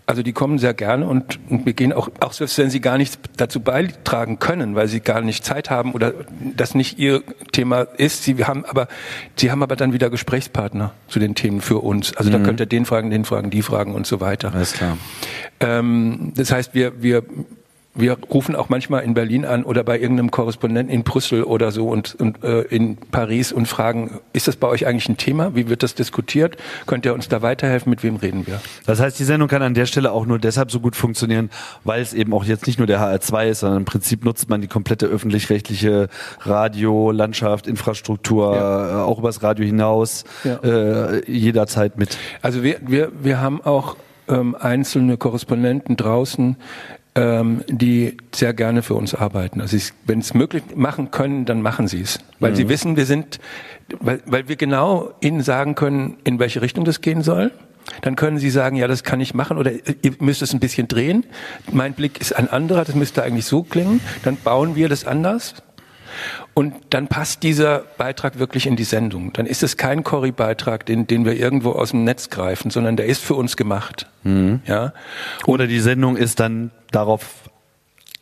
Also 0.07 0.23
die 0.23 0.33
kommen 0.33 0.57
sehr 0.57 0.73
gerne 0.73 1.05
und, 1.05 1.39
und 1.51 1.63
wir 1.63 1.73
gehen 1.73 1.93
auch, 1.93 2.09
auch 2.19 2.33
selbst 2.33 2.57
wenn 2.57 2.71
sie 2.71 2.81
gar 2.81 2.97
nichts 2.97 3.19
dazu 3.37 3.59
beitragen 3.59 4.39
können, 4.39 4.73
weil 4.73 4.87
sie 4.87 5.01
gar 5.01 5.21
nicht 5.21 5.45
Zeit 5.45 5.69
haben 5.69 5.91
oder 5.91 6.13
das 6.57 6.73
nicht 6.73 6.97
ihr 6.97 7.21
Thema 7.51 7.81
ist. 7.81 8.23
Sie 8.23 8.43
haben 8.43 8.65
aber, 8.65 8.87
sie 9.35 9.51
haben 9.51 9.61
aber 9.61 9.75
dann 9.75 9.93
wieder 9.93 10.09
Gesprächspartner 10.09 10.91
zu 11.07 11.19
den 11.19 11.35
Themen 11.35 11.61
für 11.61 11.77
uns. 11.77 12.17
Also 12.17 12.31
mhm. 12.31 12.33
da 12.33 12.39
könnt 12.39 12.59
ihr 12.59 12.65
den 12.65 12.85
fragen, 12.85 13.11
den 13.11 13.23
fragen, 13.23 13.51
die 13.51 13.61
fragen 13.61 13.93
und 13.93 14.07
so 14.07 14.19
weiter. 14.19 14.51
Alles 14.51 14.73
klar. 14.73 14.97
Ähm, 15.59 16.33
das 16.35 16.51
heißt, 16.51 16.73
wir, 16.73 17.03
wir 17.03 17.23
wir 17.95 18.17
rufen 18.33 18.55
auch 18.55 18.69
manchmal 18.69 19.03
in 19.03 19.13
Berlin 19.13 19.45
an 19.45 19.63
oder 19.63 19.83
bei 19.83 19.99
irgendeinem 19.99 20.31
Korrespondenten 20.31 20.93
in 20.93 21.03
Brüssel 21.03 21.43
oder 21.43 21.71
so 21.71 21.89
und, 21.89 22.15
und 22.15 22.43
äh, 22.43 22.61
in 22.61 22.97
Paris 22.97 23.51
und 23.51 23.67
fragen, 23.67 24.19
ist 24.33 24.47
das 24.47 24.55
bei 24.55 24.67
euch 24.67 24.87
eigentlich 24.87 25.07
ein 25.09 25.17
Thema? 25.17 25.55
Wie 25.55 25.69
wird 25.69 25.83
das 25.83 25.93
diskutiert? 25.93 26.57
Könnt 26.87 27.05
ihr 27.05 27.13
uns 27.13 27.27
da 27.29 27.43
weiterhelfen? 27.43 27.91
Mit 27.91 28.01
wem 28.01 28.15
reden 28.15 28.47
wir? 28.47 28.59
Das 28.87 28.99
heißt, 28.99 29.19
die 29.19 29.23
Sendung 29.23 29.47
kann 29.47 29.61
an 29.61 29.75
der 29.75 29.85
Stelle 29.85 30.11
auch 30.11 30.25
nur 30.25 30.39
deshalb 30.39 30.71
so 30.71 30.79
gut 30.79 30.95
funktionieren, 30.95 31.51
weil 31.83 32.01
es 32.01 32.13
eben 32.13 32.33
auch 32.33 32.45
jetzt 32.45 32.65
nicht 32.65 32.79
nur 32.79 32.87
der 32.87 32.99
HR2 32.99 33.49
ist, 33.49 33.59
sondern 33.59 33.79
im 33.79 33.85
Prinzip 33.85 34.25
nutzt 34.25 34.49
man 34.49 34.61
die 34.61 34.67
komplette 34.67 35.05
öffentlich-rechtliche 35.05 36.09
Radio, 36.39 37.11
Landschaft, 37.11 37.67
Infrastruktur, 37.67 38.55
ja. 38.55 39.01
äh, 39.01 39.03
auch 39.03 39.19
übers 39.19 39.43
Radio 39.43 39.65
hinaus, 39.65 40.23
ja. 40.43 40.55
äh, 40.63 41.31
jederzeit 41.31 41.97
mit. 41.99 42.17
Also 42.41 42.63
wir, 42.63 42.77
wir, 42.81 43.11
wir 43.21 43.39
haben 43.39 43.61
auch 43.61 43.97
ähm, 44.27 44.55
einzelne 44.59 45.17
Korrespondenten 45.17 45.95
draußen, 45.95 46.57
ähm, 47.15 47.63
die 47.67 48.17
sehr 48.33 48.53
gerne 48.53 48.81
für 48.81 48.95
uns 48.95 49.13
arbeiten. 49.13 49.61
Also 49.61 49.77
wenn 50.05 50.19
es 50.19 50.33
möglich 50.33 50.63
machen 50.75 51.11
können, 51.11 51.45
dann 51.45 51.61
machen 51.61 51.87
sie 51.87 52.01
es. 52.01 52.19
Weil 52.39 52.51
mhm. 52.51 52.55
sie 52.55 52.69
wissen, 52.69 52.95
wir 52.97 53.05
sind, 53.05 53.39
weil, 53.99 54.21
weil 54.25 54.47
wir 54.47 54.55
genau 54.55 55.11
ihnen 55.21 55.41
sagen 55.41 55.75
können, 55.75 56.17
in 56.23 56.39
welche 56.39 56.61
Richtung 56.61 56.85
das 56.85 57.01
gehen 57.01 57.21
soll. 57.21 57.51
Dann 58.01 58.15
können 58.15 58.37
Sie 58.37 58.49
sagen, 58.49 58.77
ja, 58.77 58.87
das 58.87 59.03
kann 59.03 59.19
ich 59.19 59.33
machen 59.33 59.57
oder 59.57 59.71
ihr 59.73 60.13
müsst 60.19 60.41
es 60.41 60.53
ein 60.53 60.61
bisschen 60.61 60.87
drehen. 60.87 61.25
Mein 61.69 61.93
Blick 61.93 62.21
ist 62.21 62.33
ein 62.33 62.47
anderer, 62.47 62.85
das 62.85 62.95
müsste 62.95 63.23
eigentlich 63.23 63.45
so 63.45 63.63
klingen. 63.63 63.99
Dann 64.23 64.37
bauen 64.37 64.77
wir 64.77 64.87
das 64.87 65.05
anders. 65.05 65.55
Und 66.53 66.73
dann 66.91 67.07
passt 67.07 67.43
dieser 67.43 67.79
Beitrag 67.97 68.39
wirklich 68.39 68.67
in 68.67 68.75
die 68.75 68.83
Sendung. 68.83 69.33
Dann 69.33 69.45
ist 69.45 69.63
es 69.63 69.77
kein 69.77 70.03
Corrie-Beitrag, 70.03 70.85
den, 70.85 71.07
den 71.07 71.25
wir 71.25 71.33
irgendwo 71.33 71.71
aus 71.71 71.91
dem 71.91 72.03
Netz 72.03 72.29
greifen, 72.29 72.71
sondern 72.71 72.95
der 72.95 73.05
ist 73.05 73.23
für 73.23 73.35
uns 73.35 73.57
gemacht. 73.57 74.07
Mhm. 74.23 74.61
Ja? 74.65 74.93
Oder 75.45 75.67
die 75.67 75.79
Sendung 75.79 76.17
ist 76.17 76.39
dann 76.39 76.71
darauf 76.91 77.49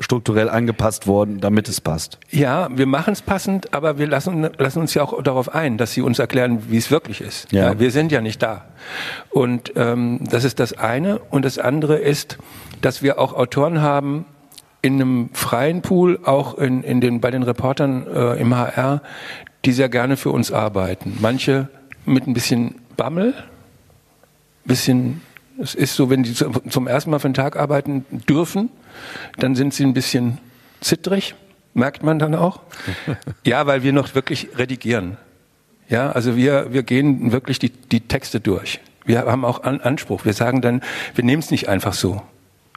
strukturell 0.02 0.50
angepasst 0.50 1.08
worden, 1.08 1.40
damit 1.40 1.70
es 1.70 1.80
passt. 1.80 2.18
Ja, 2.30 2.70
wir 2.76 2.88
machen 2.88 3.14
es 3.14 3.22
passend, 3.22 3.74
aber 3.74 3.98
wir 4.00 4.08
lassen, 4.08 4.50
lassen 4.58 4.80
uns 4.80 4.94
ja 4.94 5.04
auch 5.04 5.22
darauf 5.22 5.54
ein, 5.54 5.78
dass 5.78 5.94
sie 5.94 6.02
uns 6.02 6.20
erklären, 6.20 6.64
wie 6.70 6.78
es 6.78 6.92
wirklich 6.92 7.22
ist. 7.22 7.52
Ja. 7.52 7.72
ja 7.72 7.80
wir 7.80 7.92
sind 7.92 8.12
ja 8.12 8.22
nicht 8.22 8.42
da. 8.42 8.66
Und 9.30 9.74
ähm, 9.76 10.20
das 10.30 10.44
ist 10.44 10.60
das 10.60 10.74
eine. 10.74 11.20
Und 11.20 11.46
das 11.46 11.58
andere 11.60 11.98
ist, 11.98 12.38
dass 12.82 13.04
wir 13.04 13.20
auch 13.20 13.34
Autoren 13.34 13.82
haben, 13.82 14.26
in 14.82 14.96
einem 14.96 15.30
freien 15.34 15.82
Pool, 15.82 16.20
auch 16.24 16.58
in, 16.58 16.84
in 16.84 17.02
den, 17.02 17.22
bei 17.22 17.32
den 17.32 17.44
Reportern 17.44 18.08
äh, 18.08 18.40
im 18.40 18.56
HR, 18.56 19.02
die 19.66 19.72
sehr 19.74 19.90
gerne 19.90 20.18
für 20.18 20.32
uns 20.32 20.52
arbeiten. 20.52 21.18
Manche 21.20 21.70
mit 22.06 22.28
ein 22.28 22.34
bisschen 22.34 22.76
Bammel, 22.98 23.34
bisschen 24.66 25.22
es 25.62 25.76
ist 25.76 25.96
so, 25.96 26.10
wenn 26.10 26.24
die 26.24 26.34
zum 26.34 26.88
ersten 26.88 27.12
Mal 27.12 27.20
für 27.20 27.26
einen 27.26 27.34
Tag 27.34 27.56
arbeiten 27.56 28.06
dürfen, 28.28 28.70
dann 29.38 29.56
sind 29.56 29.74
sie 29.74 29.84
ein 29.84 29.94
bisschen 29.94 30.40
zittrig, 30.80 31.36
merkt 31.74 32.04
man 32.04 32.20
dann 32.20 32.36
auch. 32.36 32.62
Ja, 33.46 33.66
weil 33.68 33.84
wir 33.84 33.94
noch 33.94 34.14
wirklich 34.16 34.50
redigieren. 34.58 35.18
Ja, 35.90 36.12
also 36.12 36.36
wir, 36.36 36.74
wir 36.74 36.84
gehen 36.84 37.32
wirklich 37.32 37.60
die, 37.60 37.70
die 37.70 38.02
Texte 38.02 38.40
durch. 38.40 38.80
Wir 39.06 39.20
haben 39.26 39.46
auch 39.46 39.64
An 39.64 39.82
Anspruch. 39.82 40.26
Wir 40.26 40.34
sagen 40.34 40.62
dann, 40.62 40.82
wir 41.16 41.24
nehmen 41.24 41.42
es 41.42 41.52
nicht 41.52 41.68
einfach 41.68 41.94
so. 41.94 42.22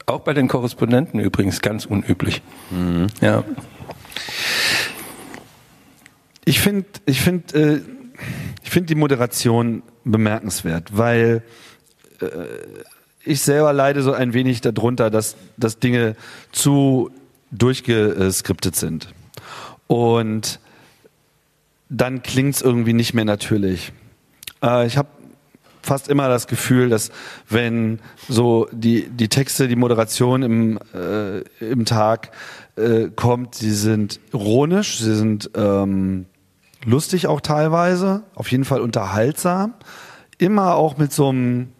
Auch 0.06 0.20
bei 0.20 0.34
den 0.34 0.48
Korrespondenten 0.48 1.20
übrigens 1.20 1.60
ganz 1.60 1.86
unüblich. 1.86 2.42
Mhm. 2.70 3.06
Ja. 3.20 3.42
Ich 6.44 6.60
finde, 6.60 6.86
ich 7.06 7.20
finde, 7.20 7.58
äh, 7.58 7.80
ich 8.62 8.70
finde 8.70 8.88
die 8.88 8.94
Moderation 8.94 9.82
bemerkenswert, 10.04 10.96
weil 10.96 11.42
äh, 12.20 12.26
ich 13.24 13.40
selber 13.40 13.72
leide 13.72 14.02
so 14.02 14.12
ein 14.12 14.34
wenig 14.34 14.60
darunter, 14.60 15.10
dass, 15.10 15.36
dass 15.56 15.78
Dinge 15.78 16.16
zu 16.52 17.10
durchgeskriptet 17.50 18.76
sind. 18.76 19.08
Und 19.86 20.60
dann 21.88 22.22
klingt 22.22 22.56
es 22.56 22.62
irgendwie 22.62 22.92
nicht 22.92 23.14
mehr 23.14 23.24
natürlich. 23.24 23.92
Äh, 24.62 24.86
ich 24.86 24.96
habe 24.96 25.08
fast 25.84 26.08
immer 26.08 26.28
das 26.28 26.46
Gefühl, 26.46 26.88
dass 26.88 27.10
wenn 27.48 28.00
so 28.28 28.68
die, 28.72 29.08
die 29.08 29.28
Texte, 29.28 29.68
die 29.68 29.76
Moderation 29.76 30.42
im, 30.42 30.78
äh, 30.94 31.40
im 31.64 31.84
Tag 31.84 32.30
äh, 32.76 33.08
kommt, 33.14 33.54
sie 33.54 33.72
sind 33.72 34.18
ironisch, 34.32 34.98
sie 34.98 35.14
sind 35.14 35.50
ähm, 35.54 36.26
lustig 36.84 37.26
auch 37.26 37.40
teilweise, 37.40 38.22
auf 38.34 38.50
jeden 38.50 38.64
Fall 38.64 38.80
unterhaltsam, 38.80 39.74
immer 40.38 40.74
auch 40.74 40.96
mit 40.96 41.12
so 41.12 41.28
einem 41.28 41.73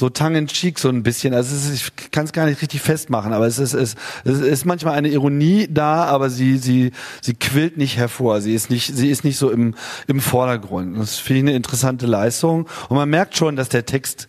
so 0.00 0.08
tongue 0.08 0.36
in 0.36 0.46
cheek 0.46 0.78
so 0.78 0.88
ein 0.88 1.02
bisschen. 1.02 1.34
Also 1.34 1.54
ist, 1.54 1.72
ich 1.72 2.10
kann 2.10 2.24
es 2.24 2.32
gar 2.32 2.46
nicht 2.46 2.60
richtig 2.60 2.80
festmachen, 2.80 3.32
aber 3.32 3.46
es 3.46 3.58
ist, 3.58 3.74
es, 3.74 3.94
es 4.24 4.40
ist 4.40 4.64
manchmal 4.64 4.94
eine 4.94 5.08
Ironie 5.08 5.68
da, 5.70 6.04
aber 6.04 6.30
sie, 6.30 6.56
sie, 6.56 6.92
sie 7.20 7.34
quillt 7.34 7.76
nicht 7.76 7.98
hervor. 7.98 8.40
Sie 8.40 8.54
ist 8.54 8.70
nicht, 8.70 8.96
sie 8.96 9.10
ist 9.10 9.24
nicht 9.24 9.36
so 9.36 9.50
im, 9.50 9.74
im 10.06 10.20
Vordergrund. 10.20 10.98
Das 10.98 11.16
finde 11.16 11.38
ich 11.38 11.44
eine 11.44 11.56
interessante 11.56 12.06
Leistung. 12.06 12.66
Und 12.88 12.96
man 12.96 13.08
merkt 13.10 13.36
schon, 13.36 13.56
dass 13.56 13.68
der 13.68 13.84
Text 13.86 14.26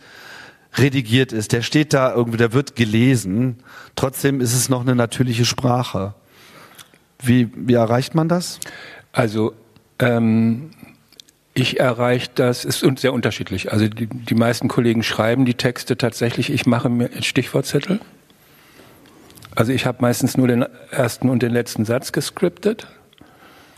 redigiert 0.78 1.32
ist, 1.32 1.54
der 1.54 1.62
steht 1.62 1.94
da 1.94 2.14
irgendwie, 2.14 2.38
der 2.38 2.54
wird 2.54 2.76
gelesen. 2.76 3.58
Trotzdem 3.96 4.42
ist 4.42 4.54
es 4.54 4.70
noch 4.70 4.82
eine 4.82 4.96
natürliche 4.96 5.46
Sprache. 5.46 6.14
Wie, 7.24 7.50
wie 7.56 7.74
erreicht 7.74 8.14
man 8.14 8.28
das? 8.28 8.60
Also 9.12 9.54
ähm, 10.00 10.72
ich 11.54 11.80
erreiche 11.80 12.30
das, 12.36 12.64
ist 12.64 12.86
sehr 13.00 13.14
unterschiedlich. 13.14 13.72
Also 13.72 13.88
die, 13.88 14.08
die 14.08 14.36
meisten 14.36 14.68
Kollegen 14.68 15.04
schreiben 15.04 15.46
die 15.46 15.54
Texte 15.54 15.98
tatsächlich, 15.98 16.52
ich 16.52 16.66
mache 16.66 16.90
mir 16.90 17.10
Stichwortzettel. 17.22 18.00
Also 19.54 19.74
ich 19.74 19.86
habe 19.86 19.98
meistens 20.02 20.38
nur 20.38 20.48
den 20.48 20.66
ersten 20.92 21.30
und 21.30 21.44
den 21.44 21.52
letzten 21.52 21.84
Satz 21.84 22.14
gescriptet 22.14 22.88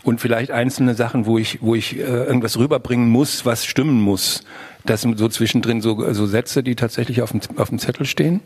und 0.04 0.20
vielleicht 0.20 0.52
einzelne 0.52 0.94
Sachen, 0.94 1.26
wo 1.26 1.36
ich, 1.36 1.62
wo 1.62 1.74
ich 1.74 1.96
äh, 1.96 2.02
irgendwas 2.02 2.58
rüberbringen 2.58 3.08
muss, 3.08 3.44
was 3.44 3.64
stimmen 3.64 4.00
muss. 4.00 4.44
Das 4.86 5.00
sind 5.00 5.18
so 5.18 5.28
zwischendrin 5.28 5.80
so, 5.80 6.12
so 6.12 6.26
Sätze, 6.26 6.62
die 6.62 6.76
tatsächlich 6.76 7.22
auf 7.22 7.32
dem, 7.32 7.40
auf 7.56 7.70
dem 7.70 7.80
Zettel 7.80 8.06
stehen. 8.06 8.40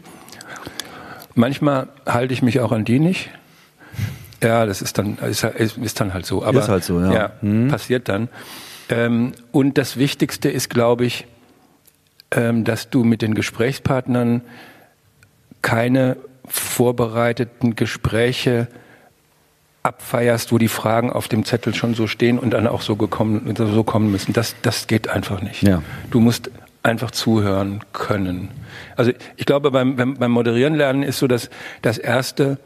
Manchmal 1.35 1.89
halte 2.07 2.33
ich 2.33 2.41
mich 2.41 2.61
auch 2.61 2.73
an 2.73 2.87
die 2.87 2.99
nicht. 2.99 3.29
Ja, 4.43 4.65
das 4.65 4.81
ist 4.81 4.97
dann, 4.99 5.19
ist, 5.19 5.45
ist 5.45 6.01
dann 6.01 6.15
halt 6.15 6.25
so. 6.25 6.45
Aber, 6.45 6.61
ist 6.61 6.69
halt 6.69 6.85
so, 6.85 7.01
ja. 7.01 7.13
ja 7.13 7.31
mhm. 7.43 7.69
passiert 7.69 8.09
dann. 8.09 8.29
Ähm, 8.89 9.33
und 9.53 9.79
das 9.79 9.97
Wichtigste 9.97 10.49
ist, 10.49 10.71
glaube 10.71 11.05
ich, 11.05 11.27
ähm, 12.31 12.65
dass 12.65 12.91
du 12.91 13.05
mit 13.05 13.23
den 13.23 13.35
Gesprächspartnern 13.35 14.43
keine 15.63 16.17
vorbereiteten 16.47 17.77
Gespräche 17.77 18.69
abfeierst, 19.83 20.53
wo 20.53 20.59
die 20.59 20.69
Fragen 20.69 21.11
auf 21.11 21.29
dem 21.29 21.45
Zettel 21.45 21.75
schon 21.75 21.95
so 21.95 22.07
stehen 22.07 22.39
und 22.39 22.51
dann 22.51 22.67
auch 22.67 22.83
so 22.83 22.97
gekommen, 22.97 23.55
so 23.57 23.85
kommen 23.85 24.11
müssen. 24.11 24.33
Das, 24.33 24.57
das 24.63 24.87
geht 24.87 25.09
einfach 25.09 25.41
nicht. 25.41 25.63
Ja. 25.63 25.83
Du 26.11 26.21
musst 26.21 26.51
einfach 26.83 27.11
zuhören 27.11 27.81
können. 27.93 28.51
Also 28.97 29.13
ich 29.37 29.47
glaube, 29.47 29.71
beim, 29.71 29.97
beim 29.97 30.31
Moderieren 30.31 30.75
lernen 30.75 31.03
ist 31.03 31.19
so, 31.19 31.27
dass 31.27 31.51
das 31.83 31.99
erste 31.99 32.59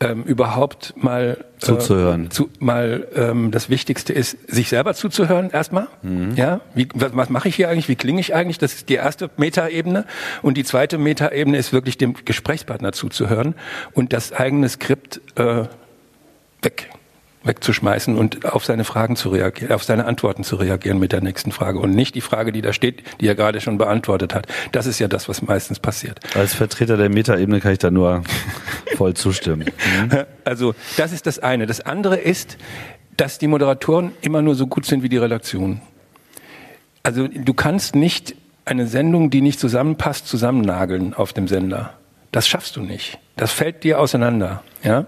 ähm, 0.00 0.22
überhaupt 0.24 0.94
mal 0.96 1.36
äh, 1.40 1.58
zuzuhören. 1.58 2.26
Äh, 2.26 2.28
zu, 2.30 2.50
mal 2.58 3.06
ähm, 3.14 3.50
das 3.50 3.68
Wichtigste 3.68 4.12
ist, 4.12 4.36
sich 4.50 4.68
selber 4.70 4.94
zuzuhören 4.94 5.50
erstmal. 5.50 5.88
Mhm. 6.02 6.34
Ja, 6.36 6.60
wie, 6.74 6.88
was, 6.94 7.14
was 7.14 7.28
mache 7.28 7.48
ich 7.48 7.56
hier 7.56 7.68
eigentlich? 7.68 7.88
Wie 7.88 7.96
klinge 7.96 8.20
ich 8.20 8.34
eigentlich? 8.34 8.58
Das 8.58 8.72
ist 8.72 8.88
die 8.88 8.94
erste 8.94 9.30
Metaebene. 9.36 10.06
Und 10.42 10.56
die 10.56 10.64
zweite 10.64 10.96
Metaebene 10.96 11.58
ist 11.58 11.72
wirklich 11.72 11.98
dem 11.98 12.14
Gesprächspartner 12.24 12.92
zuzuhören 12.92 13.54
und 13.92 14.12
das 14.12 14.32
eigene 14.32 14.68
Skript 14.68 15.20
äh, 15.36 15.64
weg 16.62 16.90
wegzuschmeißen 17.42 18.16
und 18.16 18.44
auf 18.44 18.64
seine 18.64 18.84
Fragen 18.84 19.16
zu 19.16 19.30
reagieren, 19.30 19.72
auf 19.72 19.82
seine 19.82 20.04
Antworten 20.04 20.44
zu 20.44 20.56
reagieren 20.56 20.98
mit 20.98 21.12
der 21.12 21.22
nächsten 21.22 21.52
Frage 21.52 21.78
und 21.78 21.92
nicht 21.92 22.14
die 22.14 22.20
Frage, 22.20 22.52
die 22.52 22.60
da 22.60 22.72
steht, 22.72 23.02
die 23.20 23.28
er 23.28 23.34
gerade 23.34 23.60
schon 23.60 23.78
beantwortet 23.78 24.34
hat. 24.34 24.46
Das 24.72 24.86
ist 24.86 24.98
ja 24.98 25.08
das, 25.08 25.28
was 25.28 25.40
meistens 25.42 25.78
passiert. 25.78 26.20
Als 26.34 26.54
Vertreter 26.54 26.96
der 26.96 27.08
Metaebene 27.08 27.60
kann 27.60 27.72
ich 27.72 27.78
da 27.78 27.90
nur 27.90 28.22
voll 28.96 29.14
zustimmen. 29.14 29.70
Mhm. 30.02 30.24
Also 30.44 30.74
das 30.96 31.12
ist 31.12 31.26
das 31.26 31.38
eine. 31.38 31.66
Das 31.66 31.80
andere 31.80 32.16
ist, 32.16 32.58
dass 33.16 33.38
die 33.38 33.46
Moderatoren 33.46 34.12
immer 34.20 34.42
nur 34.42 34.54
so 34.54 34.66
gut 34.66 34.84
sind 34.84 35.02
wie 35.02 35.08
die 35.08 35.18
Redaktion. 35.18 35.80
Also 37.02 37.26
du 37.26 37.54
kannst 37.54 37.94
nicht 37.94 38.34
eine 38.66 38.86
Sendung, 38.86 39.30
die 39.30 39.40
nicht 39.40 39.58
zusammenpasst, 39.58 40.28
zusammennageln 40.28 41.14
auf 41.14 41.32
dem 41.32 41.48
Sender. 41.48 41.94
Das 42.32 42.46
schaffst 42.46 42.76
du 42.76 42.82
nicht. 42.82 43.18
Das 43.36 43.50
fällt 43.50 43.82
dir 43.82 43.98
auseinander. 43.98 44.62
Ja 44.84 45.06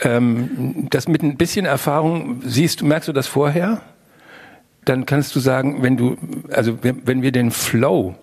ähm, 0.00 0.88
das 0.90 1.08
mit 1.08 1.22
ein 1.22 1.36
bisschen 1.36 1.66
Erfahrung 1.66 2.42
siehst, 2.44 2.80
du, 2.80 2.86
merkst 2.86 3.08
du 3.08 3.12
das 3.12 3.26
vorher? 3.26 3.80
Dann 4.84 5.04
kannst 5.06 5.34
du 5.34 5.40
sagen, 5.40 5.82
wenn 5.82 5.96
du, 5.96 6.16
also 6.50 6.78
wenn 6.82 7.22
wir 7.22 7.32
den 7.32 7.50
Flow, 7.50 8.14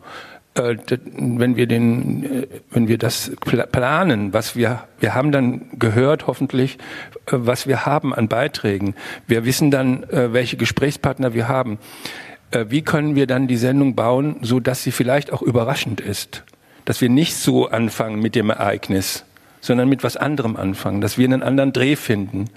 äh, 0.56 0.76
wenn 1.16 1.56
wir 1.56 1.66
den, 1.66 2.44
äh, 2.44 2.48
wenn 2.70 2.88
wir 2.88 3.00
das 3.00 3.32
planen, 3.42 4.34
was 4.34 4.56
wir, 4.56 4.84
wir 5.00 5.16
haben 5.16 5.32
dann 5.32 5.80
gehört, 5.80 6.28
hoffentlich, 6.28 6.78
äh, 7.26 7.32
was 7.32 7.66
wir 7.66 7.88
haben 7.88 8.14
an 8.14 8.28
Beiträgen. 8.28 8.94
Wir 9.28 9.46
wissen 9.46 9.72
dann, 9.72 10.06
welche 10.10 10.58
Gesprächspartner 10.58 11.34
wir 11.34 11.48
haben. 11.48 11.80
Wie 12.68 12.84
können 12.84 13.16
wir 13.16 13.26
dann 13.26 13.48
die 13.48 13.58
Sendung 13.58 13.96
bauen, 13.96 14.36
so 14.42 14.60
dass 14.60 14.84
sie 14.84 14.92
vielleicht 14.92 15.34
auch 15.34 15.42
überraschend 15.42 16.02
ist? 16.02 16.44
Dass 16.86 17.02
wir 17.02 17.10
nicht 17.10 17.36
so 17.36 17.70
anfangen 17.70 18.20
mit 18.20 18.36
dem 18.36 18.52
Ereignis, 18.52 19.26
sondern 19.64 19.88
mit 19.88 20.04
was 20.04 20.18
anderem 20.18 20.58
anfangen, 20.58 21.00
dass 21.00 21.18
wir 21.18 21.26
einen 21.26 21.42
anderen 21.42 21.72
Dreh 21.72 21.96
finden. 21.96 22.50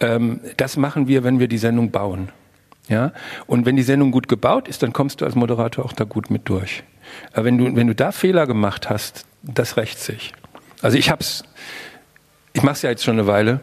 Ähm, 0.00 0.40
das 0.56 0.76
machen 0.76 1.06
wir, 1.06 1.22
wenn 1.22 1.38
wir 1.38 1.46
die 1.46 1.58
Sendung 1.58 1.92
bauen. 1.92 2.28
Ja? 2.88 3.12
Und 3.46 3.66
wenn 3.66 3.76
die 3.76 3.84
Sendung 3.84 4.10
gut 4.10 4.26
gebaut 4.26 4.66
ist, 4.66 4.82
dann 4.82 4.92
kommst 4.92 5.20
du 5.20 5.24
als 5.24 5.36
Moderator 5.36 5.84
auch 5.84 5.92
da 5.92 6.02
gut 6.02 6.30
mit 6.30 6.48
durch. 6.48 6.82
Aber 7.32 7.44
wenn 7.44 7.56
du, 7.56 7.76
wenn 7.76 7.86
du 7.86 7.94
da 7.94 8.10
Fehler 8.10 8.48
gemacht 8.48 8.90
hast, 8.90 9.26
das 9.42 9.76
rächt 9.76 10.00
sich. 10.00 10.32
Also 10.82 10.98
ich 10.98 11.08
hab's, 11.08 11.44
ich 12.52 12.64
mache 12.64 12.74
es 12.74 12.82
ja 12.82 12.90
jetzt 12.90 13.04
schon 13.04 13.14
eine 13.14 13.28
Weile. 13.28 13.60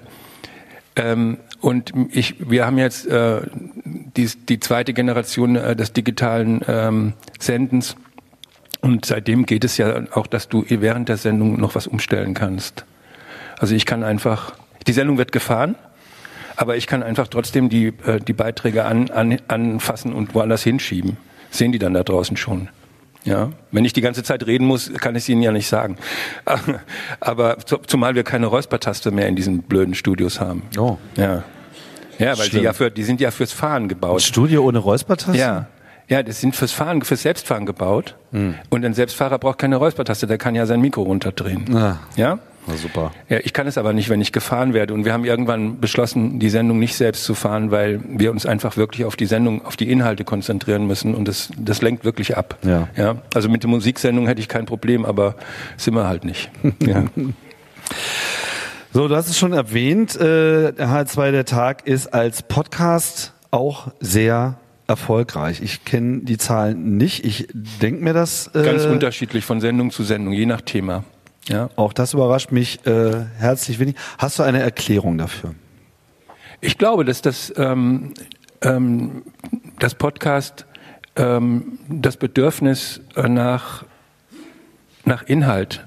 Ähm, 0.95 1.39
und 1.59 1.91
ich, 2.11 2.49
wir 2.49 2.65
haben 2.65 2.77
jetzt 2.77 3.05
äh, 3.05 3.41
die, 3.83 4.29
die 4.47 4.61
zweite 4.61 4.93
Generation 4.93 5.57
äh, 5.57 5.75
des 5.75 5.91
digitalen 5.91 6.61
ähm, 6.69 7.13
Sendens. 7.37 7.97
Und 8.81 9.05
seitdem 9.05 9.45
geht 9.45 9.63
es 9.63 9.77
ja 9.77 10.01
auch, 10.11 10.27
dass 10.27 10.49
du 10.49 10.65
während 10.67 11.07
der 11.07 11.17
Sendung 11.17 11.59
noch 11.59 11.75
was 11.75 11.87
umstellen 11.87 12.33
kannst. 12.33 12.85
Also 13.59 13.75
ich 13.75 13.85
kann 13.85 14.03
einfach, 14.03 14.53
die 14.87 14.93
Sendung 14.93 15.17
wird 15.19 15.31
gefahren, 15.31 15.75
aber 16.55 16.77
ich 16.77 16.87
kann 16.87 17.03
einfach 17.03 17.27
trotzdem 17.27 17.69
die, 17.69 17.87
äh, 18.05 18.19
die 18.19 18.33
Beiträge 18.33 18.85
an, 18.85 19.09
an, 19.11 19.37
anfassen 19.47 20.13
und 20.13 20.33
woanders 20.33 20.63
hinschieben. 20.63 21.17
sehen 21.51 21.71
die 21.71 21.79
dann 21.79 21.93
da 21.93 22.03
draußen 22.03 22.37
schon. 22.37 22.69
Ja, 23.23 23.51
wenn 23.71 23.85
ich 23.85 23.93
die 23.93 24.01
ganze 24.01 24.23
Zeit 24.23 24.47
reden 24.47 24.65
muss, 24.65 24.91
kann 24.93 25.15
ich 25.15 25.23
es 25.23 25.29
Ihnen 25.29 25.43
ja 25.43 25.51
nicht 25.51 25.67
sagen. 25.67 25.97
Aber 27.19 27.57
zumal 27.59 28.15
wir 28.15 28.23
keine 28.23 28.47
Räuspertaste 28.47 29.11
mehr 29.11 29.27
in 29.27 29.35
diesen 29.35 29.61
blöden 29.61 29.93
Studios 29.93 30.39
haben. 30.39 30.63
Oh. 30.77 30.97
Ja. 31.17 31.43
Ja, 32.17 32.37
weil 32.37 32.49
die 32.49 32.59
ja 32.59 32.73
für, 32.73 32.89
die 32.89 33.03
sind 33.03 33.21
ja 33.21 33.31
fürs 33.31 33.51
Fahren 33.51 33.87
gebaut. 33.87 34.17
Ein 34.17 34.19
Studio 34.21 34.63
ohne 34.63 34.79
Räuspertaste? 34.79 35.37
Ja. 35.37 35.67
Ja, 36.11 36.23
das 36.23 36.41
sind 36.41 36.57
fürs 36.57 36.73
Fahren, 36.73 37.01
fürs 37.03 37.21
Selbstfahren 37.21 37.65
gebaut. 37.65 38.15
Mhm. 38.31 38.55
Und 38.69 38.83
ein 38.83 38.93
Selbstfahrer 38.93 39.39
braucht 39.39 39.59
keine 39.59 39.77
Räuspertaste, 39.77 40.27
der 40.27 40.37
kann 40.37 40.55
ja 40.55 40.65
sein 40.65 40.81
Mikro 40.81 41.03
runterdrehen. 41.03 41.73
Ah. 41.73 42.01
Ja? 42.17 42.39
Na 42.67 42.75
super. 42.75 43.13
Ja, 43.29 43.37
ich 43.41 43.53
kann 43.53 43.65
es 43.65 43.77
aber 43.77 43.93
nicht, 43.93 44.09
wenn 44.09 44.19
ich 44.19 44.33
gefahren 44.33 44.73
werde. 44.73 44.93
Und 44.93 45.05
wir 45.05 45.13
haben 45.13 45.23
irgendwann 45.23 45.79
beschlossen, 45.79 46.37
die 46.37 46.49
Sendung 46.49 46.79
nicht 46.79 46.97
selbst 46.97 47.23
zu 47.23 47.33
fahren, 47.33 47.71
weil 47.71 48.01
wir 48.05 48.31
uns 48.31 48.45
einfach 48.45 48.75
wirklich 48.75 49.05
auf 49.05 49.15
die 49.15 49.25
Sendung, 49.25 49.63
auf 49.65 49.77
die 49.77 49.89
Inhalte 49.89 50.25
konzentrieren 50.25 50.85
müssen. 50.85 51.15
Und 51.15 51.29
das, 51.29 51.49
das 51.57 51.81
lenkt 51.81 52.03
wirklich 52.03 52.35
ab. 52.35 52.57
Ja. 52.63 52.89
ja. 52.97 53.15
Also 53.33 53.47
mit 53.47 53.63
der 53.63 53.69
Musiksendung 53.69 54.27
hätte 54.27 54.41
ich 54.41 54.49
kein 54.49 54.65
Problem, 54.65 55.05
aber 55.05 55.35
sind 55.77 55.93
wir 55.93 56.09
halt 56.09 56.25
nicht. 56.25 56.51
ja. 56.85 57.05
So, 58.91 59.07
du 59.07 59.15
hast 59.15 59.29
es 59.29 59.37
schon 59.37 59.53
erwähnt, 59.53 60.17
äh, 60.17 60.73
der 60.73 60.89
H2 60.89 61.31
der 61.31 61.45
Tag 61.45 61.87
ist 61.87 62.13
als 62.13 62.43
Podcast 62.43 63.31
auch 63.49 63.93
sehr 64.01 64.57
erfolgreich. 64.91 65.61
Ich 65.61 65.85
kenne 65.85 66.19
die 66.19 66.37
Zahlen 66.37 66.97
nicht. 66.97 67.25
Ich 67.25 67.47
denke 67.53 68.03
mir 68.03 68.13
das. 68.13 68.47
Äh, 68.53 68.63
Ganz 68.63 68.85
unterschiedlich 68.85 69.45
von 69.45 69.61
Sendung 69.61 69.89
zu 69.91 70.03
Sendung, 70.03 70.33
je 70.33 70.45
nach 70.45 70.61
Thema. 70.61 71.03
Ja. 71.47 71.69
Auch 71.75 71.93
das 71.93 72.13
überrascht 72.13 72.51
mich 72.51 72.85
äh, 72.85 73.25
herzlich 73.37 73.79
wenig. 73.79 73.95
Hast 74.17 74.37
du 74.37 74.43
eine 74.43 74.61
Erklärung 74.61 75.17
dafür? 75.17 75.55
Ich 76.59 76.77
glaube, 76.77 77.05
dass 77.05 77.21
das, 77.21 77.51
ähm, 77.57 78.13
ähm, 78.61 79.23
das 79.79 79.95
Podcast 79.95 80.65
ähm, 81.15 81.79
das 81.89 82.17
Bedürfnis 82.17 83.01
nach, 83.15 83.85
nach 85.05 85.23
Inhalt 85.23 85.85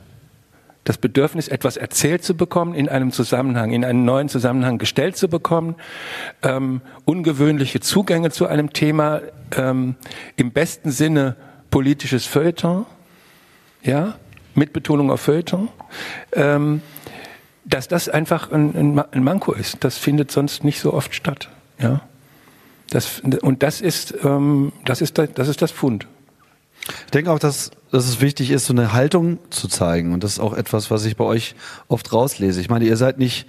das 0.84 0.98
Bedürfnis, 0.98 1.48
etwas 1.48 1.76
erzählt 1.76 2.22
zu 2.22 2.36
bekommen, 2.36 2.74
in 2.74 2.88
einem 2.88 3.10
Zusammenhang, 3.10 3.72
in 3.72 3.84
einen 3.84 4.04
neuen 4.04 4.28
Zusammenhang 4.28 4.78
gestellt 4.78 5.16
zu 5.16 5.28
bekommen, 5.28 5.76
ähm, 6.42 6.82
ungewöhnliche 7.06 7.80
Zugänge 7.80 8.30
zu 8.30 8.46
einem 8.46 8.72
Thema, 8.72 9.22
ähm, 9.56 9.96
im 10.36 10.52
besten 10.52 10.90
Sinne 10.90 11.36
politisches 11.70 12.26
Feuilleton, 12.26 12.84
ja, 13.82 14.14
mit 14.54 14.72
Betonung 14.72 15.10
auf 15.10 15.22
Feuilleton, 15.22 15.68
ähm, 16.32 16.82
dass 17.64 17.88
das 17.88 18.10
einfach 18.10 18.52
ein, 18.52 18.98
ein, 19.10 19.24
Manko 19.24 19.52
ist. 19.52 19.78
Das 19.80 19.96
findet 19.96 20.30
sonst 20.30 20.64
nicht 20.64 20.80
so 20.80 20.92
oft 20.92 21.14
statt, 21.14 21.48
ja. 21.78 22.02
Das, 22.90 23.20
und 23.20 23.62
das 23.62 23.80
ist, 23.80 24.14
ähm, 24.22 24.72
das 24.84 25.00
ist, 25.00 25.18
das 25.18 25.48
ist 25.48 25.62
das 25.62 25.72
Pfund. 25.72 26.06
Ich 27.06 27.10
denke 27.12 27.30
auch, 27.30 27.38
dass, 27.38 27.70
dass 27.90 28.06
es 28.06 28.20
wichtig 28.20 28.50
ist, 28.50 28.66
so 28.66 28.72
eine 28.72 28.92
Haltung 28.92 29.38
zu 29.50 29.68
zeigen. 29.68 30.12
Und 30.12 30.24
das 30.24 30.32
ist 30.32 30.38
auch 30.40 30.52
etwas, 30.52 30.90
was 30.90 31.04
ich 31.04 31.16
bei 31.16 31.24
euch 31.24 31.54
oft 31.88 32.12
rauslese. 32.12 32.60
Ich 32.60 32.68
meine, 32.68 32.84
ihr 32.84 32.96
seid 32.96 33.18
nicht 33.18 33.46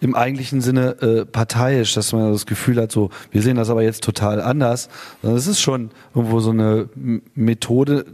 im 0.00 0.14
eigentlichen 0.14 0.60
Sinne 0.60 1.00
äh, 1.00 1.24
parteiisch, 1.24 1.94
dass 1.94 2.12
man 2.12 2.32
das 2.32 2.46
Gefühl 2.46 2.80
hat, 2.80 2.92
so, 2.92 3.10
wir 3.30 3.42
sehen 3.42 3.56
das 3.56 3.70
aber 3.70 3.82
jetzt 3.82 4.04
total 4.04 4.40
anders, 4.40 4.88
sondern 5.22 5.38
es 5.38 5.46
ist 5.46 5.60
schon 5.60 5.90
irgendwo 6.14 6.40
so 6.40 6.50
eine 6.50 6.88
Methode, 7.34 8.04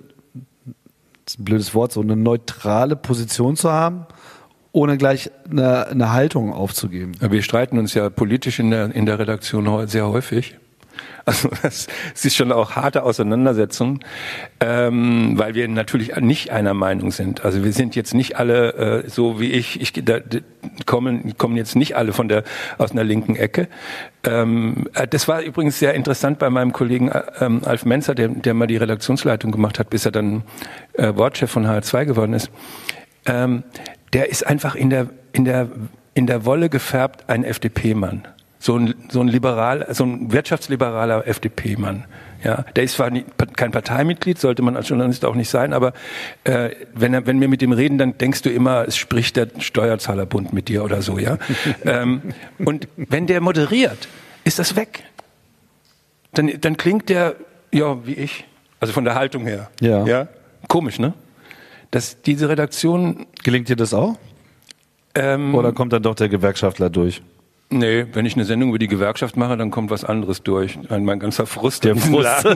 ein 0.67 1.45
blödes 1.45 1.75
Wort, 1.75 1.93
so 1.93 2.01
eine 2.01 2.17
neutrale 2.17 2.97
Position 2.97 3.57
zu 3.57 3.71
haben, 3.71 4.07
ohne 4.71 4.97
gleich 4.97 5.31
eine, 5.51 5.89
eine 5.89 6.13
Haltung 6.13 6.53
aufzugeben. 6.53 7.13
Wir 7.21 7.43
streiten 7.43 7.79
uns 7.79 7.95
ja 7.95 8.09
politisch 8.11 8.59
in 8.59 8.71
der, 8.71 8.95
in 8.95 9.07
der 9.07 9.19
Redaktion 9.19 9.87
sehr 9.89 10.09
häufig. 10.09 10.57
Also 11.25 11.51
das, 11.63 11.87
ist 12.25 12.35
schon 12.35 12.51
auch 12.51 12.73
harte 12.73 13.05
Auseinandersetzung, 13.05 14.01
ähm, 14.59 15.39
weil 15.39 15.55
wir 15.55 15.69
natürlich 15.69 16.17
nicht 16.17 16.51
einer 16.51 16.75
Meinung 16.75 17.13
sind. 17.13 17.45
Also 17.45 17.63
wir 17.63 17.73
sind 17.73 17.95
jetzt 17.95 18.13
nicht 18.13 18.37
alle 18.37 19.05
äh, 19.05 19.09
so 19.09 19.39
wie 19.39 19.53
ich. 19.53 19.81
Ich 19.81 19.93
da, 19.93 20.19
kommen 20.85 21.37
kommen 21.39 21.57
jetzt 21.57 21.77
nicht 21.77 21.97
alle 21.97 22.13
von 22.13 22.29
der 22.29 22.43
aus 22.77 22.91
einer 22.91 23.05
linken 23.05 23.37
Ecke. 23.37 23.69
Ähm, 24.25 24.89
äh, 24.95 25.07
das 25.07 25.29
war 25.29 25.43
übrigens 25.43 25.79
sehr 25.79 25.95
interessant 25.95 26.41
bei 26.41 26.51
meinem 26.51 26.73
Kollegen 26.73 27.09
äh, 27.09 27.23
ähm, 27.41 27.63
Alf 27.65 27.85
Menzer, 27.85 28.17
der, 28.17 28.29
der 28.29 28.55
mal 28.55 28.67
die 28.67 28.77
Redaktionsleitung 28.77 29.53
gemacht 29.53 29.79
hat, 29.79 29.91
bis 29.91 30.05
er 30.05 30.13
dann 30.13 30.43
äh, 30.95 31.15
Wortchef 31.15 31.53
von 31.53 31.67
HR2 31.67 32.05
geworden 32.05 32.35
ist. 32.35 32.51
Ähm, 33.27 33.63
der 34.13 34.29
ist 34.29 34.45
einfach 34.45 34.75
in 34.75 34.91
der 34.91 35.09
in 35.33 35.45
der 35.45 35.69
in 36.15 36.27
der 36.27 36.45
Wolle 36.45 36.69
gefärbt 36.69 37.29
ein 37.29 37.45
FDP-Mann 37.45 38.27
so 38.63 38.79
ein, 38.79 38.95
so 39.09 39.21
ein 39.21 39.27
liberal, 39.27 39.89
so 39.91 40.05
ein 40.05 40.31
wirtschaftsliberaler 40.31 41.27
FDP-Mann. 41.27 42.05
Ja, 42.45 42.65
der 42.77 42.85
ist 42.85 42.95
zwar 42.95 43.11
nie, 43.11 43.25
kein 43.57 43.73
Parteimitglied, 43.73 44.39
sollte 44.39 44.63
man 44.63 44.77
als 44.77 44.89
Journalist 44.89 45.25
auch 45.25 45.35
nicht 45.35 45.51
sein, 45.51 45.73
aber 45.73 45.93
äh, 46.45 46.71
wenn, 46.95 47.13
er, 47.13 47.27
wenn 47.27 47.41
wir 47.41 47.49
mit 47.49 47.61
dem 47.61 47.73
reden, 47.73 47.99
dann 47.99 48.19
denkst 48.19 48.43
du 48.43 48.51
immer, 48.51 48.87
es 48.87 48.97
spricht 48.97 49.37
der 49.37 49.49
Steuerzahlerbund 49.59 50.53
mit 50.53 50.69
dir 50.69 50.85
oder 50.85 51.03
so, 51.03 51.19
ja. 51.19 51.39
ähm, 51.85 52.23
und 52.65 52.87
wenn 52.97 53.27
der 53.27 53.41
moderiert, 53.41 54.09
ist 54.45 54.61
das 54.61 54.77
weg. 54.77 55.05
Dann, 56.33 56.51
dann 56.61 56.77
klingt 56.77 57.09
der, 57.09 57.35
ja, 57.73 58.07
wie 58.07 58.15
ich, 58.15 58.45
also 58.79 58.93
von 58.93 59.05
der 59.05 59.17
Haltung 59.17 59.45
her. 59.45 59.71
Ja. 59.81 60.07
ja? 60.07 60.29
Komisch, 60.69 61.01
ne? 61.01 61.15
Dass 61.91 62.23
diese 62.23 62.49
Redaktion. 62.49 63.27
Gelingt 63.43 63.69
dir 63.69 63.77
das 63.77 63.93
auch? 63.93 64.17
Ähm, 65.15 65.55
Oder 65.55 65.73
kommt 65.73 65.93
dann 65.93 66.03
doch 66.03 66.15
der 66.15 66.29
Gewerkschaftler 66.29 66.89
durch? 66.89 67.23
Nee, 67.73 68.07
wenn 68.13 68.27
ich 68.27 68.35
eine 68.35 68.45
Sendung 68.45 68.69
über 68.69 68.79
die 68.79 68.87
Gewerkschaft 68.87 69.39
mache, 69.39 69.57
dann 69.57 69.71
kommt 69.71 69.91
was 69.91 70.05
anderes 70.05 70.43
durch. 70.43 70.79
Mein 70.91 71.19
ganzer 71.19 71.47
Frust. 71.47 71.85
Der 71.85 71.97
Frust. 71.97 72.45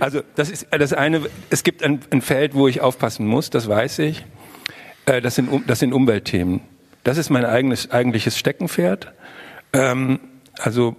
also 0.00 0.22
das 0.34 0.48
ist 0.48 0.68
das 0.70 0.94
eine. 0.94 1.20
Es 1.50 1.62
gibt 1.64 1.82
ein, 1.82 2.00
ein, 2.10 2.22
Feld, 2.22 2.54
wo 2.54 2.66
ich 2.66 2.80
aufpassen 2.80 3.26
muss. 3.26 3.50
Das 3.50 3.68
weiß 3.68 3.98
ich. 3.98 4.24
Äh, 5.04 5.20
das 5.20 5.34
sind 5.34 5.50
das 5.66 5.80
sind 5.80 5.92
Umweltthemen. 5.92 6.62
Das 7.04 7.18
ist 7.18 7.28
mein 7.28 7.44
eigenes 7.44 7.90
eigentliches 7.90 8.38
Steckenpferd. 8.38 9.12
Ähm, 9.74 10.18
also 10.58 10.96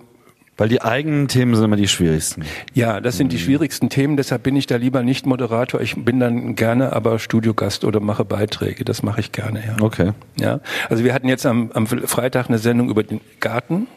weil 0.58 0.70
die 0.70 0.82
eigenen 0.82 1.28
Themen 1.28 1.56
sind 1.56 1.66
immer 1.66 1.76
die 1.76 1.88
schwierigsten. 1.88 2.44
Ja, 2.74 3.02
das 3.02 3.18
sind 3.18 3.32
die 3.32 3.38
mhm. 3.38 3.42
schwierigsten 3.42 3.90
Themen, 3.90 4.18
deshalb 4.18 4.44
bin 4.44 4.56
ich 4.56 4.68
da 4.68 4.76
lieber 4.76 5.04
nicht 5.04 5.26
Moderator. 5.26 5.82
Ich 5.82 5.96
bin 5.96 6.20
dann 6.20 6.56
gerne 6.56 6.94
aber 6.94 7.20
Studiogast 7.20 7.84
oder 7.86 8.00
mache 8.00 8.26
Beiträge. 8.26 8.86
Das 8.86 9.04
mache 9.04 9.20
ich 9.20 9.32
gerne, 9.32 9.64
ja. 9.66 9.76
Okay. 9.82 10.12
Ja. 10.40 10.60
Also 10.90 11.04
wir 11.04 11.14
hatten 11.14 11.28
jetzt 11.28 11.46
am, 11.46 11.72
am 11.74 11.88
Freitag 11.88 12.50
eine 12.50 12.60
Sendung 12.60 12.90
über 12.90 13.04
den 13.04 13.22
Garten. 13.40 13.88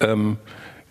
Ähm, 0.00 0.38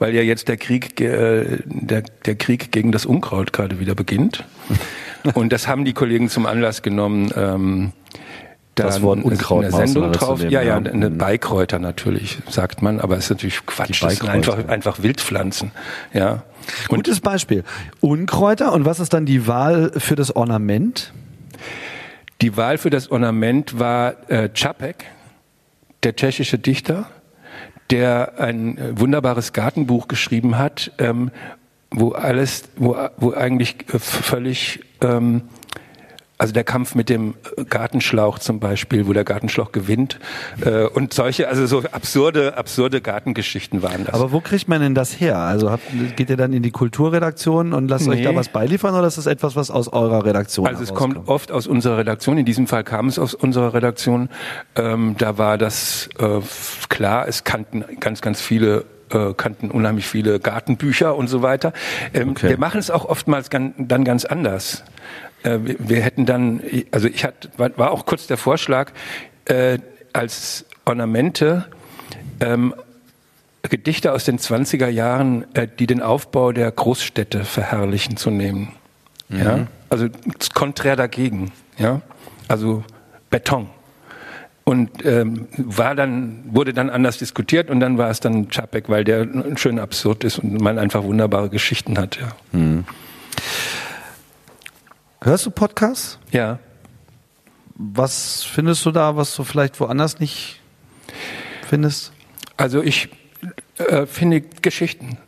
weil 0.02 0.16
ja 0.16 0.24
jetzt 0.24 0.48
der 0.48 0.58
Krieg, 0.58 1.00
äh, 1.00 1.60
der, 1.64 2.02
der 2.26 2.36
Krieg 2.36 2.72
gegen 2.72 2.92
das 2.92 3.06
Unkraut 3.06 3.54
gerade 3.54 3.80
wieder 3.80 3.94
beginnt. 3.94 4.46
Und 5.36 5.54
das 5.54 5.68
haben 5.68 5.86
die 5.86 5.94
Kollegen 5.94 6.28
zum 6.28 6.48
Anlass 6.48 6.82
genommen, 6.82 7.32
ähm, 7.36 7.92
da 8.82 8.88
das 8.88 9.02
Wort 9.02 9.24
Unkraut 9.24 9.66
eine 9.66 9.72
Sendung 9.72 10.12
drauf. 10.12 10.44
Ja, 10.44 10.62
ja, 10.62 10.78
eine 10.78 11.10
mhm. 11.10 11.18
Beikräuter 11.18 11.80
natürlich, 11.80 12.40
sagt 12.50 12.82
man, 12.82 13.00
aber 13.00 13.18
es 13.18 13.26
ist 13.26 13.30
natürlich 13.32 13.66
Quatsch. 13.66 14.04
Das 14.04 14.18
sind 14.18 14.30
einfach, 14.30 14.68
einfach 14.68 15.02
Wildpflanzen. 15.02 15.72
Ja. 16.14 16.44
Und 16.90 16.98
Gutes 16.98 17.20
Beispiel. 17.20 17.64
Unkräuter 18.00 18.74
und 18.74 18.86
was 18.86 19.00
ist 19.00 19.14
dann 19.14 19.26
die 19.26 19.48
Wahl 19.48 19.92
für 19.98 20.16
das 20.16 20.36
Ornament? 20.36 21.14
Die 22.42 22.58
Wahl 22.58 22.78
für 22.78 22.90
das 22.90 23.12
Ornament 23.12 23.78
war 23.80 24.30
äh, 24.30 24.50
Čapek, 24.50 25.06
der 26.04 26.16
tschechische 26.16 26.58
Dichter, 26.58 27.06
der 27.92 28.40
ein 28.40 28.78
äh, 28.78 29.00
wunderbares 29.00 29.54
Gartenbuch 29.54 30.08
geschrieben 30.08 30.58
hat, 30.58 30.92
ähm, 30.98 31.30
wo 31.92 32.14
alles, 32.14 32.64
wo, 32.78 32.96
wo 33.18 33.34
eigentlich 33.34 33.76
äh, 33.94 34.00
völlig 34.00 34.80
ähm, 35.02 35.44
also 36.42 36.54
der 36.54 36.64
Kampf 36.64 36.96
mit 36.96 37.08
dem 37.10 37.36
Gartenschlauch 37.70 38.40
zum 38.40 38.60
Beispiel, 38.60 39.06
wo 39.06 39.14
der 39.14 39.24
Gartenschlauch 39.24 39.72
gewinnt 39.72 40.20
äh, 40.66 40.86
und 40.86 41.14
solche, 41.14 41.48
also 41.48 41.68
so 41.68 41.84
absurde, 41.92 42.58
absurde 42.58 43.00
Gartengeschichten 43.00 43.84
waren 43.84 44.06
das. 44.06 44.16
Aber 44.16 44.32
wo 44.32 44.42
kriegt 44.42 44.68
man 44.68 44.82
denn 44.82 44.96
das 44.96 45.20
her? 45.20 45.38
Also 45.38 45.70
habt, 45.70 45.84
geht 46.16 46.32
ihr 46.32 46.38
dann 46.38 46.52
in 46.52 46.64
die 46.64 46.72
Kulturredaktion 46.72 47.74
und 47.74 47.90
lasst 47.90 48.08
nee. 48.08 48.16
euch 48.16 48.24
da 48.24 48.36
was 48.36 48.50
beiliefern 48.50 48.96
oder 48.96 49.06
ist 49.06 49.20
das 49.20 49.28
etwas, 49.28 49.56
was 49.56 49.70
aus 49.70 49.88
eurer 49.88 50.26
Redaktion 50.26 50.66
Also 50.66 50.82
es 50.82 50.96
kommt 50.96 51.28
oft 51.28 51.52
aus 51.52 51.68
unserer 51.68 52.00
Redaktion. 52.00 52.40
In 52.40 52.46
diesem 52.46 52.66
Fall 52.66 52.84
kam 52.84 53.08
es 53.08 53.20
aus 53.20 53.36
unserer 53.36 53.76
Redaktion. 53.76 54.28
Ähm, 54.76 55.14
da 55.20 55.38
war 55.38 55.60
das 55.60 56.10
äh, 56.18 56.40
klar. 56.90 57.28
Es 57.28 57.44
kannten 57.44 57.86
ganz, 58.00 58.22
ganz 58.22 58.42
viele 58.42 58.86
äh, 59.12 59.34
kannten 59.36 59.70
unheimlich 59.70 60.08
viele 60.08 60.40
Gartenbücher 60.40 61.16
und 61.16 61.28
so 61.28 61.44
weiter. 61.44 61.72
Ähm, 62.16 62.32
okay. 62.32 62.50
Wir 62.50 62.58
machen 62.58 62.80
es 62.80 62.90
auch 62.90 63.06
oftmals 63.06 63.50
dann 63.52 64.04
ganz 64.06 64.26
anders. 64.26 64.84
Äh, 65.44 65.60
wir, 65.64 66.02
hätten 66.02 66.26
dann, 66.26 66.62
also 66.92 67.08
ich 67.08 67.24
hatte, 67.24 67.50
war, 67.58 67.92
auch 67.92 68.06
kurz 68.06 68.28
der 68.28 68.38
Vorschlag, 68.38 68.92
äh, 69.46 69.80
als 70.14 70.66
Ornamente 70.86 71.66
ähm, 72.40 72.74
Gedichte 73.64 74.12
aus 74.12 74.26
den 74.26 74.40
20er 74.40 74.88
Jahren, 74.88 75.46
äh, 75.56 75.68
die 75.68 75.88
den 75.88 76.02
Aufbau 76.02 76.52
der 76.52 76.72
Großstädte 76.72 77.46
verherrlichen, 77.46 78.18
zu 78.18 78.30
nehmen. 78.30 78.74
Mhm. 79.30 79.40
Ja? 79.40 79.68
Also 79.90 80.08
konträr 80.54 80.96
dagegen. 80.96 81.52
Ja? 81.78 82.02
Also 82.48 82.84
Beton. 83.30 83.70
Und 84.64 85.06
ähm, 85.06 85.48
war 85.58 85.96
dann, 85.96 86.44
wurde 86.46 86.74
dann 86.74 86.90
anders 86.90 87.18
diskutiert 87.18 87.70
und 87.70 87.80
dann 87.80 87.98
war 87.98 88.10
es 88.10 88.20
dann 88.20 88.50
Čapek, 88.50 88.90
weil 88.90 89.04
der 89.04 89.28
schön 89.56 89.80
absurd 89.80 90.24
ist 90.24 90.40
und 90.40 90.62
man 90.62 90.78
einfach 90.78 91.04
wunderbare 91.04 91.50
Geschichten 91.50 91.98
hat. 91.98 92.20
Ja. 92.20 92.28
Mhm. 92.52 92.86
Hörst 95.24 95.46
du 95.46 95.52
Podcasts? 95.52 96.18
Ja. 96.32 96.58
Was 97.76 98.44
findest 98.44 98.84
du 98.88 98.92
da, 98.92 99.16
was 99.16 99.36
du 99.36 99.44
vielleicht 99.44 99.80
woanders 99.80 100.20
nicht 100.20 100.60
findest? 101.68 102.12
Also 102.58 102.82
ich 102.82 103.10
äh, 103.78 104.08
finde 104.08 104.42
Geschichten. 104.42 105.20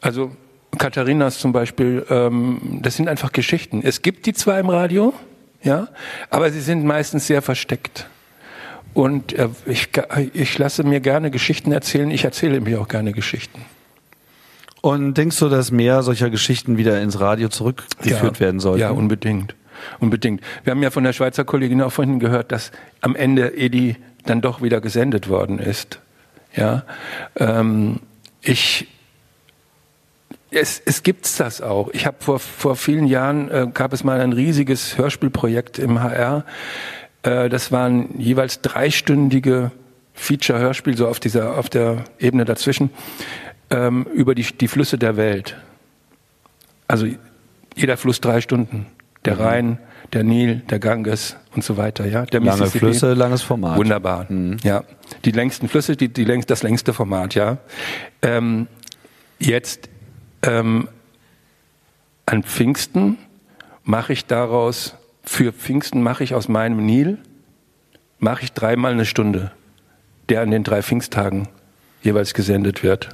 Also 0.00 0.36
Katharinas 0.76 1.38
zum 1.38 1.52
Beispiel, 1.52 2.04
ähm, 2.10 2.80
das 2.82 2.96
sind 2.96 3.08
einfach 3.08 3.30
Geschichten. 3.30 3.80
Es 3.84 4.02
gibt 4.02 4.26
die 4.26 4.32
zwar 4.32 4.58
im 4.58 4.68
Radio, 4.68 5.14
ja, 5.62 5.86
aber 6.28 6.50
sie 6.50 6.60
sind 6.60 6.84
meistens 6.84 7.28
sehr 7.28 7.42
versteckt. 7.42 8.08
Und 8.92 9.34
äh, 9.34 9.50
ich, 9.66 9.90
ich 10.32 10.58
lasse 10.58 10.82
mir 10.82 10.98
gerne 10.98 11.30
Geschichten 11.30 11.70
erzählen. 11.70 12.10
Ich 12.10 12.24
erzähle 12.24 12.60
mir 12.60 12.80
auch 12.80 12.88
gerne 12.88 13.12
Geschichten. 13.12 13.64
Und 14.82 15.14
denkst 15.14 15.38
du, 15.38 15.48
dass 15.48 15.70
mehr 15.70 16.02
solcher 16.02 16.28
Geschichten 16.28 16.76
wieder 16.76 17.00
ins 17.00 17.20
Radio 17.20 17.48
zurückgeführt 17.48 18.36
ja, 18.36 18.40
werden 18.40 18.58
sollten? 18.58 18.80
Ja, 18.80 18.90
unbedingt. 18.90 19.54
Unbedingt. 20.00 20.42
Wir 20.64 20.72
haben 20.72 20.82
ja 20.82 20.90
von 20.90 21.04
der 21.04 21.12
Schweizer 21.12 21.44
Kollegin 21.44 21.80
auch 21.82 21.92
vorhin 21.92 22.18
gehört, 22.18 22.50
dass 22.50 22.72
am 23.00 23.14
Ende 23.14 23.56
Edi 23.56 23.96
dann 24.26 24.40
doch 24.40 24.60
wieder 24.60 24.80
gesendet 24.80 25.28
worden 25.28 25.60
ist. 25.60 26.00
Ja, 26.54 26.84
ähm, 27.36 28.00
ich 28.42 28.88
es, 30.50 30.82
es 30.84 31.02
gibt 31.02 31.40
das 31.40 31.62
auch. 31.62 31.88
Ich 31.92 32.04
habe 32.04 32.16
vor, 32.20 32.38
vor 32.38 32.76
vielen 32.76 33.06
Jahren 33.06 33.50
äh, 33.50 33.68
gab 33.72 33.92
es 33.92 34.04
mal 34.04 34.20
ein 34.20 34.32
riesiges 34.32 34.98
Hörspielprojekt 34.98 35.78
im 35.78 36.02
HR. 36.02 36.44
Äh, 37.22 37.48
das 37.48 37.72
waren 37.72 38.18
jeweils 38.18 38.60
dreistündige 38.60 39.70
Feature-Hörspiel, 40.14 40.96
so 40.96 41.08
auf 41.08 41.20
dieser 41.20 41.56
auf 41.56 41.70
der 41.70 42.04
Ebene 42.18 42.44
dazwischen 42.44 42.90
ähm, 43.72 44.06
über 44.14 44.34
die, 44.34 44.44
die 44.44 44.68
Flüsse 44.68 44.98
der 44.98 45.16
Welt. 45.16 45.56
Also 46.86 47.06
jeder 47.74 47.96
Fluss 47.96 48.20
drei 48.20 48.40
Stunden. 48.40 48.86
Der 49.24 49.36
mhm. 49.36 49.40
Rhein, 49.40 49.78
der 50.12 50.24
Nil, 50.24 50.62
der 50.68 50.78
Ganges 50.78 51.36
und 51.54 51.64
so 51.64 51.76
weiter. 51.76 52.06
Ja, 52.06 52.26
der 52.26 52.40
Lange 52.40 52.66
Flüsse, 52.66 53.14
langes 53.14 53.42
Format. 53.42 53.78
Wunderbar. 53.78 54.26
Mhm. 54.28 54.58
Ja, 54.62 54.84
die 55.24 55.30
längsten 55.30 55.68
Flüsse, 55.68 55.96
die, 55.96 56.08
die 56.08 56.24
längst, 56.24 56.50
das 56.50 56.62
längste 56.62 56.92
Format. 56.92 57.34
Ja. 57.34 57.58
Ähm, 58.20 58.66
jetzt 59.38 59.88
ähm, 60.42 60.88
an 62.26 62.42
Pfingsten 62.42 63.18
mache 63.84 64.12
ich 64.12 64.26
daraus 64.26 64.96
für 65.24 65.52
Pfingsten 65.52 66.02
mache 66.02 66.24
ich 66.24 66.34
aus 66.34 66.48
meinem 66.48 66.84
Nil 66.84 67.18
mache 68.18 68.44
ich 68.44 68.52
dreimal 68.52 68.92
eine 68.92 69.04
Stunde, 69.04 69.50
der 70.28 70.42
an 70.42 70.50
den 70.50 70.62
drei 70.62 70.82
Pfingsttagen 70.82 71.48
jeweils 72.02 72.34
gesendet 72.34 72.82
wird. 72.82 73.08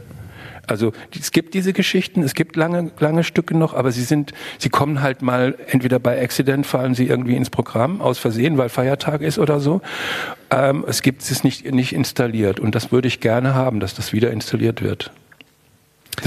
Also 0.68 0.92
es 1.18 1.32
gibt 1.32 1.54
diese 1.54 1.72
Geschichten, 1.72 2.22
es 2.22 2.34
gibt 2.34 2.56
lange, 2.56 2.90
lange 2.98 3.24
Stücke 3.24 3.56
noch, 3.56 3.74
aber 3.74 3.90
sie 3.90 4.02
sind, 4.02 4.32
sie 4.58 4.68
kommen 4.68 5.02
halt 5.02 5.22
mal 5.22 5.56
entweder 5.68 5.98
bei 5.98 6.20
Accident 6.22 6.66
fallen 6.66 6.94
sie 6.94 7.06
irgendwie 7.06 7.36
ins 7.36 7.50
Programm 7.50 8.00
aus 8.00 8.18
Versehen, 8.18 8.58
weil 8.58 8.68
Feiertag 8.68 9.22
ist 9.22 9.38
oder 9.38 9.60
so. 9.60 9.80
Ähm, 10.50 10.84
es 10.86 11.02
gibt 11.02 11.22
es 11.22 11.44
nicht 11.44 11.70
nicht 11.70 11.92
installiert 11.92 12.60
und 12.60 12.74
das 12.74 12.92
würde 12.92 13.08
ich 13.08 13.20
gerne 13.20 13.54
haben, 13.54 13.80
dass 13.80 13.94
das 13.94 14.12
wieder 14.12 14.30
installiert 14.30 14.82
wird. 14.82 15.10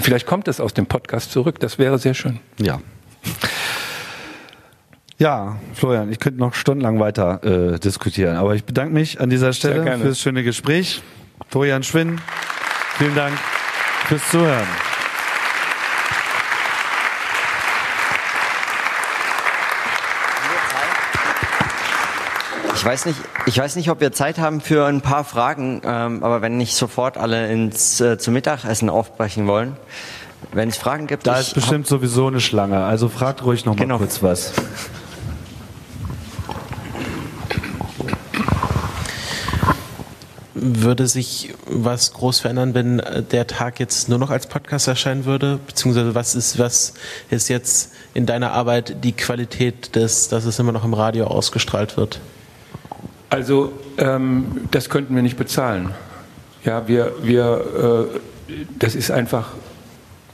Vielleicht 0.02 0.26
kommt 0.26 0.48
es 0.48 0.60
aus 0.60 0.74
dem 0.74 0.86
Podcast 0.86 1.32
zurück, 1.32 1.60
das 1.60 1.78
wäre 1.78 1.98
sehr 2.00 2.14
schön. 2.14 2.40
Ja. 2.60 2.82
Ja, 5.18 5.58
Florian, 5.76 6.12
ich 6.12 6.20
könnte 6.20 6.40
noch 6.40 6.56
stundenlang 6.56 7.00
weiter 7.00 7.74
äh, 7.76 7.80
diskutieren, 7.80 8.38
aber 8.38 8.56
ich 8.56 8.64
bedanke 8.64 8.92
mich 8.92 9.22
an 9.22 9.30
dieser 9.30 9.54
Stelle 9.54 10.00
für 10.00 10.08
das 10.08 10.20
schöne 10.20 10.42
Gespräch. 10.42 11.04
Florian 11.50 11.84
Schwinn 11.84 12.20
Vielen 12.98 13.16
Dank 13.16 13.34
fürs 14.12 14.30
Zuhören. 14.30 14.68
Ich 22.76 22.84
weiß 22.84 23.06
nicht, 23.06 23.18
ich 23.46 23.58
weiß 23.58 23.78
nicht, 23.78 23.90
ob 23.90 24.02
wir 24.02 24.12
Zeit 24.12 24.38
haben 24.38 24.60
für 24.60 24.86
ein 24.86 25.00
paar 25.00 25.24
Fragen, 25.24 25.82
ähm, 25.86 26.24
aber 26.26 26.42
wenn 26.42 26.58
nicht 26.58 26.76
sofort 26.76 27.18
alle 27.18 27.50
ins 27.54 28.02
äh, 28.02 28.18
zum 28.18 28.34
Mittagessen 28.34 28.90
aufbrechen 28.90 29.48
wollen, 29.48 29.78
wenn 30.52 30.68
es 30.68 30.76
Fragen 30.76 31.08
gibt, 31.08 31.26
da 31.26 31.40
ist 31.40 31.54
bestimmt 31.54 31.88
sowieso 31.88 32.28
eine 32.28 32.42
Schlange. 32.42 32.84
Also 32.84 33.08
fragt 33.08 33.46
ruhig 33.46 33.64
noch 33.64 33.76
mal 33.76 33.84
genau. 33.84 33.98
kurz 34.00 34.22
was. 34.22 34.52
Würde 40.64 41.08
sich 41.08 41.56
was 41.66 42.14
groß 42.14 42.42
verändern, 42.42 42.76
wenn 42.76 43.00
äh, 43.00 43.24
der 43.24 43.48
Tag 43.48 43.80
jetzt 43.80 44.10
nur 44.10 44.20
noch 44.20 44.30
als 44.30 44.46
Podcast 44.46 44.88
erscheinen 44.88 45.26
würde? 45.26 45.60
Beziehungsweise 45.66 46.14
was 46.14 46.36
ist, 46.36 46.60
was 46.60 46.94
ist 47.32 47.50
jetzt 47.50 47.94
in 48.14 48.28
deiner 48.28 48.52
Arbeit 48.52 49.04
die 49.04 49.14
Qualität 49.14 49.96
des, 49.96 50.28
dass 50.30 50.46
es 50.46 50.60
immer 50.60 50.72
noch 50.72 50.86
im 50.86 50.94
Radio 50.94 51.26
ausgestrahlt 51.26 51.98
wird? 51.98 52.20
Also 53.30 53.74
ähm, 53.98 54.68
das 54.70 54.90
könnten 54.90 55.16
wir 55.16 55.24
nicht 55.24 55.38
bezahlen. 55.38 55.96
Ja, 56.64 56.88
wir, 56.88 57.14
wir, 57.24 58.10
äh, 58.50 58.56
das 58.78 58.94
ist 58.94 59.10
einfach 59.10 59.54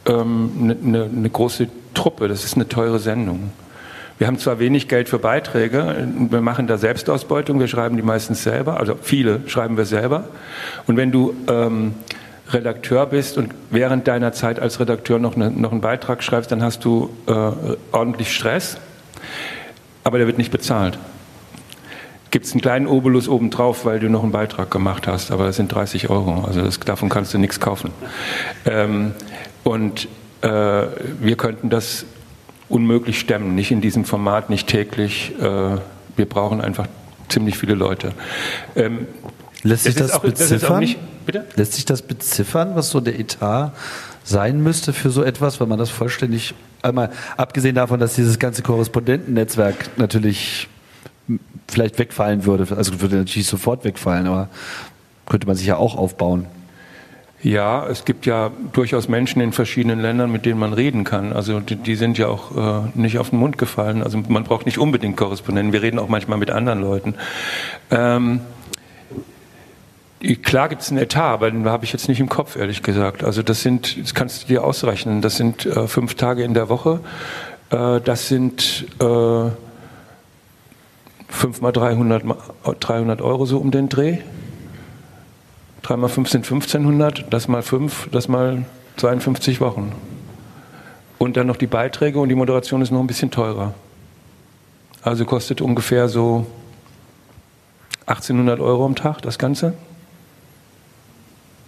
eine 0.03 0.21
ähm, 0.21 0.51
ne, 0.57 0.75
ne, 0.81 1.09
ne 1.09 1.29
große 1.29 1.69
Truppe, 1.93 2.27
das 2.27 2.43
ist 2.43 2.55
eine 2.55 2.67
teure 2.67 2.99
Sendung. 2.99 3.51
Wir 4.17 4.27
haben 4.27 4.39
zwar 4.39 4.59
wenig 4.59 4.87
Geld 4.87 5.09
für 5.09 5.19
Beiträge, 5.19 6.07
wir 6.29 6.41
machen 6.41 6.65
da 6.65 6.77
Selbstausbeutung, 6.77 7.59
wir 7.59 7.67
schreiben 7.67 7.97
die 7.97 8.01
meistens 8.01 8.41
selber, 8.41 8.79
also 8.79 8.97
viele 8.99 9.41
schreiben 9.47 9.77
wir 9.77 9.85
selber. 9.85 10.25
Und 10.87 10.97
wenn 10.97 11.11
du 11.11 11.35
ähm, 11.47 11.93
Redakteur 12.49 13.05
bist 13.05 13.37
und 13.37 13.53
während 13.69 14.07
deiner 14.07 14.31
Zeit 14.31 14.59
als 14.59 14.79
Redakteur 14.79 15.19
noch, 15.19 15.35
ne, 15.35 15.51
noch 15.51 15.71
einen 15.71 15.81
Beitrag 15.81 16.23
schreibst, 16.23 16.51
dann 16.51 16.63
hast 16.63 16.83
du 16.83 17.11
äh, 17.27 17.31
ordentlich 17.91 18.33
Stress, 18.33 18.77
aber 20.03 20.17
der 20.17 20.25
wird 20.25 20.37
nicht 20.37 20.51
bezahlt 20.51 20.97
gibt 22.31 22.45
es 22.45 22.51
einen 22.51 22.61
kleinen 22.61 22.87
Obolus 22.87 23.29
obendrauf, 23.29 23.85
weil 23.85 23.99
du 23.99 24.09
noch 24.09 24.23
einen 24.23 24.31
Beitrag 24.31 24.69
gemacht 24.69 25.07
hast, 25.07 25.31
aber 25.31 25.45
das 25.45 25.55
sind 25.55 25.73
30 25.73 26.09
Euro, 26.09 26.43
also 26.45 26.61
das, 26.61 26.79
davon 26.79 27.09
kannst 27.09 27.33
du 27.33 27.37
nichts 27.37 27.59
kaufen. 27.59 27.91
Ähm, 28.65 29.13
und 29.63 30.07
äh, 30.41 30.47
wir 30.47 31.35
könnten 31.37 31.69
das 31.69 32.05
unmöglich 32.69 33.19
stemmen, 33.19 33.55
nicht 33.55 33.71
in 33.71 33.81
diesem 33.81 34.05
Format, 34.05 34.49
nicht 34.49 34.67
täglich. 34.67 35.33
Äh, 35.39 35.77
wir 36.15 36.25
brauchen 36.27 36.61
einfach 36.61 36.87
ziemlich 37.29 37.57
viele 37.57 37.75
Leute. 37.75 38.13
Ähm, 38.75 39.07
Lässt 39.63 39.83
sich 39.83 39.95
das, 39.95 40.07
das 40.07 40.15
auch, 40.17 40.21
beziffern? 40.21 40.59
Das 40.71 40.79
nicht, 40.79 40.99
Lässt 41.55 41.73
sich 41.73 41.85
das 41.85 42.01
beziffern, 42.01 42.75
was 42.75 42.89
so 42.89 42.99
der 42.99 43.19
Etat 43.19 43.73
sein 44.23 44.61
müsste 44.61 44.93
für 44.93 45.09
so 45.09 45.23
etwas, 45.23 45.59
wenn 45.59 45.69
man 45.69 45.79
das 45.79 45.89
vollständig 45.89 46.53
einmal 46.81 47.11
abgesehen 47.37 47.75
davon, 47.75 47.99
dass 47.99 48.15
dieses 48.15 48.39
ganze 48.39 48.61
Korrespondentennetzwerk 48.61 49.97
natürlich 49.97 50.67
vielleicht 51.67 51.99
wegfallen 51.99 52.45
würde. 52.45 52.75
Also 52.75 53.01
würde 53.01 53.17
natürlich 53.17 53.47
sofort 53.47 53.83
wegfallen, 53.83 54.27
aber 54.27 54.49
könnte 55.25 55.47
man 55.47 55.55
sich 55.55 55.67
ja 55.67 55.77
auch 55.77 55.97
aufbauen. 55.97 56.45
Ja, 57.43 57.85
es 57.85 58.03
gibt 58.03 58.25
ja 58.25 58.51
durchaus 58.73 59.07
Menschen 59.07 59.41
in 59.41 59.51
verschiedenen 59.51 59.99
Ländern, 59.99 60.31
mit 60.31 60.45
denen 60.45 60.59
man 60.59 60.73
reden 60.73 61.03
kann. 61.03 61.33
Also 61.33 61.59
die, 61.59 61.75
die 61.75 61.95
sind 61.95 62.17
ja 62.17 62.27
auch 62.27 62.85
äh, 62.85 62.89
nicht 62.95 63.19
auf 63.19 63.29
den 63.29 63.39
Mund 63.39 63.59
gefallen. 63.59 64.01
Also 64.01 64.17
man 64.27 64.43
braucht 64.43 64.65
nicht 64.65 64.79
unbedingt 64.79 65.17
Korrespondenten. 65.17 65.71
Wir 65.71 65.83
reden 65.83 65.99
auch 65.99 66.09
manchmal 66.09 66.39
mit 66.39 66.49
anderen 66.49 66.81
Leuten. 66.81 67.13
Ähm, 67.91 68.41
klar 70.41 70.67
gibt 70.67 70.81
es 70.81 70.89
einen 70.89 70.97
Etat, 70.97 71.33
aber 71.33 71.51
den 71.51 71.67
habe 71.67 71.85
ich 71.85 71.93
jetzt 71.93 72.09
nicht 72.09 72.19
im 72.19 72.27
Kopf, 72.27 72.55
ehrlich 72.55 72.81
gesagt. 72.81 73.23
Also 73.23 73.43
das 73.43 73.61
sind, 73.61 74.01
das 74.01 74.15
kannst 74.15 74.43
du 74.43 74.47
dir 74.47 74.63
ausrechnen. 74.63 75.21
Das 75.21 75.37
sind 75.37 75.65
äh, 75.67 75.87
fünf 75.87 76.15
Tage 76.15 76.43
in 76.43 76.55
der 76.55 76.69
Woche. 76.69 77.01
Äh, 77.69 78.01
das 78.01 78.29
sind 78.29 78.87
äh, 78.99 79.49
5 81.29 81.61
mal 81.61 81.71
300, 81.71 82.23
300 82.79 83.21
Euro 83.21 83.45
so 83.45 83.59
um 83.59 83.71
den 83.71 83.89
Dreh. 83.89 84.19
3 85.87 85.95
mal 85.95 86.09
5 86.09 86.29
sind 86.29 86.43
1500, 86.43 87.31
das 87.31 87.47
mal 87.47 87.61
5, 87.61 88.09
das 88.11 88.27
mal 88.27 88.65
52 88.97 89.61
Wochen. 89.61 89.93
Und 91.17 91.37
dann 91.37 91.47
noch 91.47 91.55
die 91.55 91.67
Beiträge 91.67 92.19
und 92.19 92.27
die 92.27 92.35
Moderation 92.35 92.81
ist 92.81 92.91
noch 92.91 92.99
ein 92.99 93.07
bisschen 93.07 93.31
teurer. 93.31 93.73
Also 95.01 95.23
kostet 95.23 95.61
ungefähr 95.61 96.09
so 96.09 96.45
1800 98.05 98.59
Euro 98.59 98.85
am 98.85 98.95
Tag 98.95 99.21
das 99.21 99.39
Ganze. 99.39 99.75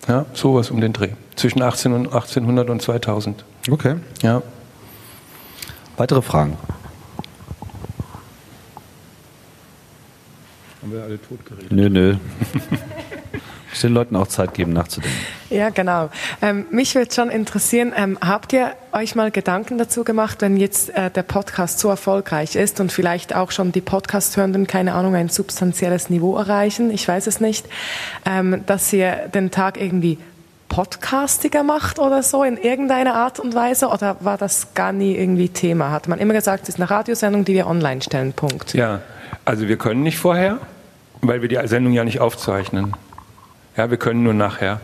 Ja, 0.10 0.26
sowas 0.34 0.70
um 0.70 0.82
den 0.82 0.92
Dreh. 0.92 1.12
Zwischen 1.38 1.62
18 1.62 1.94
und 1.94 2.08
1800 2.08 2.70
und 2.70 2.82
2000. 2.82 3.46
Okay. 3.72 3.96
Ja. 4.22 4.42
Weitere 5.96 6.22
Fragen? 6.22 6.58
Haben 10.82 10.92
wir 10.92 11.04
alle 11.04 11.22
tot 11.22 11.46
geredet? 11.46 11.72
Nö, 11.72 11.90
nö. 11.90 12.18
Ich 13.74 13.82
den 13.82 13.94
Leuten 13.94 14.16
auch 14.16 14.28
Zeit 14.28 14.54
geben, 14.54 14.74
nachzudenken. 14.74 15.18
Ja, 15.50 15.70
genau. 15.70 16.10
Ähm, 16.42 16.66
mich 16.72 16.96
würde 16.96 17.14
schon 17.14 17.30
interessieren, 17.30 17.94
ähm, 17.96 18.18
habt 18.22 18.54
ihr 18.54 18.72
euch 18.92 19.16
mal 19.16 19.32
Gedanken 19.32 19.78
dazu 19.78 20.04
gemacht, 20.04 20.42
wenn 20.42 20.58
jetzt 20.58 20.90
äh, 20.96 21.10
der 21.12 21.24
Podcast 21.24 21.80
so 21.80 21.90
erfolgreich 21.90 22.56
ist 22.56 22.80
und 22.80 22.92
vielleicht 22.92 23.36
auch 23.36 23.52
schon 23.52 23.72
die 23.72 23.82
Podcast-Hörenden, 23.82 24.68
keine 24.68 24.94
Ahnung, 24.94 25.16
ein 25.16 25.30
substanzielles 25.30 26.10
Niveau 26.10 26.36
erreichen, 26.36 26.92
ich 26.92 27.08
weiß 27.08 27.28
es 27.28 27.40
nicht, 27.40 27.68
ähm, 28.26 28.64
dass 28.66 28.92
ihr 28.94 29.30
den 29.34 29.52
Tag 29.52 29.80
irgendwie 29.80 30.18
podcastiger 30.70 31.64
macht 31.64 32.00
oder 32.00 32.24
so 32.24 32.44
in 32.44 32.56
irgendeiner 32.56 33.16
Art 33.16 33.40
und 33.40 33.56
Weise? 33.56 33.88
Oder 33.88 34.18
war 34.22 34.38
das 34.38 34.74
gar 34.76 34.94
nie 34.94 35.16
irgendwie 35.16 35.50
Thema? 35.50 35.92
Hat 35.92 36.08
man 36.08 36.20
immer 36.20 36.34
gesagt, 36.34 36.64
es 36.64 36.70
ist 36.70 36.76
eine 36.76 36.90
Radiosendung, 36.90 37.44
die 37.44 37.56
wir 37.56 37.68
online 37.68 38.02
stellen, 38.02 38.34
Punkt. 38.34 38.74
Ja, 38.74 39.02
also 39.44 39.68
wir 39.68 39.78
können 39.78 40.04
nicht 40.04 40.20
vorher, 40.20 40.60
weil 41.22 41.42
wir 41.42 41.50
die 41.50 41.60
Sendung 41.68 41.92
ja 41.94 42.04
nicht 42.04 42.20
aufzeichnen. 42.20 42.94
Ja, 43.80 43.90
wir 43.90 43.98
können 43.98 44.24
nur 44.24 44.34
nachher. 44.34 44.82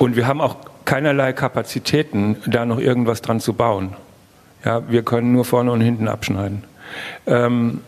Und 0.00 0.16
wir 0.16 0.26
haben 0.26 0.40
auch 0.40 0.56
keinerlei 0.84 1.32
Kapazitäten, 1.32 2.36
da 2.44 2.66
noch 2.66 2.80
irgendwas 2.80 3.22
dran 3.22 3.38
zu 3.38 3.52
bauen. 3.52 3.94
Ja, 4.64 4.82
wir 4.90 5.04
können 5.04 5.30
nur 5.30 5.44
vorne 5.44 5.70
und 5.70 5.80
hinten 5.80 6.08
abschneiden. 6.08 6.64
Ähm, 7.28 7.82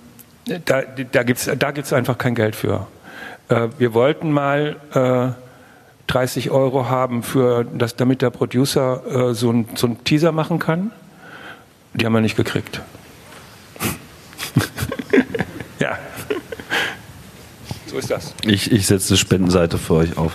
da 0.64 0.82
da 0.82 1.24
gibt 1.24 1.41
es 1.41 1.51
da 1.59 1.72
gibt's 1.72 1.93
einfach 1.93 2.18
kein 2.18 2.36
Geld 2.36 2.55
für. 2.55 2.86
Äh, 3.49 3.66
wir 3.78 3.95
wollten 3.95 4.30
mal 4.30 4.76
äh, 4.95 5.30
30 6.07 6.53
Euro 6.53 6.89
haben, 6.89 7.24
für 7.24 7.64
das, 7.64 7.97
damit 7.97 8.22
der 8.22 8.30
Producer 8.30 9.30
äh, 9.30 9.34
so 9.34 9.51
einen 9.51 9.68
so 9.74 9.89
Teaser 9.89 10.30
machen 10.30 10.61
kann. 10.61 10.93
Die 11.95 12.07
haben 12.07 12.12
wir 12.12 12.20
nicht 12.20 12.36
gekriegt. 12.36 12.80
So 17.89 17.99
ist 17.99 18.11
das. 18.11 18.34
Ich, 18.45 18.70
ich 18.70 18.86
setze 18.86 19.11
eine 19.11 19.18
Spendenseite 19.18 19.78
für 19.78 19.95
euch 19.95 20.16
auf. 20.16 20.32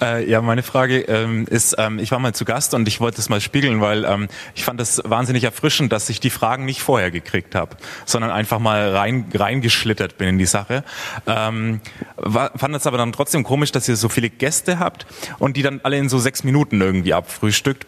Äh, 0.00 0.30
ja, 0.30 0.40
meine 0.40 0.62
Frage 0.62 1.00
ähm, 1.00 1.46
ist, 1.48 1.74
ähm, 1.78 1.98
ich 1.98 2.10
war 2.12 2.18
mal 2.18 2.34
zu 2.34 2.44
Gast 2.44 2.74
und 2.74 2.86
ich 2.86 3.00
wollte 3.00 3.20
es 3.20 3.28
mal 3.28 3.40
spiegeln, 3.40 3.80
weil 3.80 4.04
ähm, 4.04 4.28
ich 4.54 4.64
fand 4.64 4.80
es 4.80 5.02
wahnsinnig 5.04 5.44
erfrischend, 5.44 5.92
dass 5.92 6.08
ich 6.08 6.20
die 6.20 6.30
Fragen 6.30 6.64
nicht 6.64 6.82
vorher 6.82 7.10
gekriegt 7.10 7.54
habe, 7.54 7.76
sondern 8.04 8.30
einfach 8.30 8.58
mal 8.58 8.94
rein 8.94 9.26
reingeschlittert 9.34 10.18
bin 10.18 10.28
in 10.28 10.38
die 10.38 10.46
Sache. 10.46 10.84
Ähm, 11.26 11.80
war, 12.16 12.52
fand 12.56 12.76
es 12.76 12.86
aber 12.86 12.98
dann 12.98 13.12
trotzdem 13.12 13.42
komisch, 13.42 13.72
dass 13.72 13.88
ihr 13.88 13.96
so 13.96 14.08
viele 14.08 14.30
Gäste 14.30 14.78
habt 14.78 15.06
und 15.38 15.56
die 15.56 15.62
dann 15.62 15.80
alle 15.82 15.98
in 15.98 16.08
so 16.08 16.18
sechs 16.18 16.44
Minuten 16.44 16.80
irgendwie 16.80 17.14
abfrühstückt. 17.14 17.86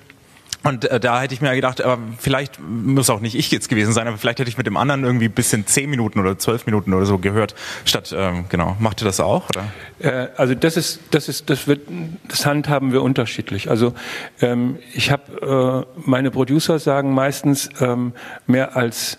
Und 0.62 0.84
äh, 0.84 1.00
da 1.00 1.22
hätte 1.22 1.32
ich 1.32 1.40
mir 1.40 1.54
gedacht, 1.54 1.80
äh, 1.80 1.96
vielleicht 2.18 2.60
muss 2.60 3.08
auch 3.08 3.20
nicht 3.20 3.34
ich 3.34 3.50
jetzt 3.50 3.68
gewesen 3.68 3.92
sein, 3.92 4.06
aber 4.06 4.18
vielleicht 4.18 4.40
hätte 4.40 4.50
ich 4.50 4.58
mit 4.58 4.66
dem 4.66 4.76
anderen 4.76 5.04
irgendwie 5.04 5.28
bis 5.28 5.52
in 5.52 5.66
zehn 5.66 5.88
Minuten 5.88 6.20
oder 6.20 6.38
zwölf 6.38 6.66
Minuten 6.66 6.92
oder 6.92 7.06
so 7.06 7.18
gehört. 7.18 7.54
Statt, 7.84 8.14
ähm, 8.16 8.44
genau, 8.48 8.76
macht 8.78 9.00
ihr 9.00 9.06
das 9.06 9.20
auch? 9.20 9.48
Oder? 9.48 9.64
Äh, 10.00 10.28
also 10.36 10.54
das 10.54 10.76
ist, 10.76 11.00
das 11.12 11.28
ist, 11.28 11.48
das 11.48 11.66
wird, 11.66 11.88
das 12.28 12.44
handhaben 12.44 12.92
wir 12.92 13.02
unterschiedlich. 13.02 13.70
Also 13.70 13.94
ähm, 14.42 14.78
ich 14.92 15.10
habe, 15.10 15.86
äh, 15.96 16.00
meine 16.04 16.30
Producer 16.30 16.78
sagen 16.78 17.14
meistens 17.14 17.70
ähm, 17.80 18.12
mehr 18.46 18.76
als 18.76 19.18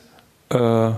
äh, 0.49 0.91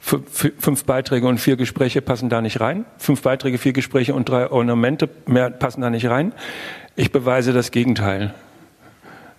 fünf 0.00 0.84
Beiträge 0.84 1.26
und 1.26 1.38
vier 1.38 1.56
Gespräche 1.56 2.00
passen 2.00 2.28
da 2.28 2.40
nicht 2.40 2.60
rein. 2.60 2.84
Fünf 2.98 3.22
Beiträge, 3.22 3.58
vier 3.58 3.72
Gespräche 3.72 4.14
und 4.14 4.28
drei 4.28 4.50
Ornamente 4.50 5.08
mehr 5.26 5.50
passen 5.50 5.80
da 5.80 5.90
nicht 5.90 6.06
rein. 6.06 6.32
Ich 6.96 7.12
beweise 7.12 7.52
das 7.52 7.72
Gegenteil. 7.72 8.32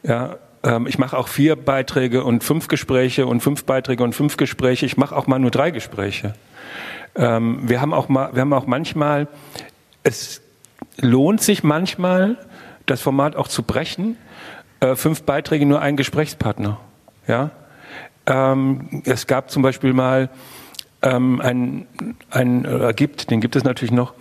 Ja, 0.03 0.37
ähm, 0.63 0.87
ich 0.87 0.97
mache 0.97 1.17
auch 1.17 1.27
vier 1.27 1.55
Beiträge 1.55 2.23
und 2.23 2.43
fünf 2.43 2.67
Gespräche 2.67 3.27
und 3.27 3.41
fünf 3.41 3.65
Beiträge 3.65 4.03
und 4.03 4.13
fünf 4.13 4.37
Gespräche. 4.37 4.85
Ich 4.85 4.97
mache 4.97 5.15
auch 5.15 5.27
mal 5.27 5.39
nur 5.39 5.51
drei 5.51 5.71
Gespräche. 5.71 6.33
Ähm, 7.15 7.67
wir 7.67 7.81
haben 7.81 7.93
auch 7.93 8.09
mal, 8.09 8.33
wir 8.33 8.41
haben 8.41 8.53
auch 8.53 8.67
manchmal, 8.67 9.27
es 10.03 10.41
lohnt 10.97 11.41
sich 11.41 11.63
manchmal, 11.63 12.37
das 12.85 13.01
Format 13.01 13.35
auch 13.35 13.47
zu 13.47 13.63
brechen. 13.63 14.17
Äh, 14.79 14.95
fünf 14.95 15.23
Beiträge, 15.23 15.65
nur 15.65 15.81
ein 15.81 15.97
Gesprächspartner. 15.97 16.79
Ja, 17.27 17.51
ähm, 18.25 19.01
es 19.05 19.27
gab 19.27 19.51
zum 19.51 19.61
Beispiel 19.61 19.93
mal 19.93 20.29
ähm, 21.01 21.41
ein, 21.41 21.87
ein 22.29 22.65
äh, 22.65 22.93
gibt, 22.95 23.31
den 23.31 23.41
gibt 23.41 23.55
es 23.55 23.63
natürlich 23.63 23.91
noch. 23.91 24.13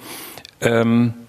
Ähm, 0.60 1.14
äh, 1.14 1.27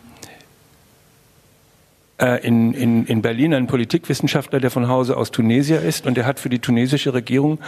in, 2.20 2.74
in, 2.74 3.06
in 3.06 3.22
Berlin 3.22 3.54
einen 3.54 3.68
Politikwissenschaftler, 3.68 4.60
der 4.60 4.72
von 4.72 4.88
Hause 4.88 5.16
aus 5.16 5.32
Tunesier 5.32 5.82
ist 5.82 6.06
und 6.06 6.18
der 6.18 6.26
hat 6.26 6.40
für 6.40 6.50
die 6.50 6.60
tunesische 6.60 7.14
Regierung 7.14 7.60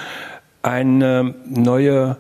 eine 0.62 1.34
neue 1.46 2.18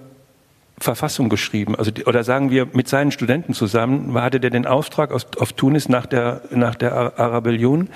Verfassung 0.79 1.29
geschrieben. 1.29 1.75
Also, 1.75 1.91
oder 2.05 2.23
sagen 2.23 2.49
wir, 2.49 2.67
mit 2.73 2.87
seinen 2.87 3.11
Studenten 3.11 3.53
zusammen 3.53 4.13
hatte 4.15 4.39
der 4.39 4.49
den 4.49 4.65
Auftrag 4.65 5.11
aus, 5.11 5.27
auf 5.39 5.53
Tunis 5.53 5.89
nach 5.89 6.05
der, 6.05 6.41
nach 6.51 6.75
der 6.75 7.19
Arabellion, 7.19 7.89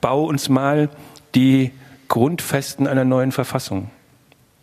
bau 0.00 0.24
uns 0.24 0.48
mal 0.48 0.88
die 1.34 1.70
Grundfesten 2.08 2.86
einer 2.86 3.04
neuen 3.04 3.32
Verfassung, 3.32 3.90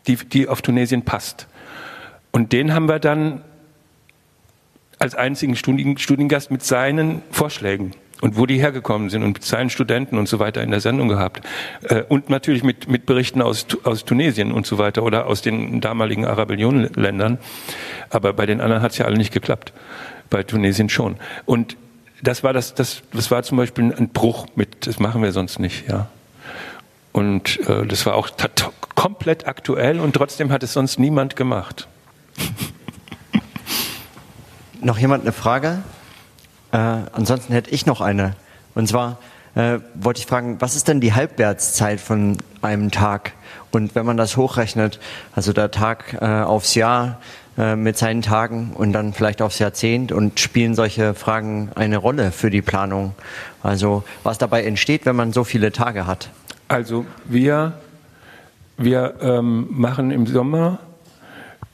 die, 0.07 0.15
die 0.15 0.47
auf 0.47 0.61
Tunesien 0.61 1.03
passt. 1.03 1.47
Und 2.31 2.53
den 2.53 2.73
haben 2.73 2.87
wir 2.87 2.99
dann 2.99 3.41
als 4.99 5.15
einzigen 5.15 5.55
Studiengast 5.55 6.51
mit 6.51 6.63
seinen 6.63 7.21
Vorschlägen 7.31 7.93
und 8.21 8.37
wo 8.37 8.45
die 8.45 8.59
hergekommen 8.59 9.09
sind 9.09 9.23
und 9.23 9.33
mit 9.33 9.43
seinen 9.43 9.69
Studenten 9.69 10.17
und 10.17 10.29
so 10.29 10.39
weiter 10.39 10.61
in 10.61 10.71
der 10.71 10.79
Sendung 10.79 11.09
gehabt. 11.09 11.45
Äh, 11.81 12.03
und 12.03 12.29
natürlich 12.29 12.63
mit, 12.63 12.87
mit 12.87 13.05
Berichten 13.05 13.41
aus, 13.41 13.65
aus 13.83 14.05
Tunesien 14.05 14.51
und 14.51 14.65
so 14.65 14.77
weiter 14.77 15.03
oder 15.03 15.25
aus 15.27 15.41
den 15.41 15.81
damaligen 15.81 16.25
Arabellionenländern. 16.25 17.39
Aber 18.09 18.33
bei 18.33 18.45
den 18.45 18.61
anderen 18.61 18.81
hat 18.81 18.91
es 18.91 18.97
ja 18.99 19.05
alle 19.05 19.17
nicht 19.17 19.33
geklappt. 19.33 19.73
Bei 20.29 20.43
Tunesien 20.43 20.87
schon. 20.87 21.17
Und 21.45 21.75
das 22.21 22.43
war 22.43 22.53
das, 22.53 22.75
das, 22.75 23.01
das 23.11 23.31
war 23.31 23.43
zum 23.43 23.57
Beispiel 23.57 23.93
ein 23.93 24.09
Bruch 24.09 24.45
mit, 24.55 24.87
das 24.87 24.99
machen 24.99 25.23
wir 25.23 25.31
sonst 25.31 25.59
nicht, 25.59 25.89
ja. 25.89 26.07
Und 27.11 27.59
äh, 27.67 27.85
das 27.85 28.05
war 28.05 28.15
auch 28.15 28.29
komplett 28.95 29.47
aktuell 29.47 29.99
und 29.99 30.13
trotzdem 30.13 30.51
hat 30.51 30.63
es 30.63 30.71
sonst 30.71 30.97
niemand 30.97 31.35
gemacht. 31.35 31.87
Noch 34.81 34.97
jemand 34.97 35.23
eine 35.23 35.33
Frage? 35.33 35.79
Äh, 36.71 36.77
ansonsten 36.77 37.53
hätte 37.53 37.69
ich 37.71 37.85
noch 37.85 38.01
eine. 38.01 38.35
Und 38.75 38.87
zwar 38.87 39.17
äh, 39.55 39.79
wollte 39.95 40.19
ich 40.19 40.25
fragen, 40.25 40.57
was 40.59 40.75
ist 40.75 40.87
denn 40.87 41.01
die 41.01 41.13
Halbwertszeit 41.13 41.99
von 41.99 42.37
einem 42.61 42.91
Tag? 42.91 43.33
Und 43.71 43.95
wenn 43.95 44.05
man 44.05 44.17
das 44.17 44.37
hochrechnet, 44.37 44.99
also 45.35 45.53
der 45.53 45.71
Tag 45.71 46.17
äh, 46.21 46.25
aufs 46.25 46.75
Jahr 46.75 47.19
äh, 47.57 47.75
mit 47.75 47.97
seinen 47.97 48.21
Tagen 48.21 48.71
und 48.75 48.93
dann 48.93 49.13
vielleicht 49.13 49.41
aufs 49.41 49.59
Jahrzehnt 49.59 50.11
und 50.11 50.39
spielen 50.39 50.73
solche 50.73 51.13
Fragen 51.13 51.69
eine 51.75 51.97
Rolle 51.97 52.31
für 52.31 52.49
die 52.49 52.61
Planung? 52.61 53.13
Also 53.61 54.03
was 54.23 54.37
dabei 54.37 54.63
entsteht, 54.63 55.05
wenn 55.05 55.15
man 55.15 55.33
so 55.33 55.43
viele 55.43 55.71
Tage 55.71 56.07
hat? 56.07 56.29
Also 56.67 57.05
wir, 57.25 57.73
wir 58.77 59.15
ähm, 59.21 59.67
machen 59.69 60.11
im 60.11 60.27
Sommer 60.27 60.79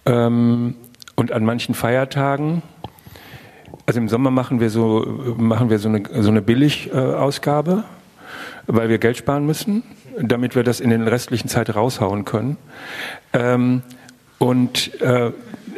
ähm, 0.08 0.76
und 1.16 1.32
an 1.32 1.46
manchen 1.46 1.76
Feiertagen 1.76 2.64
also 3.88 4.00
im 4.00 4.10
Sommer 4.10 4.30
machen 4.30 4.60
wir 4.60 4.70
so, 4.70 5.36
machen 5.38 5.72
wir 5.72 5.80
so 5.80 5.90
eine, 5.90 6.04
so 6.22 6.30
eine 6.30 6.44
Billigausgabe, 6.44 7.86
weil 8.68 8.90
wir 8.90 9.00
Geld 9.00 9.18
sparen 9.18 9.46
müssen, 9.46 9.82
damit 10.22 10.56
wir 10.56 10.64
das 10.64 10.80
in 10.80 10.92
den 10.92 11.08
restlichen 11.08 11.48
Zeit 11.48 11.74
raushauen 11.74 12.26
können. 12.26 12.58
Ähm, 13.34 13.82
und 14.38 15.02
äh, 15.02 15.32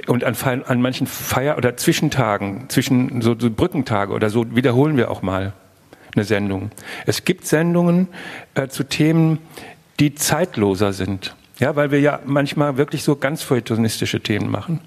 und 0.07 0.23
an, 0.23 0.35
an 0.63 0.81
manchen 0.81 1.05
Feier- 1.05 1.57
oder 1.57 1.77
Zwischentagen, 1.77 2.65
zwischen 2.69 3.21
so, 3.21 3.35
so 3.37 3.51
Brückentage 3.51 4.11
oder 4.11 4.31
so, 4.31 4.55
wiederholen 4.55 4.97
wir 4.97 5.11
auch 5.11 5.21
mal 5.21 5.53
eine 6.15 6.25
Sendung. 6.25 6.71
Es 7.05 7.25
gibt 7.25 7.45
Sendungen 7.45 8.07
äh, 8.55 8.67
zu 8.69 8.83
Themen, 8.85 9.37
die 9.99 10.15
zeitloser 10.15 10.93
sind. 10.93 11.35
Ja, 11.59 11.75
weil 11.75 11.91
wir 11.91 11.99
ja 11.99 12.21
manchmal 12.25 12.77
wirklich 12.77 13.03
so 13.03 13.17
ganz 13.17 13.43
feuilletonistische 13.43 14.21
Themen 14.21 14.49
machen. 14.49 14.79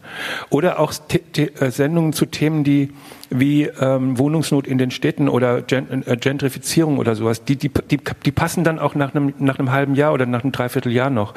Oder 0.48 0.80
auch 0.80 0.92
äh, 1.12 1.70
Sendungen 1.70 2.14
zu 2.14 2.24
Themen, 2.24 2.64
die 2.64 2.92
wie 3.28 3.64
ähm, 3.64 4.18
Wohnungsnot 4.18 4.66
in 4.66 4.78
den 4.78 4.90
Städten 4.90 5.28
oder 5.28 5.60
Gen 5.60 6.02
äh, 6.06 6.16
Gentrifizierung 6.16 6.98
oder 6.98 7.14
sowas, 7.14 7.44
die, 7.44 7.56
die, 7.56 7.70
die, 7.90 7.98
die 8.24 8.32
passen 8.32 8.64
dann 8.64 8.78
auch 8.78 8.94
nach 8.94 9.14
einem, 9.14 9.34
nach 9.38 9.58
einem 9.58 9.70
halben 9.70 9.94
Jahr 9.94 10.14
oder 10.14 10.24
nach 10.24 10.42
einem 10.42 10.52
Dreivierteljahr 10.52 11.10
noch. 11.10 11.34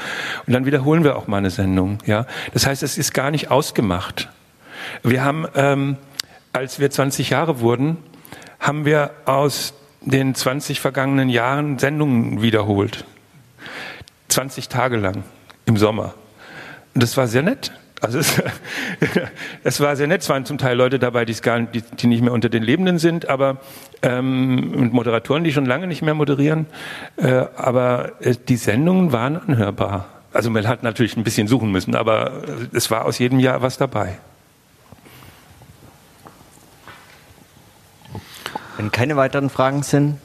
Und 0.47 0.53
dann 0.53 0.65
wiederholen 0.65 1.03
wir 1.03 1.17
auch 1.17 1.27
mal 1.27 1.37
eine 1.37 1.49
Sendung. 1.49 1.97
Ja, 2.05 2.27
Das 2.53 2.65
heißt, 2.65 2.81
es 2.81 2.97
ist 2.97 3.13
gar 3.13 3.29
nicht 3.29 3.51
ausgemacht. 3.51 4.29
Wir 5.03 5.23
haben, 5.23 5.45
ähm, 5.55 5.97
als 6.53 6.79
wir 6.79 6.89
20 6.89 7.31
Jahre 7.31 7.59
wurden, 7.59 7.97
haben 8.59 8.85
wir 8.85 9.11
aus 9.25 9.73
den 10.01 10.33
20 10.33 10.79
vergangenen 10.79 11.27
Jahren 11.29 11.77
Sendungen 11.77 12.41
wiederholt. 12.41 13.05
20 14.29 14.69
Tage 14.69 14.97
lang 14.97 15.23
im 15.65 15.77
Sommer. 15.77 16.13
Und 16.93 17.03
das 17.03 17.17
war 17.17 17.27
sehr 17.27 17.41
nett. 17.41 17.71
Also 18.01 18.19
es, 18.19 18.41
es 19.63 19.79
war 19.79 19.95
sehr 19.95 20.07
nett. 20.07 20.21
Es 20.21 20.29
waren 20.29 20.45
zum 20.45 20.57
Teil 20.57 20.77
Leute 20.77 20.99
dabei, 20.99 21.25
die, 21.25 21.33
gar, 21.33 21.61
die, 21.61 21.81
die 21.81 22.07
nicht 22.07 22.21
mehr 22.21 22.33
unter 22.33 22.49
den 22.49 22.63
Lebenden 22.63 22.99
sind, 22.99 23.27
aber 23.29 23.57
ähm, 24.01 24.73
und 24.75 24.93
Moderatoren, 24.93 25.43
die 25.43 25.51
schon 25.51 25.65
lange 25.65 25.87
nicht 25.87 26.01
mehr 26.01 26.13
moderieren. 26.13 26.67
Äh, 27.17 27.45
aber 27.55 28.13
äh, 28.19 28.35
die 28.47 28.57
Sendungen 28.57 29.11
waren 29.11 29.37
anhörbar. 29.37 30.07
Also 30.33 30.49
man 30.49 30.67
hat 30.67 30.83
natürlich 30.83 31.15
ein 31.15 31.23
bisschen 31.23 31.47
suchen 31.47 31.71
müssen, 31.71 31.95
aber 31.95 32.43
es 32.73 32.91
war 32.91 33.05
aus 33.05 33.19
jedem 33.19 33.39
Jahr 33.39 33.61
was 33.61 33.77
dabei. 33.77 34.17
Wenn 38.77 38.91
keine 38.91 39.15
weiteren 39.15 39.49
Fragen 39.49 39.83
sind, 39.83 40.19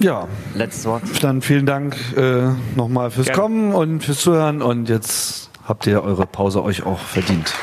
ja. 0.00 0.28
Letztes 0.54 0.84
Wort. 0.86 1.02
Dann 1.22 1.42
vielen 1.42 1.66
Dank 1.66 1.96
äh, 2.16 2.48
nochmal 2.76 3.10
fürs 3.10 3.26
Gerne. 3.26 3.40
Kommen 3.40 3.74
und 3.74 4.02
fürs 4.02 4.20
Zuhören 4.20 4.62
und 4.62 4.88
jetzt 4.88 5.50
habt 5.64 5.86
ihr 5.86 6.02
eure 6.02 6.26
Pause 6.26 6.62
euch 6.62 6.84
auch 6.84 6.98
verdient. 6.98 7.54